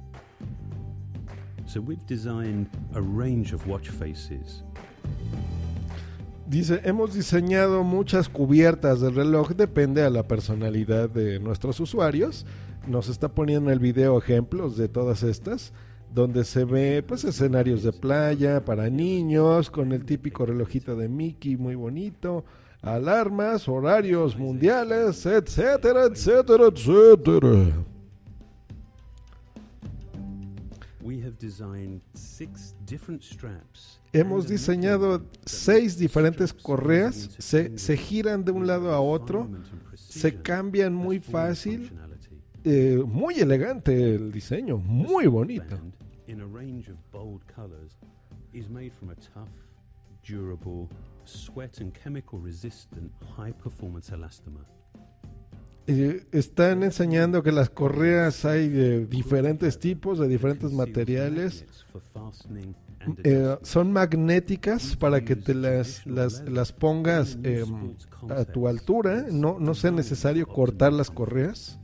[1.65, 4.63] So we've designed a range of watch faces
[6.47, 12.45] Dice, hemos diseñado muchas cubiertas del reloj, depende a la personalidad de nuestros usuarios.
[12.87, 15.73] Nos está poniendo en el video ejemplos de todas estas,
[16.15, 21.57] donde se ve pues escenarios de playa para niños, con el típico relojito de Mickey
[21.57, 22.45] muy bonito,
[22.81, 27.85] alarmas, horarios mundiales, etcétera, etcétera, etcétera.
[34.13, 39.49] Hemos diseñado seis diferentes correas, se, se, giran de un lado a otro,
[39.93, 41.91] se cambian muy fácil
[42.67, 45.77] eh, muy elegante el diseño, muy bonito.
[46.27, 47.91] In a range of bold colors
[48.51, 49.49] is made from a tough,
[50.23, 50.89] durable,
[51.25, 54.65] sweat and chemical resistant high performance elastomer.
[55.87, 61.63] Eh, están enseñando que las correas hay de diferentes tipos, de diferentes materiales.
[63.23, 67.63] Eh, son magnéticas para que te las, las, las pongas eh,
[68.35, 71.77] a tu altura, no, no sea necesario cortar las correas.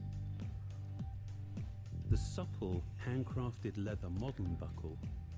[2.10, 4.98] The supple, handcrafted leather modern buckle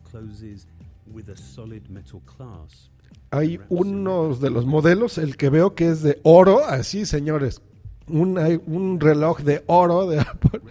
[0.10, 0.68] closes
[1.08, 2.92] with a solid metal clasp.
[3.32, 7.62] Hay unos de los modelos, el que veo que es de oro, así señores,
[8.08, 10.62] un, hay un reloj de oro de Apple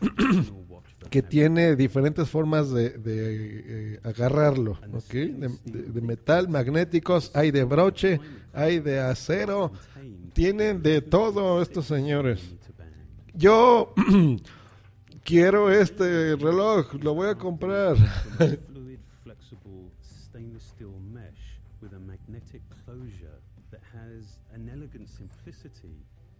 [1.10, 5.28] que tiene diferentes formas de, de eh, agarrarlo, ¿okay?
[5.28, 8.20] de, de, de, metal, magnéticos, hay de broche,
[8.52, 9.72] hay de acero,
[10.32, 12.40] tienen de todo estos señores.
[13.34, 13.94] Yo
[15.26, 17.96] quiero este reloj, lo voy a comprar.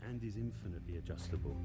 [0.08, 1.56] and is infinitely adjustable.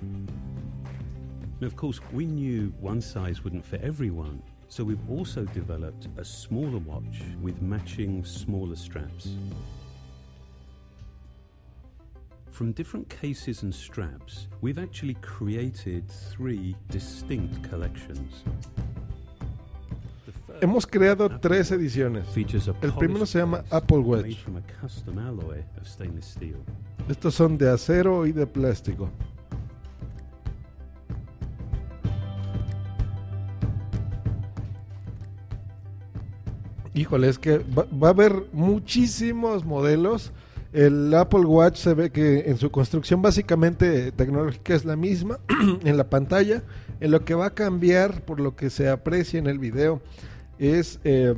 [0.00, 6.24] And of course, we knew one size wouldn't fit everyone, so we've also developed a
[6.24, 9.30] smaller watch with matching smaller straps.
[12.60, 18.44] From different cases and straps, we've actually created three distinct collections.
[20.60, 22.26] Hemos creado tres ediciones.
[22.82, 24.36] El primero se llama Apple Watch.
[27.08, 29.10] Estos son de acero y de plástico.
[36.92, 40.30] Híjole, es que va, va, a haber muchísimos modelos.
[40.72, 45.40] El Apple Watch se ve que en su construcción básicamente tecnológica es la misma
[45.84, 46.62] en la pantalla.
[47.00, 50.00] En lo que va a cambiar, por lo que se aprecia en el video,
[50.58, 51.34] es eh,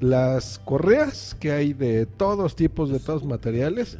[0.00, 3.98] las correas que hay de todos tipos, de todos materiales.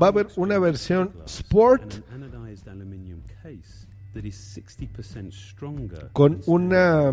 [0.00, 2.02] Va a haber una versión Sport
[6.12, 7.12] con una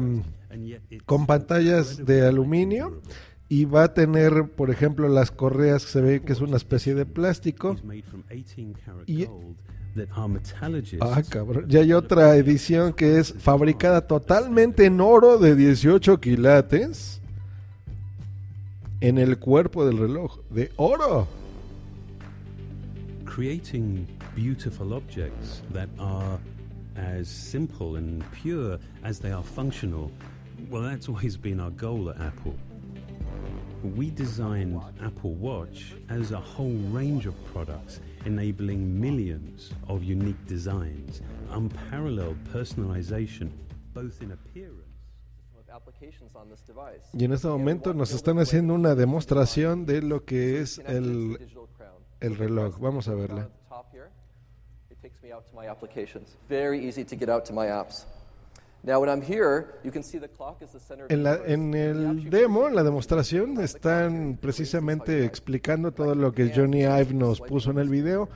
[1.06, 3.02] con pantallas de aluminio
[3.50, 6.96] y va a tener, por ejemplo, las correas que se ve que es una especie
[6.96, 7.76] de plástico.
[9.06, 9.28] Y,
[11.02, 11.66] Ah, cabrón.
[11.68, 17.20] Ya hay otra edición que es fabricada totalmente en oro de 18 quilates
[19.02, 21.28] en el cuerpo del reloj de oro.
[23.26, 24.06] Creating
[24.36, 26.38] beautiful objects that are
[26.96, 30.12] as simple and pure as they are functional.
[30.70, 32.54] Well, that's always been our goal at Apple.
[33.96, 41.22] We designed Apple Watch as a whole range of products enabling millions of unique designs,
[41.52, 43.50] unparalleled personalization,
[43.94, 44.88] both in appearance.
[47.14, 51.38] Y en este momento nos están haciendo una demostración de lo que es el,
[52.20, 52.80] el reloj.
[52.80, 53.50] Vamos a verla.
[61.10, 66.82] En, la, en el demo, en la demostración, están precisamente explicando todo lo que Johnny
[66.82, 68.30] Ive nos puso en el video.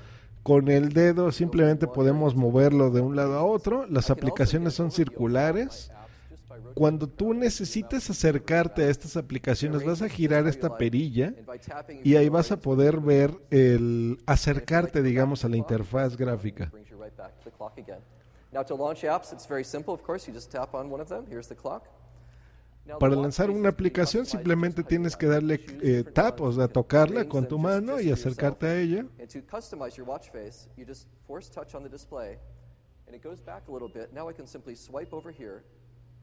[0.44, 3.86] Con el dedo simplemente podemos moverlo de un lado a otro.
[3.88, 5.92] Las aplicaciones son circulares.
[6.74, 11.34] Cuando tú necesites acercarte a estas aplicaciones, vas a girar esta perilla
[12.04, 16.72] y ahí vas a poder ver el acercarte, digamos, a la interfaz gráfica.
[23.00, 27.58] Para lanzar una aplicación simplemente tienes que darle eh, tap, o sea, tocarla con tu
[27.58, 29.06] mano y acercarte a ella.
[33.12, 34.14] And it goes back a little bit.
[34.14, 35.66] Now I can simply swipe over here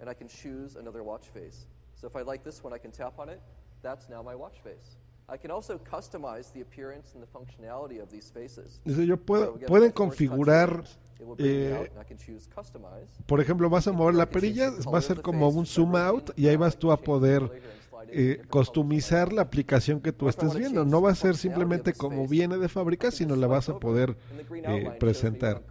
[0.00, 1.66] and I can choose another watch face.
[1.94, 3.42] So if I like this one, I can tap on it.
[3.82, 4.96] That's now my watch face.
[5.28, 8.80] I can also customize the appearance and the functionality of these faces.
[8.86, 10.82] Dice, yo puedo, so pueden configurar
[11.38, 11.90] eh,
[13.26, 16.46] por ejemplo, vas a mover la perilla, va a ser como un zoom out y
[16.46, 17.50] ahí vas tú a poder
[18.08, 20.84] eh, customizar la aplicación que tú estés viendo.
[20.84, 24.16] No va a ser simplemente como viene de fábrica, sino la vas a poder
[24.52, 25.62] eh, presentar.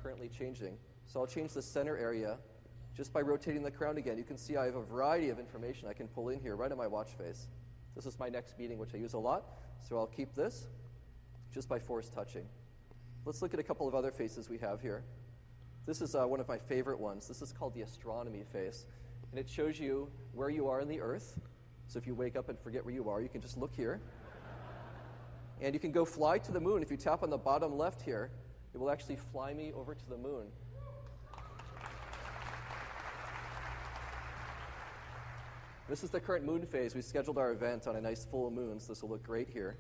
[2.98, 5.88] Just by rotating the crown again, you can see I have a variety of information
[5.88, 7.48] I can pull in here right on my watch face.
[7.96, 9.44] This is my next meeting, which I use a lot,
[9.88, 10.66] so I'll keep this
[11.54, 12.44] just by force touching.
[13.24, 15.04] Let's look at a couple of other faces we have here.
[15.88, 17.30] This is uh, one of my favorite ones.
[17.30, 18.86] This is called the astronomy face,
[19.32, 21.40] and it shows you where you are in the Earth.
[21.88, 24.02] So if you wake up and forget where you are, you can just look here.
[25.62, 26.84] and you can go fly to the moon.
[26.84, 28.32] If you tap on the bottom left here,
[28.74, 30.48] it will actually fly me over to the moon.
[35.88, 36.96] This is the current moon phase.
[36.96, 39.78] We scheduled our event on a nice full moon, so this will look great here.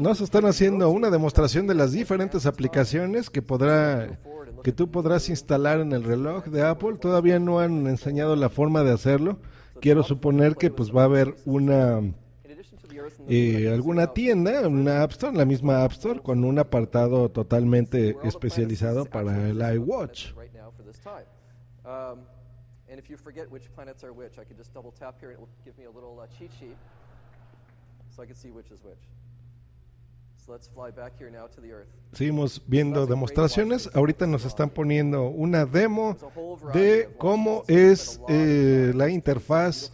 [0.00, 4.18] Nos están haciendo una demostración de las diferentes aplicaciones que podrá
[4.62, 6.96] que tú podrás instalar en el reloj de Apple.
[6.98, 9.38] Todavía no han enseñado la forma de hacerlo.
[9.80, 12.00] Quiero suponer que pues va a haber una
[13.28, 19.04] eh, alguna tienda, una App Store, la misma App Store, con un apartado totalmente especializado
[19.04, 20.32] para el iWatch.
[32.12, 33.90] Seguimos viendo demostraciones.
[33.94, 36.16] Ahorita nos están poniendo una demo
[36.72, 39.92] de cómo es eh, la interfaz,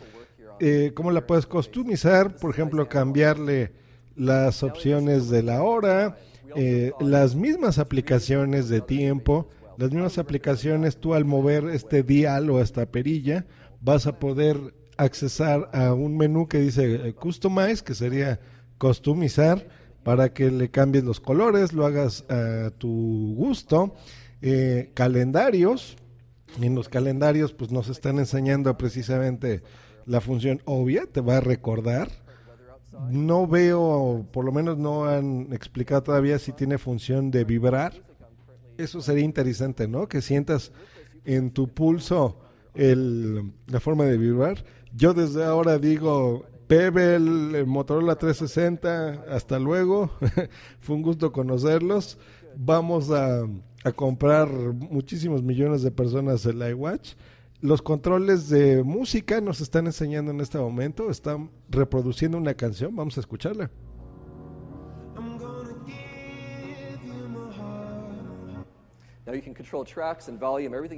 [0.58, 3.72] eh, cómo la puedes customizar, por ejemplo, cambiarle
[4.16, 6.18] las opciones de la hora,
[6.56, 9.48] eh, las mismas aplicaciones de tiempo
[9.80, 13.46] las mismas aplicaciones, tú al mover este dial o esta perilla,
[13.80, 18.40] vas a poder accesar a un menú que dice Customize, que sería
[18.76, 19.66] customizar,
[20.02, 23.94] para que le cambies los colores, lo hagas a tu gusto.
[24.42, 25.96] Eh, calendarios,
[26.60, 29.62] en los calendarios pues nos están enseñando precisamente
[30.06, 32.08] la función obvia, te va a recordar.
[33.10, 37.92] No veo, por lo menos no han explicado todavía si tiene función de vibrar
[38.82, 40.08] eso sería interesante, ¿no?
[40.08, 40.72] Que sientas
[41.24, 42.38] en tu pulso
[42.74, 44.64] el, la forma de vibrar.
[44.94, 50.08] Yo desde ahora digo, Pebble, Motorola 360, hasta luego.
[50.80, 52.16] Fue un gusto conocerlos.
[52.56, 53.40] Vamos a,
[53.82, 57.14] a, comprar muchísimos millones de personas el iWatch.
[57.60, 61.10] Los controles de música nos están enseñando en este momento.
[61.10, 62.94] Están reproduciendo una canción.
[62.94, 63.68] Vamos a escucharla.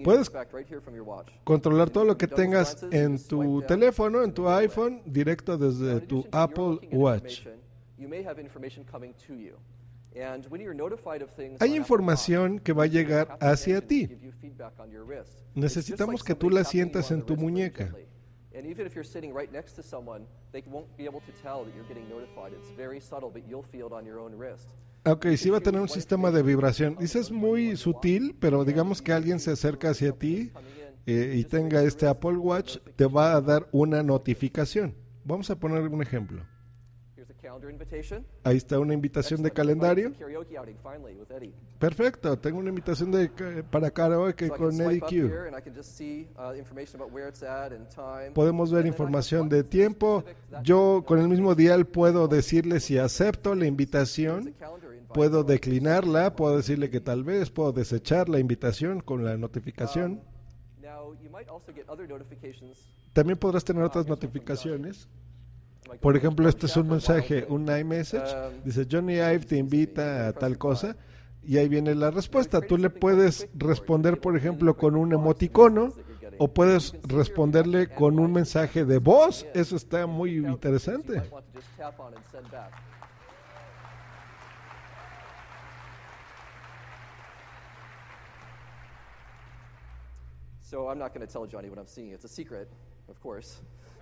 [0.05, 0.31] Puedes
[1.45, 6.79] controlar todo lo que tengas en tu teléfono, en tu iPhone, directo desde tu Apple
[6.93, 7.47] Watch.
[11.61, 14.09] Hay información que va a llegar hacia ti.
[15.55, 17.93] Necesitamos que tú la sientas en tu muñeca.
[18.55, 21.65] And even if you're sitting right next to someone, they won't be able to tell
[21.65, 22.53] that you're getting notified.
[22.53, 24.69] It's very subtle, but you'll feel it on your own wrist.
[25.05, 26.97] Ok, sí va a tener un sistema de vibración.
[26.99, 30.53] Dices muy sutil, pero digamos que alguien se acerca hacia ti
[31.07, 34.95] eh, y tenga este Apple Watch, te va a dar una notificación.
[35.25, 36.45] Vamos a poner un ejemplo.
[38.45, 40.13] Ahí está una invitación de calendario.
[41.79, 43.29] Perfecto, tengo una invitación de,
[43.71, 45.07] para karaoke con Eddie Q.
[45.07, 45.11] Uh,
[48.35, 50.25] Podemos ver información de tiempo.
[50.63, 54.55] Yo con el mismo dial puedo decirle si acepto la invitación
[55.13, 60.23] Puedo declinarla, puedo decirle que tal vez, puedo desechar la invitación con la notificación.
[63.13, 65.09] También podrás tener otras notificaciones.
[66.01, 68.35] Por ejemplo, este es un mensaje, un iMessage.
[68.65, 70.97] Dice, Johnny Ive te invita a tal cosa.
[71.45, 72.61] Y ahí viene la respuesta.
[72.61, 75.93] Tú le puedes responder, por ejemplo, con un emoticono
[76.39, 79.47] o puedes responderle con un mensaje de voz.
[79.55, 81.23] Eso está muy interesante.
[90.63, 92.13] So I'm not going to tell Johnny what I'm seeing.
[92.13, 92.67] It's a secret,
[93.11, 93.61] of course.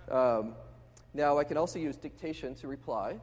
[0.09, 0.55] Um,
[1.13, 3.19] now, I can also use dictation to reply.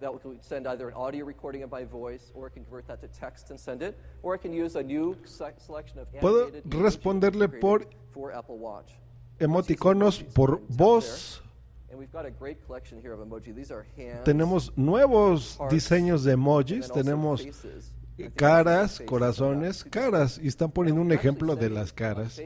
[0.00, 3.00] That will send either an audio recording of my voice, or I can convert that
[3.02, 7.48] to text and send it, or I can use a new selection of Puedo responderle
[7.48, 8.98] por for Apple Watch.
[9.38, 11.42] emoticonos por voz.
[14.24, 16.90] Tenemos nuevos diseños de emojis.
[16.90, 17.46] Tenemos
[18.34, 20.38] caras, corazones, caras.
[20.42, 22.40] Y están poniendo un ejemplo de las caras.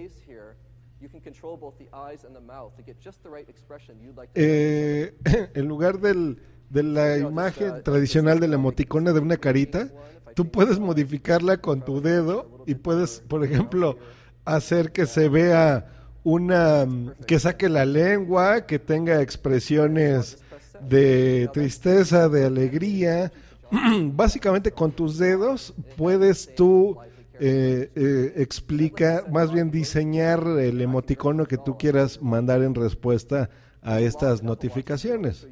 [4.34, 5.14] Eh,
[5.54, 9.88] en lugar del, de la imagen tradicional de la emoticona de una carita,
[10.34, 13.98] tú puedes modificarla con tu dedo y puedes, por ejemplo,
[14.44, 15.86] hacer que se vea
[16.22, 16.86] una
[17.26, 20.38] que saque la lengua, que tenga expresiones
[20.80, 23.32] de tristeza, de alegría.
[24.12, 26.98] Básicamente con tus dedos puedes tú
[27.42, 33.48] eh, eh, explica, más bien diseñar el emoticono que tú quieras mandar en respuesta
[33.80, 35.48] a estas notificaciones.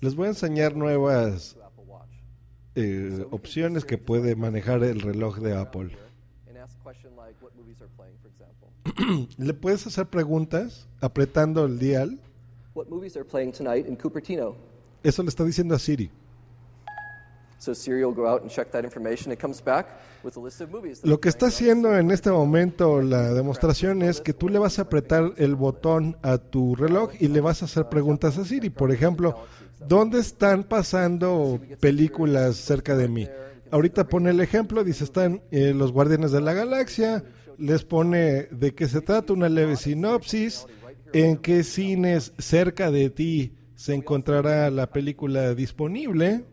[0.00, 1.58] Les voy a enseñar nuevas
[2.74, 5.90] eh, opciones que puede manejar el reloj de Apple.
[9.36, 12.18] Le puedes hacer preguntas apretando el dial.
[15.02, 16.10] Eso le está diciendo a Siri.
[21.02, 24.82] Lo que está haciendo en este momento la demostración es que tú le vas a
[24.82, 28.70] apretar el botón a tu reloj y le vas a hacer preguntas a Siri.
[28.70, 29.36] Por ejemplo,
[29.86, 33.28] ¿dónde están pasando películas cerca de mí?
[33.70, 37.24] Ahorita pone el ejemplo, dice, están eh, los Guardianes de la Galaxia,
[37.58, 40.66] les pone de qué se trata, una leve sinopsis,
[41.12, 46.44] en qué cines cerca de ti se encontrará la película disponible.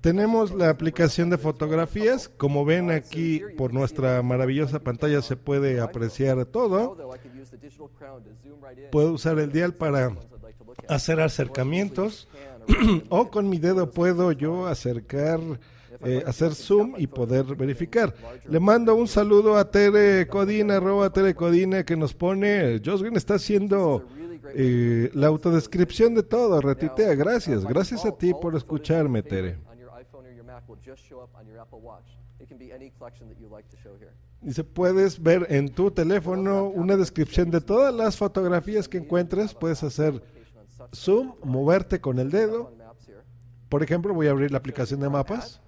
[0.00, 2.28] Tenemos la aplicación de fotografías.
[2.28, 6.96] Como ven aquí por nuestra maravillosa pantalla se puede apreciar todo.
[8.90, 10.14] Puedo usar el dial para
[10.88, 12.28] hacer acercamientos.
[13.08, 15.40] o con mi dedo puedo yo acercar
[16.04, 18.12] eh, hacer zoom y poder verificar.
[18.48, 23.16] Le mando un saludo a Tere Codina, arroba Tere Codina, que nos pone, Josh Green
[23.16, 24.04] está haciendo
[24.54, 29.58] eh, la autodescripción de todo, retuitea, gracias, gracias a ti por escucharme, Tere.
[34.40, 39.84] Dice, puedes ver en tu teléfono una descripción de todas las fotografías que encuentres, puedes
[39.84, 40.20] hacer
[40.92, 42.72] zoom, moverte con el dedo.
[43.68, 45.62] Por ejemplo, voy a abrir la aplicación de mapas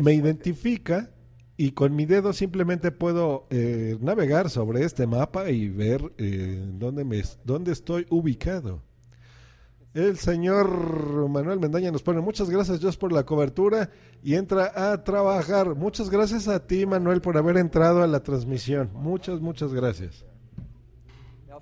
[0.00, 1.10] me identifica
[1.56, 7.04] y con mi dedo simplemente puedo eh, navegar sobre este mapa y ver eh, dónde,
[7.04, 8.80] me, dónde estoy ubicado.
[9.92, 13.90] El señor Manuel Mendaña nos pone muchas gracias Dios por la cobertura
[14.22, 15.74] y entra a trabajar.
[15.74, 18.90] Muchas gracias a ti Manuel por haber entrado a la transmisión.
[18.94, 20.24] Muchas, muchas gracias.
[21.48, 21.60] Now,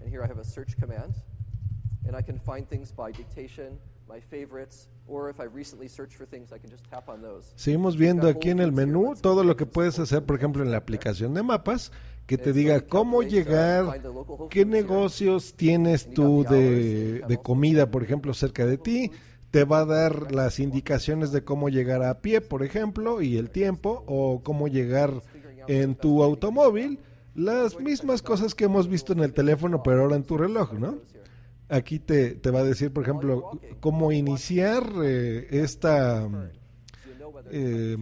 [0.00, 1.14] And here I have a search command.
[2.06, 6.26] And I can find things by dictation, my favorites, or if I recently searched for
[6.26, 7.52] things, I can just tap on those.
[7.56, 10.78] Seguimos viendo aquí en el menú todo lo que puedes hacer, por ejemplo, en la
[10.78, 11.92] aplicación de mapas,
[12.26, 14.00] que te diga cómo llegar,
[14.48, 19.10] qué negocios tienes tú de, de comida, por ejemplo, cerca de ti.
[19.50, 23.50] Te va a dar las indicaciones de cómo llegar a pie, por ejemplo, y el
[23.50, 25.22] tiempo, o cómo llegar
[25.68, 27.00] en tu automóvil
[27.38, 30.96] las mismas cosas que hemos visto en el teléfono, pero ahora en tu reloj, ¿no?
[31.68, 36.28] Aquí te, te va a decir, por ejemplo, cómo iniciar eh, esta...
[37.50, 37.96] Eh,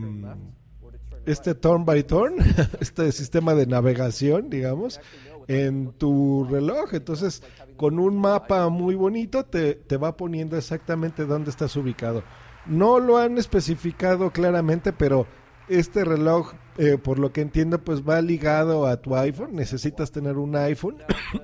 [1.27, 2.37] este turn by turn,
[2.81, 5.01] este sistema de navegación, digamos,
[5.49, 6.95] en tu reloj.
[6.95, 7.43] Entonces,
[7.77, 12.23] con un mapa muy bonito te, te, va poniendo exactamente dónde estás ubicado.
[12.65, 15.27] No lo han especificado claramente, pero
[15.69, 19.55] este reloj, eh, por lo que entiendo, pues va ligado a tu iPhone.
[19.55, 20.97] Necesitas tener un iPhone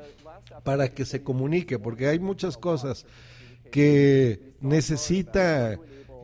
[0.64, 3.06] para que se comunique, porque hay muchas cosas
[3.70, 5.78] que necesita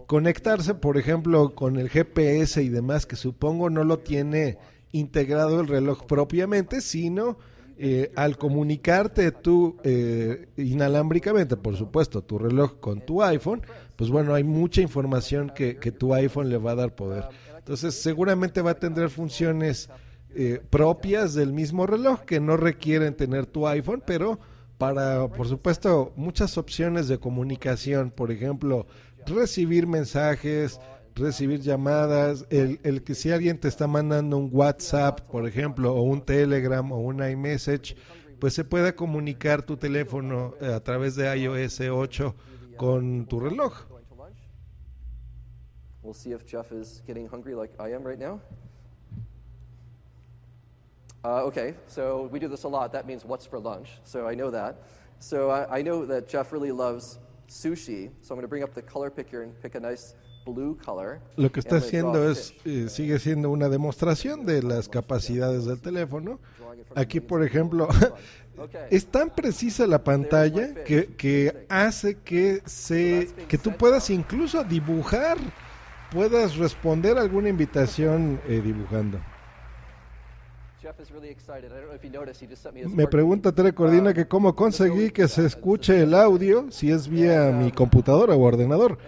[0.07, 4.59] conectarse, por ejemplo, con el GPS y demás, que supongo no lo tiene
[4.93, 7.39] integrado el reloj propiamente, sino
[7.81, 13.63] eh, al comunicarte tú eh, inalámbricamente, por supuesto, tu reloj con tu iPhone,
[13.97, 17.25] pues bueno, hay mucha información que, que tu iPhone le va a dar poder.
[17.69, 19.91] Entonces seguramente va a tener funciones
[20.35, 24.41] eh, propias del mismo reloj que no requieren tener tu iPhone, pero
[24.79, 28.87] para, por supuesto, muchas opciones de comunicación, por ejemplo,
[29.27, 30.81] recibir mensajes,
[31.15, 36.01] recibir llamadas, el, el, que si alguien te está mandando un WhatsApp, por ejemplo, o
[36.05, 37.97] un Telegram o un iMessage,
[38.39, 42.35] pues se pueda comunicar tu teléfono eh, a través de iOS 8
[42.79, 43.98] con tu reloj.
[46.09, 48.41] We'll see if Jeff is getting hungry like I am right now.
[51.23, 52.93] Uh, okay, so we do this a lot.
[52.95, 53.91] That means what's for lunch.
[54.05, 54.77] So I know that.
[55.19, 58.09] So I, I know that Jeff really loves sushi.
[58.23, 60.15] So I'm going to bring up the color picker and pick a nice
[60.47, 61.21] blue color.
[61.37, 66.41] Lo que está haciendo es, eh, sigue siendo una demostración de las capacidades del teléfono.
[66.95, 67.87] Aquí, por ejemplo,
[68.91, 75.37] es tan precisa la pantalla que, que hace que, se, que tú puedas incluso dibujar
[76.11, 79.21] puedas responder alguna invitación eh, dibujando.
[82.95, 87.51] Me pregunta Tere Cordina que cómo conseguí que se escuche el audio si es vía
[87.53, 88.99] mi computadora o ordenador.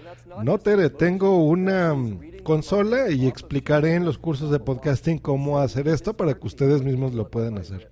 [0.42, 5.88] No, Tere, tengo una mm, consola y explicaré en los cursos de podcasting cómo hacer
[5.88, 7.90] esto para que ustedes mismos lo puedan hacer.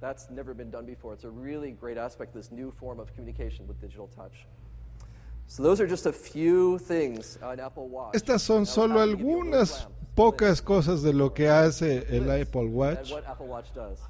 [0.00, 1.14] That's never been done before.
[1.14, 4.46] It's a really great aspect of this new form of communication with digital touch.
[8.12, 13.12] Estas son solo algunas pocas cosas de lo que hace el Apple Watch.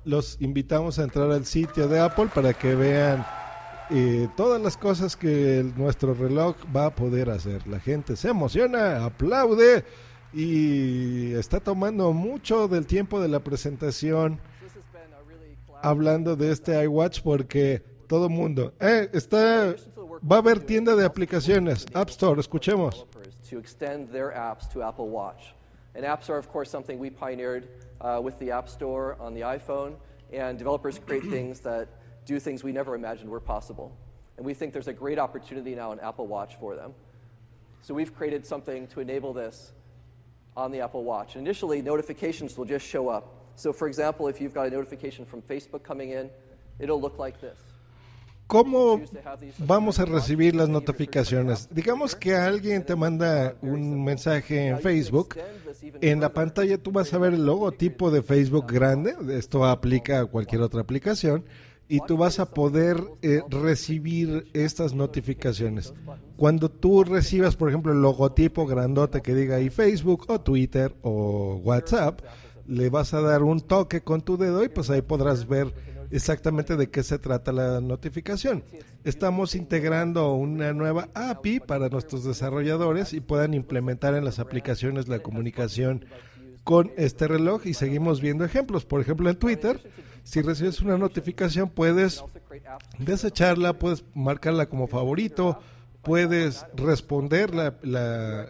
[0.04, 3.26] Los invitamos a entrar al sitio de Apple para que vean
[3.90, 7.66] eh, todas las cosas que nuestro reloj va a poder hacer.
[7.66, 9.84] La gente se emociona, aplaude
[10.32, 14.40] y está tomando mucho del tiempo de la presentación
[15.82, 19.74] hablando de este iWatch porque todo mundo, eh, está,
[20.22, 23.06] va a haber tienda de aplicaciones, App Store, escuchemos.
[23.51, 25.55] To extend their apps to Apple Watch.
[25.94, 27.68] And apps are, of course, something we pioneered
[28.01, 29.94] uh, with the App Store on the iPhone,
[30.32, 31.88] and developers create things that
[32.24, 33.97] do things we never imagined were possible.
[34.36, 36.93] And we think there's a great opportunity now in Apple Watch for them.
[37.82, 39.72] So we've created something to enable this
[40.56, 41.36] on the Apple Watch.
[41.36, 43.32] Initially, notifications will just show up.
[43.55, 46.28] So, for example, if you've got a notification from Facebook coming in,
[46.78, 47.59] it'll look like this.
[48.47, 49.01] ¿Cómo
[49.59, 51.68] vamos a recibir las notificaciones?
[51.73, 55.36] Digamos que alguien te manda un mensaje en Facebook.
[56.01, 59.16] En la pantalla tú vas a ver el logotipo de Facebook grande.
[59.31, 61.44] Esto aplica a cualquier otra aplicación.
[61.89, 65.93] Y tú vas a poder eh, recibir estas notificaciones.
[66.36, 71.60] Cuando tú recibas, por ejemplo, el logotipo grandote que diga ahí Facebook o Twitter o
[71.64, 72.20] WhatsApp,
[72.66, 75.73] le vas a dar un toque con tu dedo y pues ahí podrás ver
[76.10, 78.64] exactamente de qué se trata la notificación.
[79.04, 85.20] Estamos integrando una nueva API para nuestros desarrolladores y puedan implementar en las aplicaciones la
[85.20, 86.04] comunicación
[86.64, 88.84] con este reloj y seguimos viendo ejemplos.
[88.84, 89.80] Por ejemplo, en Twitter,
[90.24, 92.24] si recibes una notificación, puedes
[92.98, 95.60] desecharla, puedes marcarla como favorito,
[96.02, 98.48] puedes responder la, la,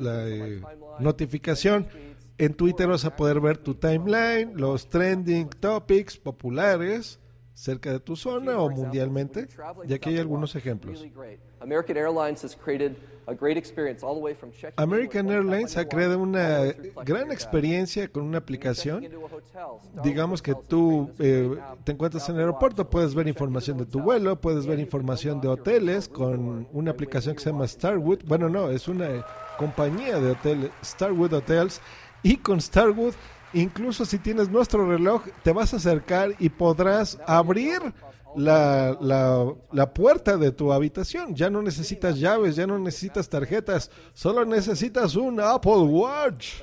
[0.00, 0.62] eh,
[0.98, 1.86] notificación
[2.38, 7.18] en Twitter vas a poder ver tu timeline, los trending topics populares
[7.56, 9.48] cerca de tu zona o mundialmente,
[9.88, 11.02] y aquí hay algunos ejemplos.
[14.76, 16.64] American Airlines ha creado una
[17.04, 19.08] gran experiencia con una aplicación.
[20.04, 24.38] Digamos que tú eh, te encuentras en el aeropuerto, puedes ver información de tu vuelo,
[24.38, 28.20] puedes ver información de hoteles con una aplicación que se llama Starwood.
[28.26, 29.24] Bueno, no, es una
[29.56, 31.80] compañía de hoteles, Starwood Hotels
[32.22, 33.14] y con Starwood,
[33.52, 37.80] incluso si tienes nuestro reloj, te vas a acercar y podrás abrir
[38.36, 41.34] la, la, puerta de tu habitación.
[41.34, 46.62] Ya no necesitas llaves, ya no necesitas tarjetas, solo necesitas un Apple Watch.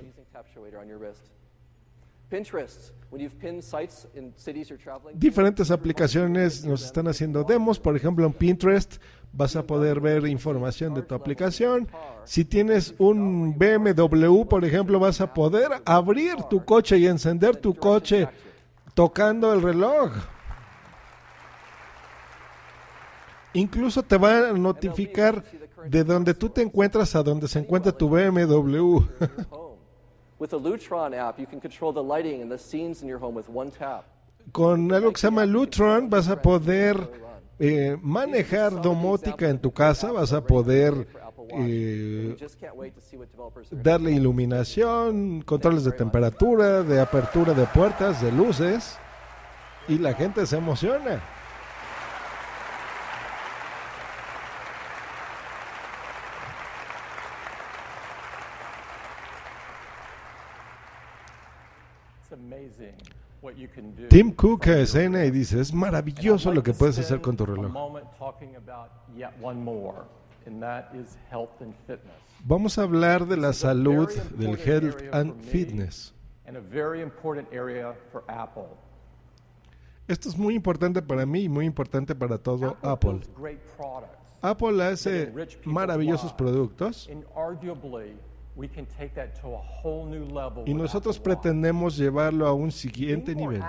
[5.13, 8.95] Diferentes aplicaciones nos están haciendo demos, por ejemplo en Pinterest
[9.33, 11.87] vas a poder ver información de tu aplicación.
[12.23, 17.73] Si tienes un BMW, por ejemplo, vas a poder abrir tu coche y encender tu
[17.73, 18.29] coche
[18.93, 20.11] tocando el reloj.
[23.53, 25.43] Incluso te va a notificar
[25.85, 28.99] de donde tú te encuentras a donde se encuentra tu BMW.
[34.51, 37.22] Con algo que se llama Lutron vas a poder
[37.59, 41.07] eh, manejar domótica en tu casa, vas a poder
[41.55, 42.35] eh,
[43.71, 48.97] darle iluminación, controles de temperatura, de apertura de puertas, de luces,
[49.87, 51.21] y la gente se emociona.
[64.09, 67.73] Tim Cook escena y dice, es maravilloso lo que puedes hacer con tu reloj.
[72.45, 76.13] Vamos a hablar de la salud, del health and fitness.
[80.07, 83.21] Esto es muy importante para mí y muy importante para todo Apple.
[84.41, 85.33] Apple hace
[85.63, 87.09] maravillosos productos
[90.65, 93.61] y nosotros pretendemos llevarlo a un siguiente nivel.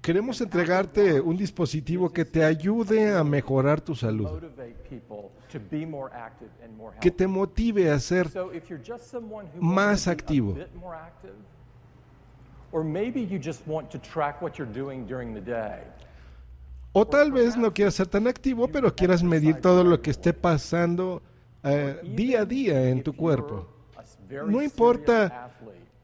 [0.00, 4.42] Queremos entregarte un dispositivo que te ayude a mejorar tu salud,
[7.00, 8.28] que te motive a ser
[9.60, 10.56] más activo.
[16.92, 20.34] O tal vez no quieras ser tan activo, pero quieras medir todo lo que esté
[20.34, 21.22] pasando
[21.62, 23.66] eh, día a día en tu cuerpo.
[24.46, 25.50] No importa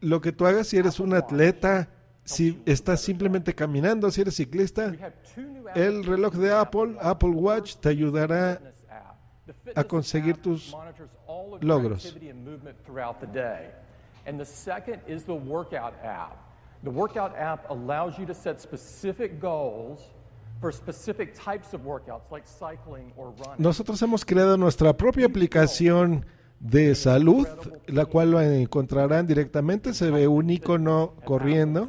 [0.01, 1.89] lo que tú hagas, si eres un atleta,
[2.24, 4.94] si estás simplemente caminando, si eres ciclista,
[5.74, 8.60] el reloj de Apple, Apple Watch, te ayudará
[9.74, 10.74] a conseguir tus
[11.60, 12.16] logros.
[16.85, 20.12] The workout app allows you to set specific goals
[23.59, 26.26] nosotros hemos creado nuestra propia aplicación
[26.60, 27.47] de salud,
[27.86, 29.94] la cual lo encontrarán directamente.
[29.94, 31.89] Se ve un icono corriendo.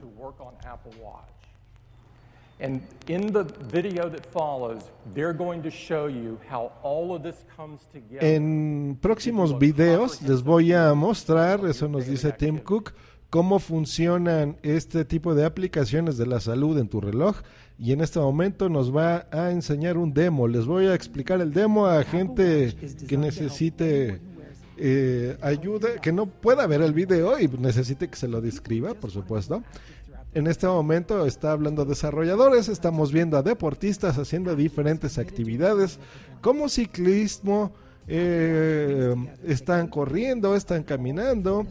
[2.61, 7.45] And in the video that follows, they're going to show you how all of this
[7.55, 8.21] comes together.
[8.21, 12.93] En próximos videos les voy a mostrar, eso nos dice Tim Cook,
[13.29, 17.37] cómo funcionan este tipo de aplicaciones de la salud en tu reloj
[17.80, 20.49] y en este momento nos va a enseñar un demo.
[20.49, 22.76] Les voy a explicar el demo a gente
[23.07, 24.19] que necesite
[24.77, 29.11] eh, ayuda, que no pueda ver el video y necesite que se lo describa, por
[29.11, 29.64] supuesto.
[30.34, 35.99] En este momento está hablando desarrolladores, estamos viendo a deportistas haciendo diferentes actividades
[36.41, 37.72] como ciclismo,
[38.07, 39.15] eh,
[39.45, 41.65] están corriendo, están caminando.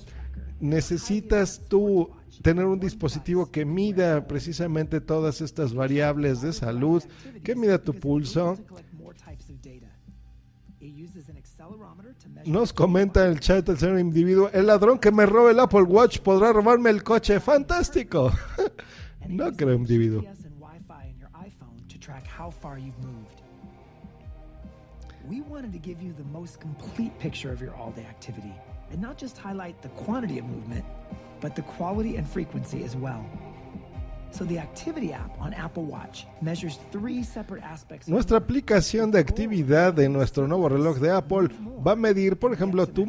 [0.59, 2.10] Necesitas tú
[2.43, 7.02] tener un dispositivo que mida precisamente todas estas variables de salud,
[7.43, 8.56] que mida tu pulso.
[12.44, 15.82] Nos comenta en el chat el señor individuo, el ladrón que me robe el Apple
[15.82, 17.40] Watch podrá robarme el coche.
[17.40, 18.32] Fantástico.
[19.28, 20.24] no creo individuo.
[25.28, 28.55] We wanted to give you the most complete picture of your all-day activity
[28.90, 30.86] and not just highlight the quantity of movement,
[31.40, 33.24] but the quality and frequency as well.
[38.06, 41.48] Nuestra aplicación de actividad de nuestro nuevo reloj de Apple
[41.85, 43.06] va a medir, por ejemplo, tu,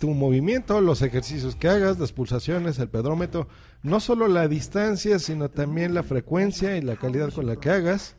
[0.00, 3.48] tu movimiento, los ejercicios que hagas, las pulsaciones, el pedrómetro,
[3.82, 8.16] no solo la distancia, sino también la frecuencia y la calidad con la que hagas.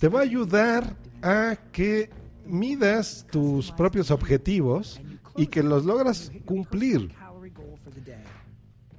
[0.00, 2.10] Te va a ayudar a que
[2.44, 5.00] midas tus propios objetivos
[5.36, 7.12] y que los logras cumplir.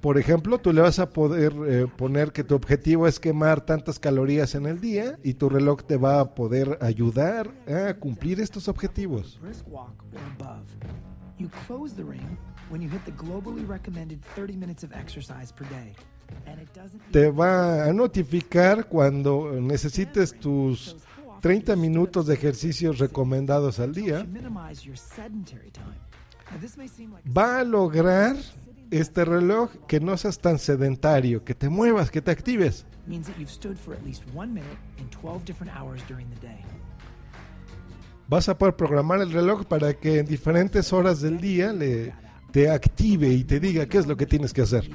[0.04, 3.98] Por ejemplo, tú le vas a poder eh, poner que tu objetivo es quemar tantas
[3.98, 8.68] calorías en el día y tu reloj te va a poder ayudar a cumplir estos
[8.68, 9.40] objetivos.
[17.10, 20.96] Te va a notificar cuando necesites tus
[21.40, 24.26] 30 minutos de ejercicios recomendados al día.
[27.34, 28.36] Va a lograr
[28.90, 32.86] este reloj que no seas tan sedentario, que te muevas, que te actives.
[38.26, 42.14] Vas a poder programar el reloj para que en diferentes horas del día le,
[42.52, 44.88] te active y te diga qué es lo que tienes que hacer.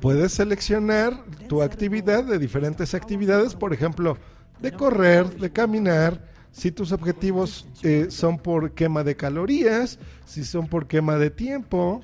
[0.00, 4.18] Puedes seleccionar tu actividad de diferentes actividades, por ejemplo,
[4.60, 10.68] de correr, de caminar, si tus objetivos eh, son por quema de calorías, si son
[10.68, 12.02] por quema de tiempo.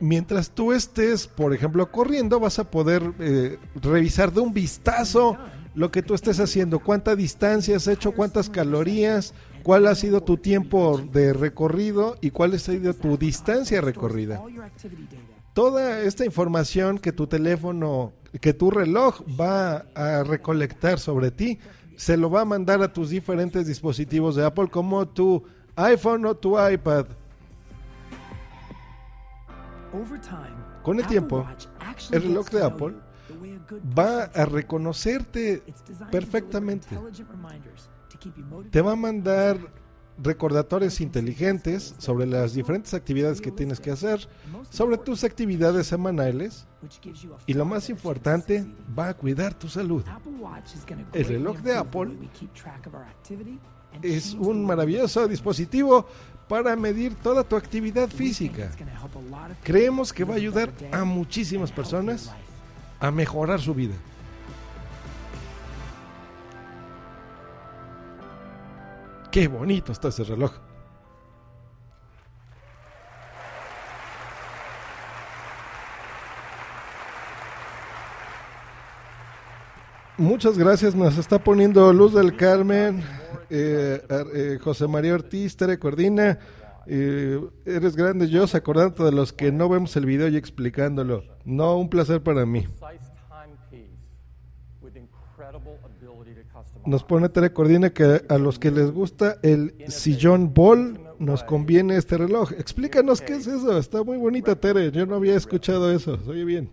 [0.00, 5.36] Mientras tú estés, por ejemplo, corriendo, vas a poder eh, revisar de un vistazo
[5.74, 9.32] lo que tú estés haciendo, cuánta distancia has hecho, cuántas calorías,
[9.62, 14.42] cuál ha sido tu tiempo de recorrido y cuál ha sido tu distancia recorrida.
[15.52, 21.58] Toda esta información que tu teléfono que tu reloj va a recolectar sobre ti,
[21.96, 25.42] se lo va a mandar a tus diferentes dispositivos de Apple como tu
[25.76, 27.06] iPhone o tu iPad.
[30.82, 31.46] Con el tiempo,
[32.10, 32.94] el reloj de Apple
[33.96, 35.62] va a reconocerte
[36.10, 36.86] perfectamente.
[38.70, 39.58] Te va a mandar
[40.18, 44.28] recordatorios inteligentes sobre las diferentes actividades que tienes que hacer,
[44.70, 46.66] sobre tus actividades semanales
[47.46, 48.66] y lo más importante,
[48.98, 50.04] va a cuidar tu salud.
[51.12, 52.10] El reloj de Apple
[54.02, 56.06] es un maravilloso dispositivo
[56.48, 58.70] para medir toda tu actividad física.
[59.62, 62.30] Creemos que va a ayudar a muchísimas personas
[63.00, 63.94] a mejorar su vida.
[69.32, 70.52] Qué bonito está ese reloj.
[80.18, 83.02] Muchas gracias, nos está poniendo Luz del Carmen,
[83.48, 84.02] eh,
[84.34, 86.38] eh, José María Ortiz, Tere Cordina.
[86.86, 91.24] Eh, eres grande, yo acordando de los que no vemos el video y explicándolo.
[91.46, 92.66] No, un placer para mí.
[96.84, 101.96] Nos pone Tere Cordina que a los que les gusta el sillón ball nos conviene
[101.96, 102.52] este reloj.
[102.52, 103.78] Explícanos qué es eso.
[103.78, 104.90] Está muy bonita Tere.
[104.90, 106.18] Yo no había escuchado eso.
[106.26, 106.70] Oye bien.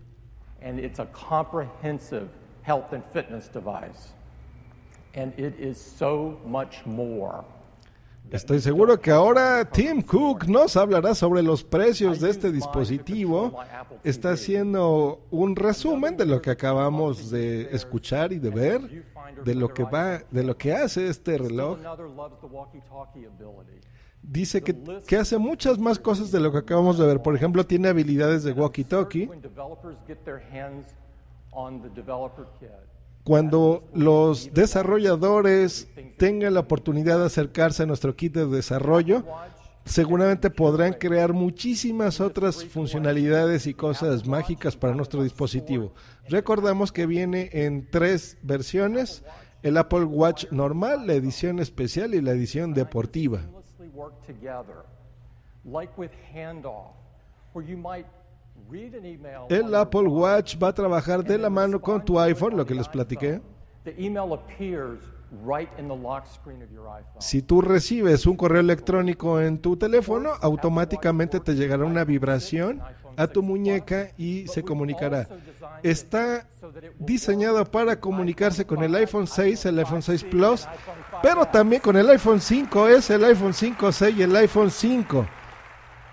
[0.62, 2.28] And it's a comprehensive
[2.62, 4.12] health and fitness device.
[5.14, 7.44] And it is so much more.
[8.30, 13.58] Estoy seguro que ahora Tim Cook nos hablará sobre los precios de este dispositivo.
[14.04, 19.04] Está haciendo un resumen de lo que acabamos de escuchar y de ver,
[19.44, 21.78] de lo que va, de lo que hace este reloj.
[24.22, 24.76] dice que,
[25.06, 27.22] que hace muchas más cosas de lo que acabamos de ver.
[27.22, 29.28] Por ejemplo, tiene habilidades de walkie-talkie.
[33.24, 39.24] Cuando los desarrolladores tengan la oportunidad de acercarse a nuestro kit de desarrollo,
[39.84, 45.92] seguramente podrán crear muchísimas otras funcionalidades y cosas mágicas para nuestro dispositivo.
[46.28, 49.24] Recordamos que viene en tres versiones,
[49.62, 53.40] el Apple Watch normal, la edición especial y la edición deportiva.
[59.48, 62.88] El Apple Watch va a trabajar de la mano con tu iPhone, lo que les
[62.88, 63.40] platiqué.
[67.18, 72.80] Si tú recibes un correo electrónico en tu teléfono, automáticamente te llegará una vibración
[73.16, 75.28] a tu muñeca y se comunicará.
[75.82, 76.48] Está
[76.98, 80.66] diseñado para comunicarse con el iPhone 6, el iPhone 6 Plus,
[81.22, 85.26] pero también con el iPhone 5S, el iPhone 5C y el iPhone 5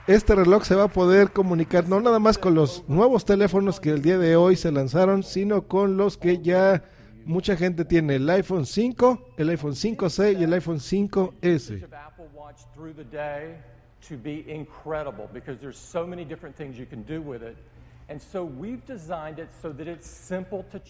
[0.08, 3.90] este reloj se va a poder comunicar no nada más con los nuevos teléfonos que
[3.90, 6.82] el día de hoy se lanzaron, sino con los que ya
[7.28, 11.88] mucha gente tiene, el iPhone 5, el iPhone 5C y el iPhone 5S.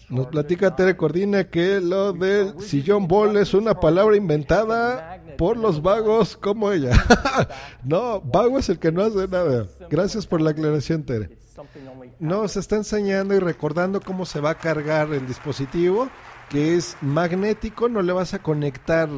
[0.08, 5.82] Nos platica Tere Cordina que lo del sillón bol es una palabra inventada por los
[5.82, 6.92] vagos como ella.
[7.84, 9.66] no, vago es el que no hace nada.
[9.90, 11.30] Gracias por la aclaración, Tere.
[12.20, 16.08] Nos está enseñando y recordando cómo se va a cargar el dispositivo,
[16.48, 19.08] que es magnético, no le vas a conectar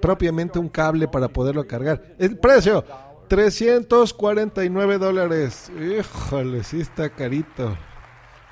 [0.00, 2.02] propiamente un cable para poderlo cargar.
[2.18, 2.84] El precio,
[3.28, 5.70] 349 dólares.
[5.70, 7.76] Híjole, sí está carito.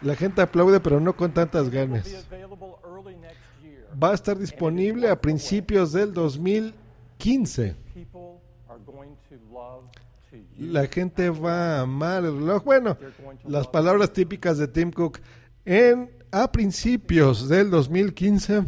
[0.00, 2.26] La gente aplaude, pero no con tantas ganas.
[4.02, 7.76] Va a estar disponible a principios del 2015.
[10.58, 12.64] La gente va a amar el reloj.
[12.64, 12.96] Bueno,
[13.44, 15.20] las palabras típicas de Tim Cook.
[15.64, 18.64] En, a principios del 2015,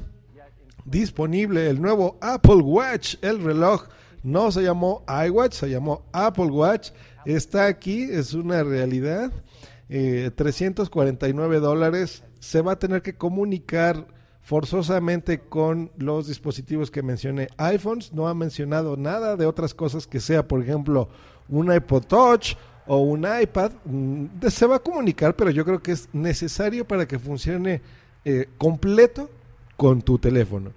[0.84, 3.88] disponible el nuevo Apple Watch, el reloj
[4.22, 6.90] no se llamó iWatch, se llamó Apple Watch.
[7.24, 9.32] Está aquí, es una realidad.
[9.88, 12.22] 349 eh, dólares.
[12.38, 14.06] Se va a tener que comunicar
[14.42, 17.48] forzosamente con los dispositivos que mencioné.
[17.56, 21.08] iPhones no ha mencionado nada de otras cosas que sea, por ejemplo,
[21.48, 22.54] un iPod Touch
[22.86, 23.72] o un iPad.
[23.84, 27.80] Mm, se va a comunicar, pero yo creo que es necesario para que funcione
[28.24, 29.30] eh, completo
[29.76, 30.72] con tu teléfono.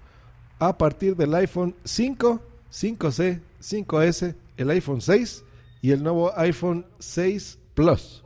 [0.58, 5.44] A partir del iPhone 5 5C, 5S, el iPhone 6
[5.82, 8.22] y el nuevo iPhone 6 Plus.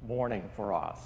[0.00, 0.98] Morning for us.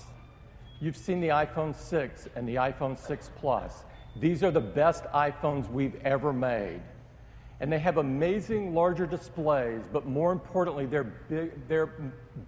[0.80, 3.84] You've seen the iPhone 6 and the iPhone 6 Plus.
[4.20, 6.80] These are the best iPhones we've ever made.
[7.60, 11.90] And they have amazing larger displays, but more importantly, they're, big, they're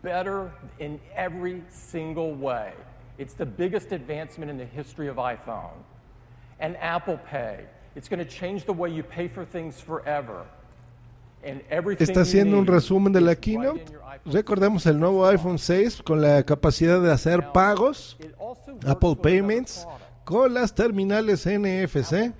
[0.02, 2.74] better in every single way.
[3.16, 5.82] It's the biggest advancement in the history of iPhone.
[6.60, 7.64] And Apple Pay,
[7.98, 10.46] It's going to change the way you pay for things forever.
[11.98, 13.92] Está haciendo un resumen de la keynote.
[14.24, 18.16] Recordemos el nuevo iPhone 6 con la capacidad de hacer pagos,
[18.86, 19.84] Apple Payments,
[20.24, 22.32] con las terminales NFC.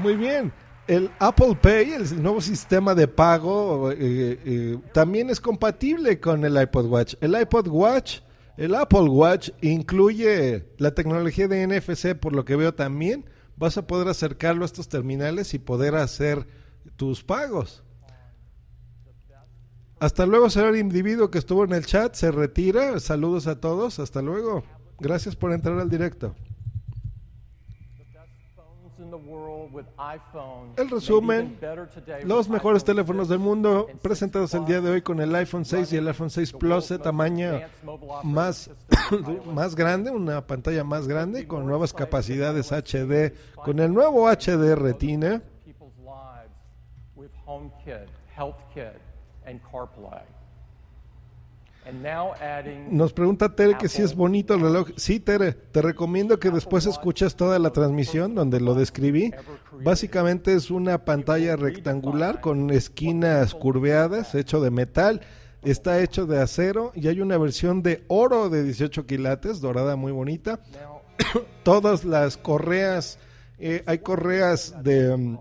[0.00, 0.52] Muy bien.
[0.86, 6.60] El Apple Pay, el nuevo sistema de pago, eh, eh, también es compatible con el
[6.60, 7.14] iPod Watch.
[7.20, 8.20] El iPod Watch
[8.58, 13.24] el Apple Watch incluye la tecnología de NFC, por lo que veo también.
[13.56, 16.44] Vas a poder acercarlo a estos terminales y poder hacer
[16.96, 17.84] tus pagos.
[20.00, 22.16] Hasta luego, señor individuo que estuvo en el chat.
[22.16, 22.98] Se retira.
[22.98, 24.00] Saludos a todos.
[24.00, 24.64] Hasta luego.
[24.98, 26.34] Gracias por entrar al directo.
[30.76, 31.58] El resumen,
[32.24, 35.96] los mejores teléfonos del mundo presentados el día de hoy con el iPhone 6 y
[35.96, 37.60] el iPhone 6 Plus de tamaño
[38.22, 38.70] más,
[39.54, 45.42] más grande, una pantalla más grande con nuevas capacidades HD, con el nuevo HD Retina.
[52.90, 54.88] Nos pregunta Tere que si es bonito el reloj.
[54.96, 59.32] Sí, Tere, te recomiendo que después escuches toda la transmisión donde lo describí.
[59.72, 65.22] Básicamente es una pantalla rectangular con esquinas curveadas, hecho de metal.
[65.62, 70.12] Está hecho de acero y hay una versión de oro de 18 quilates, dorada muy
[70.12, 70.60] bonita.
[71.64, 73.18] Todas las correas,
[73.58, 75.38] eh, hay correas de mm,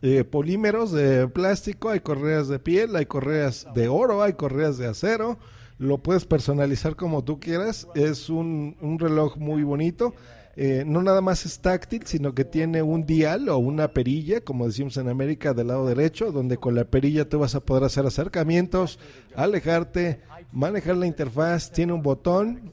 [0.00, 4.86] eh, polímeros de plástico, hay correas de piel, hay correas de oro, hay correas de
[4.86, 5.38] acero
[5.82, 7.88] lo puedes personalizar como tú quieras.
[7.94, 10.14] Es un, reloj muy bonito.
[10.54, 14.66] eh, no nada más es táctil, sino que tiene un dial o una perilla, como
[14.66, 18.06] decimos en América, del lado derecho, donde con la perilla tú vas a poder hacer
[18.06, 18.98] acercamientos,
[19.34, 20.20] alejarte,
[20.52, 22.72] manejar la interfaz, tiene un botón,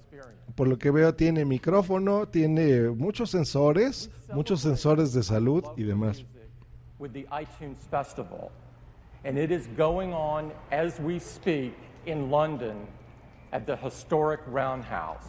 [0.55, 6.25] por lo que veo tiene micrófono, tiene muchos sensores, muchos sensores de salud y demás.
[9.25, 11.73] And it is going on as we speak
[12.05, 12.87] in London
[13.51, 15.25] at the historic Roundhouse.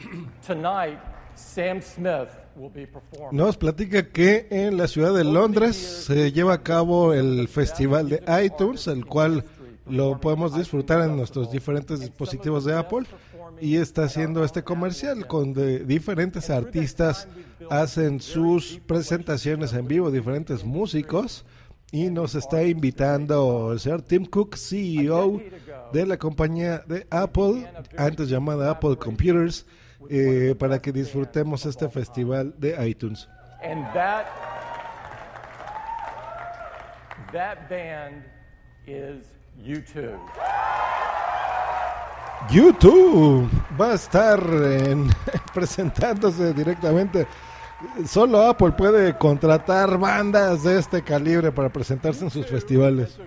[0.46, 0.98] Tonight,
[1.34, 3.36] Sam Smith will be performing.
[3.36, 8.22] Nos platica que en la ciudad de Londres se lleva a cabo el festival de
[8.44, 9.44] iTunes, el cual
[9.86, 13.06] lo podemos disfrutar en nuestros diferentes dispositivos de Apple
[13.60, 17.28] y está haciendo este comercial con de diferentes artistas
[17.70, 21.44] hacen sus presentaciones en vivo, diferentes músicos
[21.94, 25.40] y nos está invitando el señor Tim Cook, CEO
[25.92, 29.64] de la compañía de Apple, antes llamada Apple Computers,
[30.10, 33.28] eh, para que disfrutemos este festival de iTunes.
[33.62, 34.26] And that,
[37.32, 38.24] that band
[38.88, 39.24] is
[39.64, 40.18] U2.
[42.50, 43.48] YouTube
[43.80, 45.10] va a estar en-
[45.54, 47.28] presentándose directamente.
[48.06, 53.18] Solo Apple puede contratar bandas de este calibre para presentarse en sus festivales.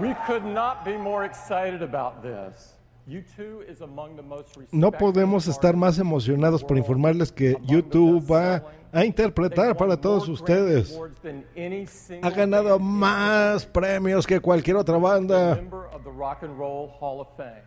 [0.00, 2.77] we could not be more excited about this.
[3.08, 8.62] U2 is among the most No podemos estar más emocionados por informarles que YouTube va
[8.92, 10.94] a interpretar para todos ustedes.
[12.20, 15.58] Ha ganado más premios que cualquier otra banda.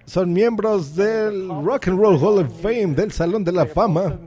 [0.05, 4.19] Son miembros del Rock and Roll Hall of Fame, del Salón de la Fama.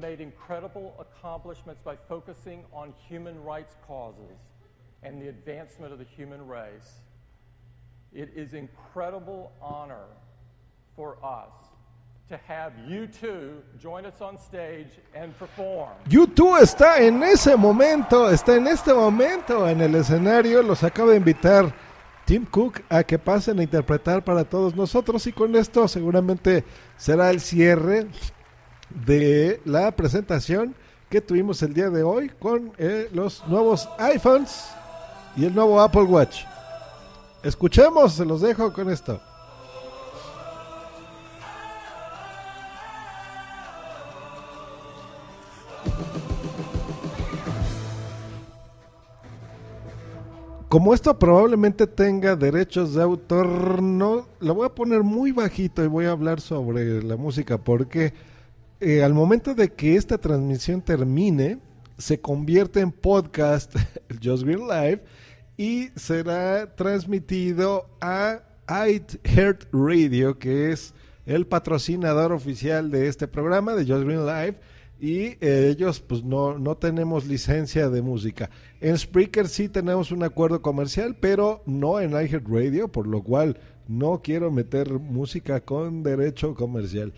[8.16, 10.06] It is incredible honor
[10.96, 11.50] for us
[12.28, 15.90] to have you two join us on stage and perform.
[16.08, 20.62] YouTube está en ese momento, está en este momento en el escenario.
[20.62, 21.74] Los acaba de invitar
[22.24, 26.64] Tim Cook a que pasen a interpretar para todos nosotros y con esto seguramente
[26.96, 28.06] será el cierre
[29.06, 30.74] de la presentación
[31.10, 34.70] que tuvimos el día de hoy con eh, los nuevos iPhones
[35.36, 36.44] y el nuevo Apple Watch.
[37.42, 39.20] Escuchemos, se los dejo con esto.
[50.74, 55.86] Como esto probablemente tenga derechos de autor, no lo voy a poner muy bajito y
[55.86, 58.12] voy a hablar sobre la música porque
[58.80, 61.60] eh, al momento de que esta transmisión termine,
[61.96, 63.72] se convierte en podcast
[64.20, 65.04] Just Green Live
[65.56, 70.92] y será transmitido a iHeart Radio, que es
[71.24, 74.56] el patrocinador oficial de este programa de Just Green Live
[75.00, 78.50] y eh, ellos pues no, no tenemos licencia de música.
[78.80, 83.58] En Spreaker sí tenemos un acuerdo comercial, pero no en iHeart Radio, por lo cual
[83.88, 87.12] no quiero meter música con derecho comercial.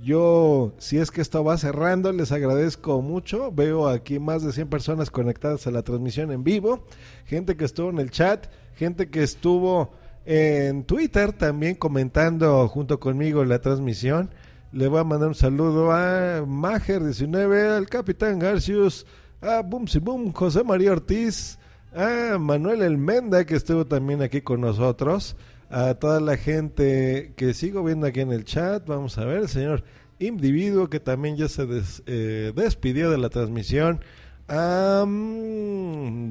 [0.00, 3.52] Yo, si es que esto va cerrando, les agradezco mucho.
[3.52, 6.86] Veo aquí más de 100 personas conectadas a la transmisión en vivo,
[7.26, 8.46] gente que estuvo en el chat,
[8.76, 9.92] gente que estuvo
[10.24, 14.30] en Twitter también comentando junto conmigo la transmisión.
[14.72, 19.06] Le voy a mandar un saludo a Mager19, al Capitán Garcius,
[19.42, 21.58] a Bumsi Boom, José María Ortiz,
[21.94, 25.36] a Manuel Elmenda, que estuvo también aquí con nosotros,
[25.68, 28.86] a toda la gente que sigo viendo aquí en el chat.
[28.86, 29.84] Vamos a ver, señor
[30.18, 34.00] Individuo, que también ya se des- eh, despidió de la transmisión.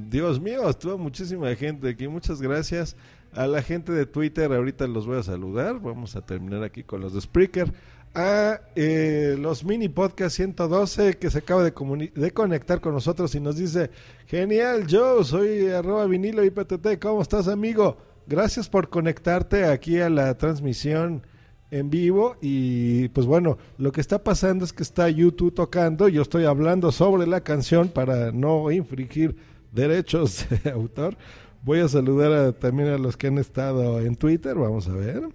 [0.10, 2.08] Dios mío, estuvo muchísima gente aquí.
[2.08, 2.96] Muchas gracias
[3.34, 4.52] a la gente de Twitter.
[4.52, 5.80] Ahorita los voy a saludar.
[5.80, 7.72] Vamos a terminar aquí con los de Spreaker.
[8.14, 11.72] A eh, los mini podcast 112 que se acaba de,
[12.14, 13.90] de conectar con nosotros y nos dice:
[14.28, 17.00] Genial, Joe, soy arroba vinilo IPTT.
[17.02, 17.98] ¿Cómo estás, amigo?
[18.28, 21.26] Gracias por conectarte aquí a la transmisión
[21.70, 26.22] en vivo y pues bueno, lo que está pasando es que está YouTube tocando, yo
[26.22, 29.38] estoy hablando sobre la canción para no infringir
[29.72, 31.16] derechos de autor.
[31.64, 35.30] Voy a saludar a- también a los que han estado en Twitter, vamos a ver.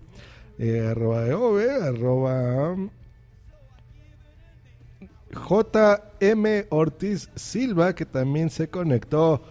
[0.58, 2.90] Eh, arroba EOB, arroba um,
[5.30, 9.42] JM Ortiz Silva, que también se conectó,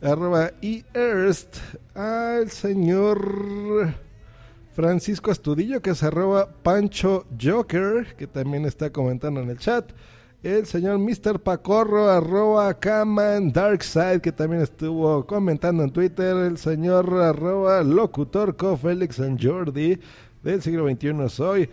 [0.00, 1.56] arroba eEarst,
[1.94, 3.92] al señor
[4.74, 9.90] Francisco Astudillo, que es arroba Pancho Joker, que también está comentando en el chat.
[10.42, 11.40] El señor Mr.
[11.40, 16.36] Pacorro, arroba Kaman Darkside, que también estuvo comentando en Twitter.
[16.36, 20.00] El señor arroba Locutorco, Félix and Jordi,
[20.42, 21.68] del siglo XXI soy.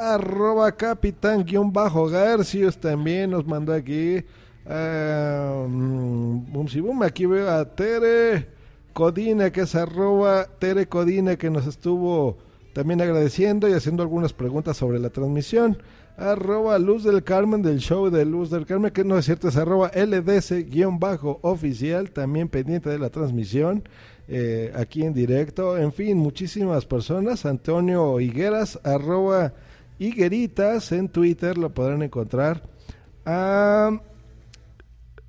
[0.00, 4.24] arroba capitán bajo Garcius también nos mandó aquí.
[4.66, 8.46] Uh, um, aquí veo a Tere
[8.92, 12.36] Codina, que es arroba Tere Codina, que nos estuvo
[12.74, 15.78] también agradeciendo y haciendo algunas preguntas sobre la transmisión.
[16.16, 19.56] Arroba Luz del Carmen del show de Luz del Carmen, que no es cierto, es
[19.56, 20.50] arroba LDC-oficial,
[22.10, 23.84] también pendiente de la transmisión.
[24.30, 25.78] Eh, aquí en directo.
[25.78, 27.46] En fin, muchísimas personas.
[27.46, 29.54] Antonio Higueras, arroba
[29.98, 32.62] Higueritas en Twitter, lo podrán encontrar.
[33.24, 33.98] A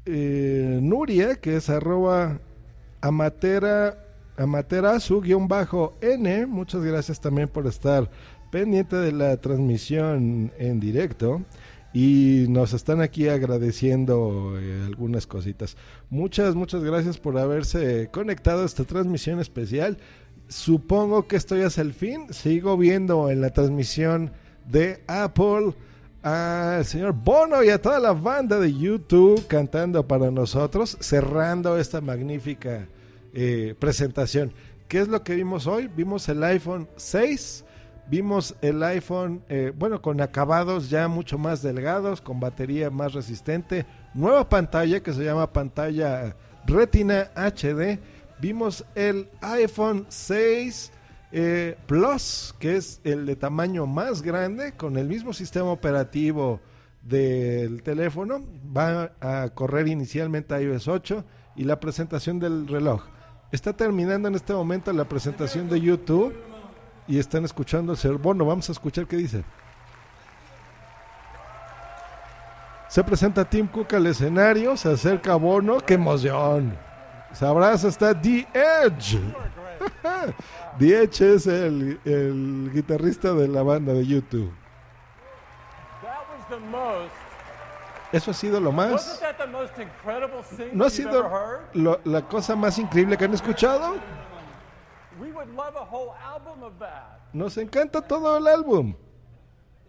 [0.05, 2.41] eh, Nuria, que es arroba
[2.99, 4.05] amatera,
[4.37, 6.45] amaterasu-n.
[6.47, 8.11] Muchas gracias también por estar
[8.51, 11.41] pendiente de la transmisión en directo
[11.93, 15.75] y nos están aquí agradeciendo eh, algunas cositas.
[16.09, 19.97] Muchas, muchas gracias por haberse conectado a esta transmisión especial.
[20.47, 22.31] Supongo que esto ya es el fin.
[22.31, 24.31] Sigo viendo en la transmisión
[24.69, 25.73] de Apple
[26.21, 32.01] al señor Bono y a toda la banda de YouTube cantando para nosotros, cerrando esta
[32.01, 32.87] magnífica
[33.33, 34.51] eh, presentación.
[34.87, 35.87] ¿Qué es lo que vimos hoy?
[35.87, 37.65] Vimos el iPhone 6
[38.09, 43.85] Vimos el iPhone, eh, bueno, con acabados ya mucho más delgados, con batería más resistente,
[44.15, 47.99] nueva pantalla que se llama pantalla Retina HD.
[48.41, 50.91] Vimos el iPhone 6
[51.31, 56.59] eh, Plus, que es el de tamaño más grande, con el mismo sistema operativo
[57.03, 58.43] del teléfono.
[58.75, 61.23] Va a correr inicialmente iOS 8
[61.57, 63.03] y la presentación del reloj.
[63.51, 66.48] Está terminando en este momento la presentación de YouTube
[67.09, 68.45] y están escuchando el señor Bono.
[68.45, 69.43] Vamos a escuchar qué dice.
[72.87, 76.77] Se presenta Tim Cook al escenario, se acerca Bono, qué emoción.
[77.33, 79.19] Se abraza, está The Edge.
[80.79, 84.51] The Edge es el, el, guitarrista de la banda de YouTube.
[88.11, 89.19] Eso ha sido lo más.
[90.73, 91.27] ¿No ha sido
[91.73, 93.95] lo, la cosa más increíble que han escuchado?
[97.33, 98.95] Nos encanta todo el álbum.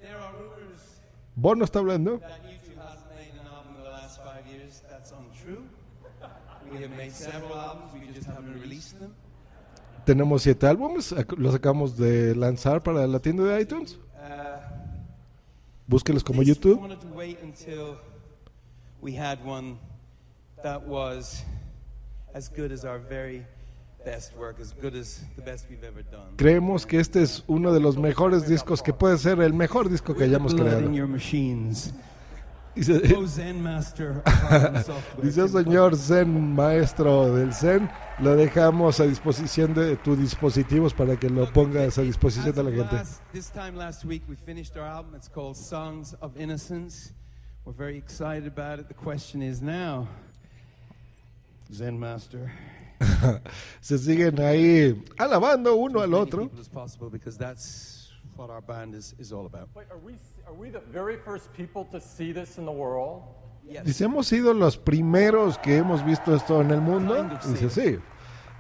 [0.01, 1.01] There are rumors
[1.36, 2.19] Bono está hablando.
[2.19, 4.82] That U2 hasn't made an album in the last five years.
[4.90, 5.62] That's untrue.
[6.70, 7.93] We have made several albums.
[7.94, 9.15] We just haven't released them.
[10.05, 11.15] Tenemos siete álbumes.
[11.39, 13.98] Los acabamos de lanzar para la tienda de iTunes.
[14.15, 14.61] Uh,
[15.86, 16.81] Búsquelos como YouTube.
[19.01, 19.78] We had one
[20.62, 21.43] that was
[22.35, 23.47] as good as our very
[26.36, 30.14] Creemos que este es uno de los mejores discos que puede ser el mejor disco
[30.14, 30.81] que hayamos creado.
[32.74, 33.01] Dice,
[35.22, 37.90] dice señor Zen, maestro del Zen,
[38.20, 42.70] lo dejamos a disposición de tus dispositivos para que lo pongas a disposición de la
[42.70, 42.97] gente.
[47.66, 48.89] We're very excited about it.
[48.89, 50.09] The question is now,
[51.70, 52.51] Zen Master.
[53.81, 56.51] se siguen ahí alabando uno al otro.
[63.85, 67.28] Dice, hemos sido los primeros que hemos visto esto en el mundo.
[67.47, 67.98] Dice, sí.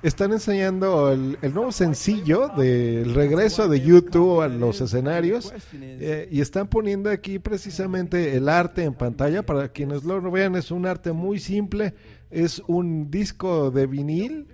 [0.02, 6.68] Están enseñando el, nuevo sencillo del regreso de YouTube a los escenarios eh, y están
[6.68, 9.42] poniendo aquí precisamente el arte en pantalla.
[9.42, 11.94] Para quienes lo vean, es un arte muy simple
[12.30, 14.48] es un disco de vinil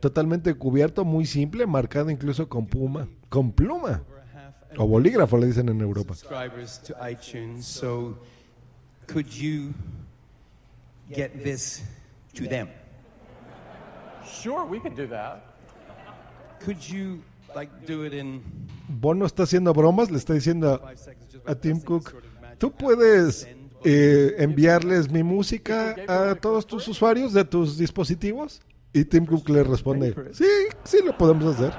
[0.00, 4.02] totalmente cubierto, muy simple, marcado incluso con puma, con pluma.
[4.76, 6.14] O bolígrafo le dicen en Europa.
[9.06, 9.72] could you
[11.10, 11.82] get this
[12.34, 12.68] to them?
[14.24, 15.42] Sure, we could do that.
[16.64, 17.22] Could you
[17.54, 18.42] like do it in
[18.88, 20.82] Bono está haciendo bromas, le está diciendo
[21.46, 22.14] a Tim Cook,
[22.58, 23.46] tú puedes
[23.84, 28.60] eh, enviarles mi música a todos tus usuarios de tus dispositivos?
[28.92, 30.46] Y Tim Cook le responde, sí,
[30.84, 31.72] sí lo podemos hacer.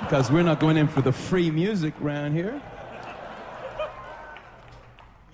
[0.00, 2.60] Because we're not going in for the free music around here.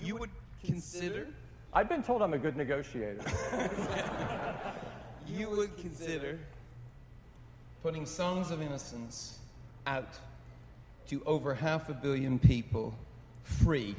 [0.01, 0.31] You would
[0.65, 1.29] consider?
[1.73, 3.23] I've been told I'm a good negotiator.
[5.29, 6.39] you would consider
[7.83, 9.39] putting Songs of Innocence
[9.87, 10.19] out
[11.09, 12.95] to over half a billion people
[13.43, 13.95] free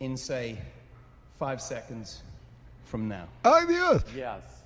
[0.00, 0.58] in, say,
[1.38, 2.22] five seconds
[2.84, 3.26] from now.
[3.44, 4.04] ¡Ay, Dios!
[4.14, 4.58] Yes.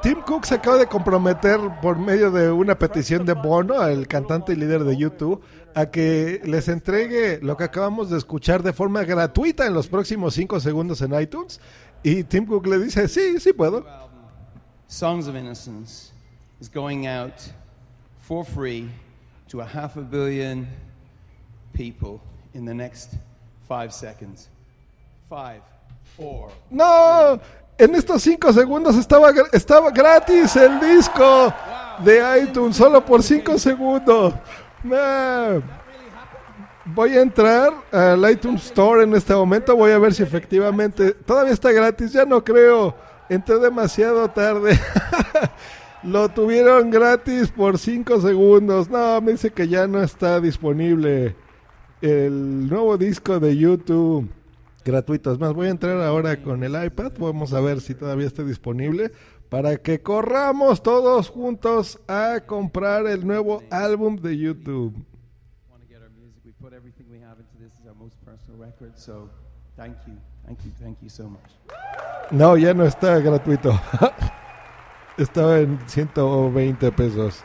[0.00, 4.52] Tim Cook se acaba de comprometer por medio de una petición de Bono, el cantante
[4.52, 5.42] y líder de YouTube,
[5.74, 10.34] a que les entregue lo que acabamos de escuchar de forma gratuita en los próximos
[10.34, 11.60] cinco segundos en iTunes.
[12.02, 13.84] Y Tim Cook le dice, sí, sí puedo.
[14.88, 16.12] Songs of Innocence
[16.60, 17.34] is going out
[18.20, 18.88] for free
[19.48, 20.66] to a half a billion
[21.72, 22.20] people
[22.54, 23.14] in the next
[23.72, 24.50] five seconds.
[25.30, 25.62] Five,
[26.14, 26.50] four.
[26.70, 27.40] No,
[27.78, 31.54] en estos cinco segundos estaba, estaba gratis el disco
[32.04, 34.34] de iTunes, solo por cinco segundos.
[36.84, 41.54] Voy a entrar al iTunes Store en este momento, voy a ver si efectivamente todavía
[41.54, 42.94] está gratis, ya no creo,
[43.30, 44.78] entré demasiado tarde.
[46.02, 48.90] Lo tuvieron gratis por 5 segundos.
[48.90, 51.36] No, me dice que ya no está disponible
[52.02, 54.28] el nuevo disco de YouTube
[54.84, 55.32] gratuito.
[55.32, 57.12] Es más, voy a entrar ahora con el iPad.
[57.18, 59.12] Vamos a ver si todavía está disponible
[59.48, 64.94] para que corramos todos juntos a comprar el nuevo álbum de YouTube.
[72.30, 73.78] No, ya no está gratuito.
[75.16, 77.44] Estaba en 120 pesos.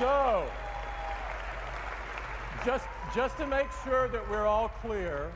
[0.00, 0.44] So,
[2.66, 2.84] just,
[3.14, 5.30] just to make sure that we're all clear,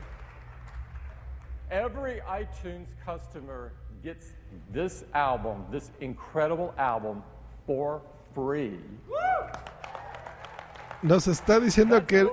[1.71, 3.71] every iTunes customer
[4.03, 4.33] gets
[4.73, 7.23] this album, this incredible album,
[7.65, 8.01] for
[8.35, 8.79] free.
[11.01, 12.29] Nos está diciendo que,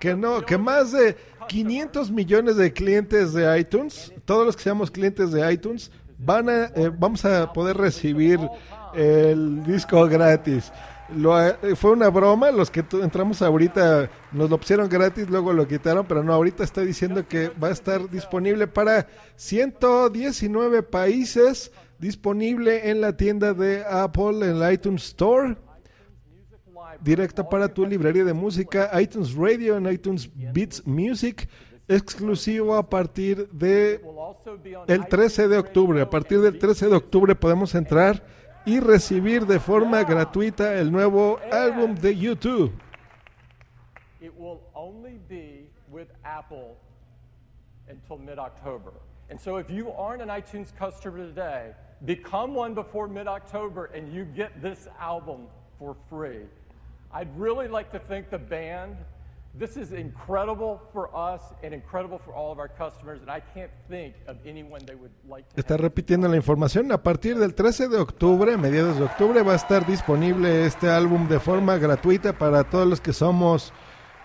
[0.00, 1.16] que no, que más de
[1.46, 6.64] 500 millones de clientes de iTunes, todos los que seamos clientes de iTunes, van a,
[6.74, 8.40] eh, vamos a poder recibir
[8.92, 10.72] el disco gratis.
[11.14, 15.66] Lo, eh, fue una broma, los que entramos ahorita nos lo pusieron gratis, luego lo
[15.66, 19.06] quitaron, pero no, ahorita está diciendo que va a estar disponible para
[19.36, 25.56] 119 países, disponible en la tienda de Apple, en el iTunes Store
[27.00, 31.48] directa para tu librería de música, iTunes Radio en iTunes Beats Music,
[31.86, 34.00] exclusivo a partir de
[34.86, 36.00] el 13 de octubre.
[36.00, 38.24] A partir del 13 de octubre podemos entrar
[38.68, 42.70] y recibir de forma gratuita el nuevo álbum de YouTube.
[44.20, 46.76] It will only be with Apple
[47.88, 48.92] until mid-October.
[49.30, 51.72] And so if you aren't an iTunes customer today,
[52.04, 55.46] become one before mid-October and you get this album
[55.78, 56.44] for free.
[57.10, 58.98] I'd really like to thank the band.
[59.54, 63.72] This is incredible for us and incredible for all of our customers, and I can't
[63.88, 65.60] think of anyone they would like to.
[65.60, 66.92] Está repitiendo la información.
[66.92, 71.28] A partir del 13 de octubre, mediados de octubre, va a estar disponible este álbum
[71.28, 73.72] de forma gratuita para todos los que somos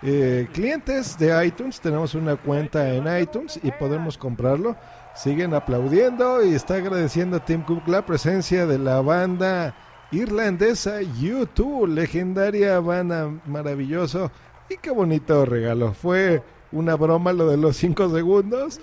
[0.03, 1.79] eh, clientes de iTunes.
[1.79, 4.75] Tenemos una cuenta en iTunes y podemos comprarlo.
[5.15, 9.73] Siguen aplaudiendo y está agradeciendo a Tim Cook la presencia de la banda
[10.13, 14.31] irlandesa YouTube, legendaria banda, maravilloso.
[14.73, 15.93] Y qué bonito regalo.
[15.93, 18.79] Fue una broma lo de los 5 segundos,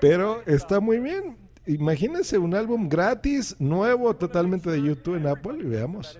[0.00, 1.38] pero está muy bien.
[1.66, 6.18] Imagínense un álbum gratis, nuevo, totalmente de YouTube en Apple y veamos.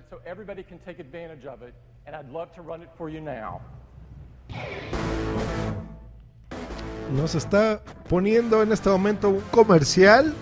[7.14, 10.32] Nos está poniendo en este momento un comercial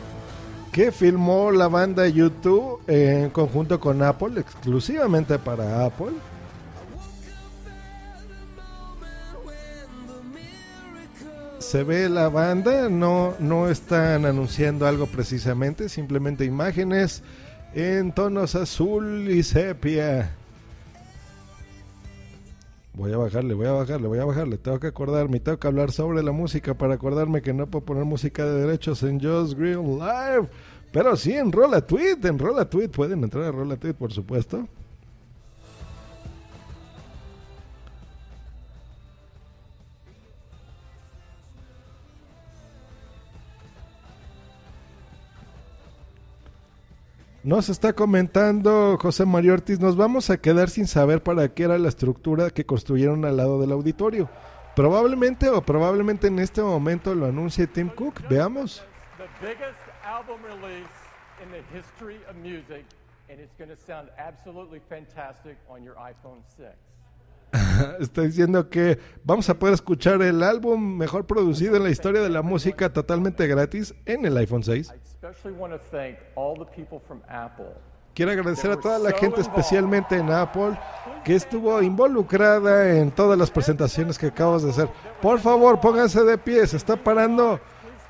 [0.72, 6.12] que filmó la banda YouTube en conjunto con Apple, exclusivamente para Apple.
[11.58, 17.22] Se ve la banda, no, no están anunciando algo precisamente, simplemente imágenes
[17.74, 20.30] en tonos azul y sepia.
[22.94, 24.56] Voy a bajarle, voy a bajarle, voy a bajarle.
[24.58, 28.04] Tengo que acordarme, tengo que hablar sobre la música para acordarme que no puedo poner
[28.04, 30.48] música de derechos en Just Green Live.
[30.92, 32.88] Pero sí en Rolla Tweet, en Rolla Tweet.
[32.88, 34.66] Pueden entrar a Rolla Tweet, por supuesto.
[47.48, 51.78] Nos está comentando José Mario Ortiz, nos vamos a quedar sin saber para qué era
[51.78, 54.28] la estructura que construyeron al lado del auditorio.
[54.76, 58.20] Probablemente o probablemente en este momento lo anuncie Tim Cook.
[58.28, 58.84] Veamos.
[68.00, 72.28] Está diciendo que vamos a poder escuchar el álbum mejor producido en la historia de
[72.28, 74.92] la música totalmente gratis en el iPhone 6.
[78.14, 80.76] Quiero agradecer a toda la gente, especialmente en Apple,
[81.24, 84.88] que estuvo involucrada en todas las presentaciones que acabas de hacer.
[85.22, 87.60] Por favor, pónganse de pie, se está parando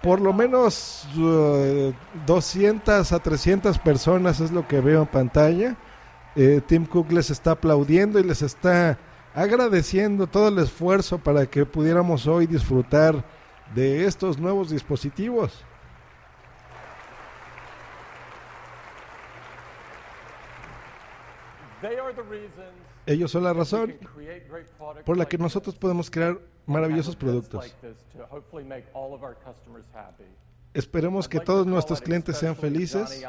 [0.03, 1.07] por lo menos
[2.27, 5.77] 200 uh, a 300 personas, es lo que veo en pantalla.
[6.37, 8.97] Eh, Tim Cook les está aplaudiendo y les está
[9.39, 13.25] agradeciendo todo el esfuerzo para que pudiéramos hoy disfrutar
[13.73, 15.65] de estos nuevos dispositivos.
[23.07, 23.95] Ellos son la razón
[25.07, 26.37] por la que nosotros podemos crear
[26.67, 27.73] maravillosos productos.
[30.75, 33.25] Esperemos que todos nuestros clientes sean felices.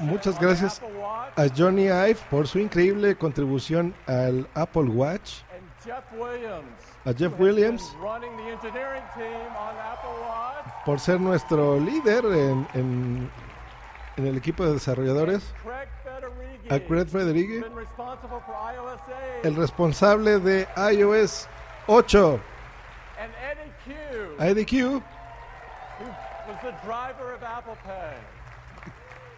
[0.00, 0.80] Muchas gracias
[1.36, 5.42] a Johnny Ive por su increíble contribución al Apple Watch.
[7.04, 7.96] A Jeff Williams
[10.84, 13.30] por ser nuestro líder en, en,
[14.16, 15.52] en el equipo de desarrolladores.
[16.70, 17.62] A Craig Federighi,
[19.42, 21.48] el responsable de iOS
[21.86, 22.40] 8.
[24.38, 25.02] A Eddie Q,
[26.62, 27.76] y a driver of Apple.
[27.84, 28.14] Pay.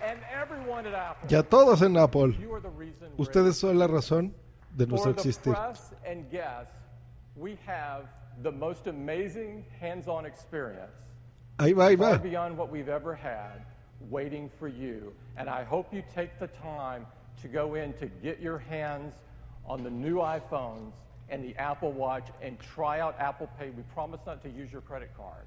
[0.05, 1.29] And everyone at Apple.
[1.31, 4.33] You are the reason Ustedes son la razón
[4.77, 5.55] de nuestro existir.
[5.55, 6.75] Press and guests,
[7.37, 8.09] we have
[8.43, 10.91] the most amazing hands-on experience.
[11.59, 12.11] Ahí va, ahí va.
[12.11, 13.65] Far beyond what we've ever had,
[14.11, 15.13] waiting for you.
[15.37, 17.07] And I hope you take the time
[17.43, 19.15] to go in to get your hands
[19.67, 20.93] on the new iPhones
[21.29, 23.71] and the Apple Watch and try out Apple Pay.
[23.71, 25.47] We promise not to use your credit card.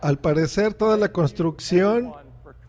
[0.00, 2.12] Al parecer toda la construcción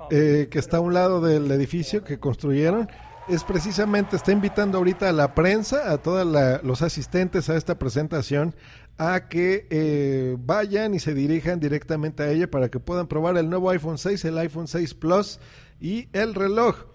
[0.09, 2.89] eh, que está a un lado del edificio que construyeron
[3.27, 6.25] es precisamente, está invitando ahorita a la prensa, a todos
[6.63, 8.55] los asistentes a esta presentación,
[8.97, 13.49] a que eh, vayan y se dirijan directamente a ella para que puedan probar el
[13.49, 15.39] nuevo iPhone 6, el iPhone 6 Plus
[15.81, 16.85] y el reloj.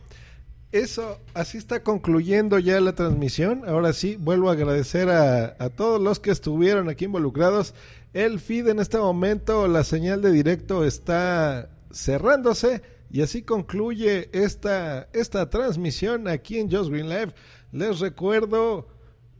[0.72, 3.62] Eso, así está concluyendo ya la transmisión.
[3.68, 7.74] Ahora sí, vuelvo a agradecer a, a todos los que estuvieron aquí involucrados.
[8.12, 15.08] El feed en este momento, la señal de directo está cerrándose y así concluye esta,
[15.14, 17.34] esta transmisión aquí en Just Green Live.
[17.72, 18.88] Les recuerdo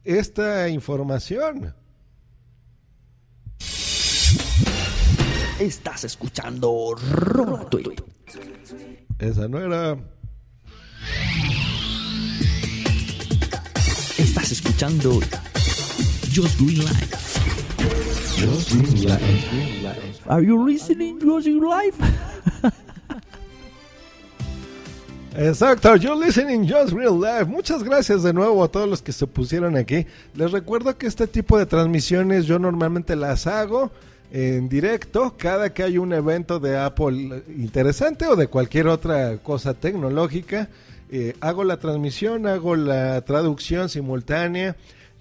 [0.05, 1.75] esta información.
[5.59, 7.97] Estás escuchando Rola Tweet.
[9.19, 9.99] Esa no era.
[14.17, 15.21] Estás escuchando
[16.35, 17.22] Just Green Live.
[18.43, 19.05] Just Green
[19.85, 20.21] Live.
[20.27, 21.95] Are you listening Just Green Live?
[25.37, 27.45] Exacto, you're listening Just Real Life.
[27.45, 30.09] Muchas gracias de nuevo a todos los que se pusieron aquí.
[30.35, 33.93] Les recuerdo que este tipo de transmisiones yo normalmente las hago
[34.33, 39.75] en directo cada que hay un evento de Apple interesante o de cualquier otra cosa
[39.75, 40.69] tecnológica.
[41.13, 44.75] Eh, hago la transmisión, hago la traducción simultánea.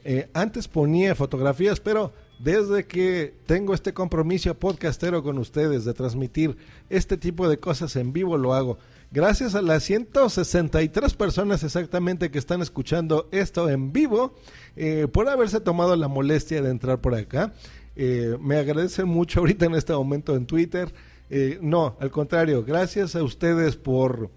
[0.03, 2.11] Eh, antes ponía fotografías, pero
[2.43, 6.57] desde que tengo este compromiso podcastero con ustedes de transmitir
[6.89, 8.77] este tipo de cosas en vivo, lo hago.
[9.11, 14.33] Gracias a las 163 personas exactamente que están escuchando esto en vivo
[14.75, 17.53] eh, por haberse tomado la molestia de entrar por acá.
[17.95, 20.93] Eh, me agradecen mucho ahorita en este momento en Twitter.
[21.29, 24.29] Eh, no, al contrario, gracias a ustedes por,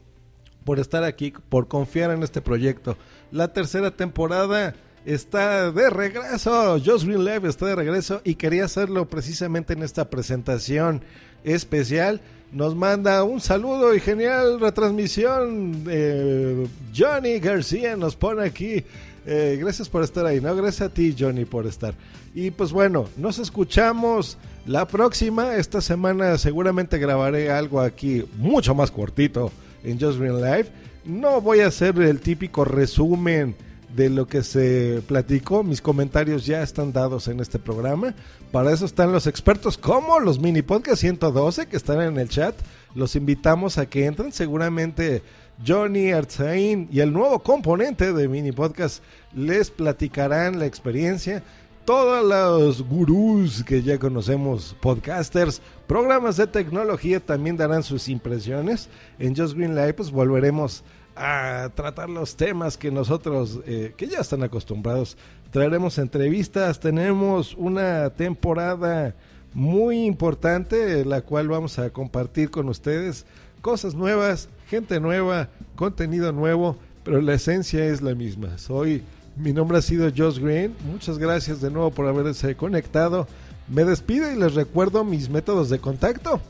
[0.64, 2.98] por estar aquí, por confiar en este proyecto.
[3.30, 4.74] La tercera temporada
[5.04, 6.78] está de regreso.
[6.84, 11.02] Josh Live está de regreso y quería hacerlo precisamente en esta presentación
[11.44, 12.20] especial
[12.54, 15.84] nos manda un saludo y genial retransmisión.
[15.88, 18.84] Eh, Johnny García nos pone aquí.
[19.26, 20.54] Eh, gracias por estar ahí, ¿no?
[20.54, 21.94] Gracias a ti, Johnny, por estar.
[22.32, 25.56] Y pues bueno, nos escuchamos la próxima.
[25.56, 29.50] Esta semana seguramente grabaré algo aquí mucho más cortito
[29.82, 30.66] en Just Green Live.
[31.04, 33.56] No voy a hacer el típico resumen
[33.94, 35.62] de lo que se platicó.
[35.62, 38.14] Mis comentarios ya están dados en este programa.
[38.50, 42.54] Para eso están los expertos como los mini podcast 112 que están en el chat.
[42.94, 44.32] Los invitamos a que entren.
[44.32, 45.22] Seguramente
[45.64, 49.02] Johnny Arzain y el nuevo componente de mini podcast
[49.34, 51.42] les platicarán la experiencia.
[51.84, 58.88] Todos los gurús que ya conocemos, podcasters, programas de tecnología también darán sus impresiones.
[59.18, 60.82] En Just Green Live pues volveremos
[61.16, 65.16] a tratar los temas que nosotros, eh, que ya están acostumbrados,
[65.50, 69.14] traeremos entrevistas, tenemos una temporada
[69.52, 73.24] muy importante, la cual vamos a compartir con ustedes
[73.60, 78.58] cosas nuevas, gente nueva, contenido nuevo, pero la esencia es la misma.
[78.58, 79.02] Soy,
[79.36, 83.26] mi nombre ha sido Josh Green, muchas gracias de nuevo por haberse conectado.
[83.68, 86.40] Me despido y les recuerdo mis métodos de contacto.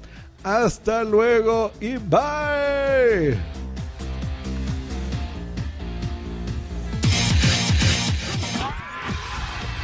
[0.43, 3.39] Hasta luego y bye.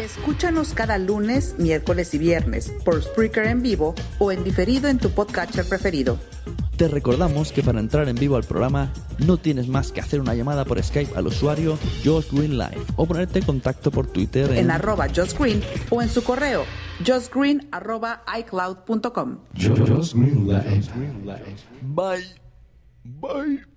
[0.00, 5.10] Escúchanos cada lunes, miércoles y viernes por Spreaker en vivo o en diferido en tu
[5.10, 6.18] podcatcher preferido.
[6.76, 10.34] Te recordamos que para entrar en vivo al programa no tienes más que hacer una
[10.34, 14.56] llamada por Skype al usuario Josh Green Live o ponerte en contacto por Twitter en,
[14.56, 16.64] en arroba Josh Green o en su correo
[17.06, 19.38] joshgreen arroba icloud.com.
[19.54, 20.88] Josh Green Live.
[21.82, 22.24] Bye.
[23.04, 23.69] Bye.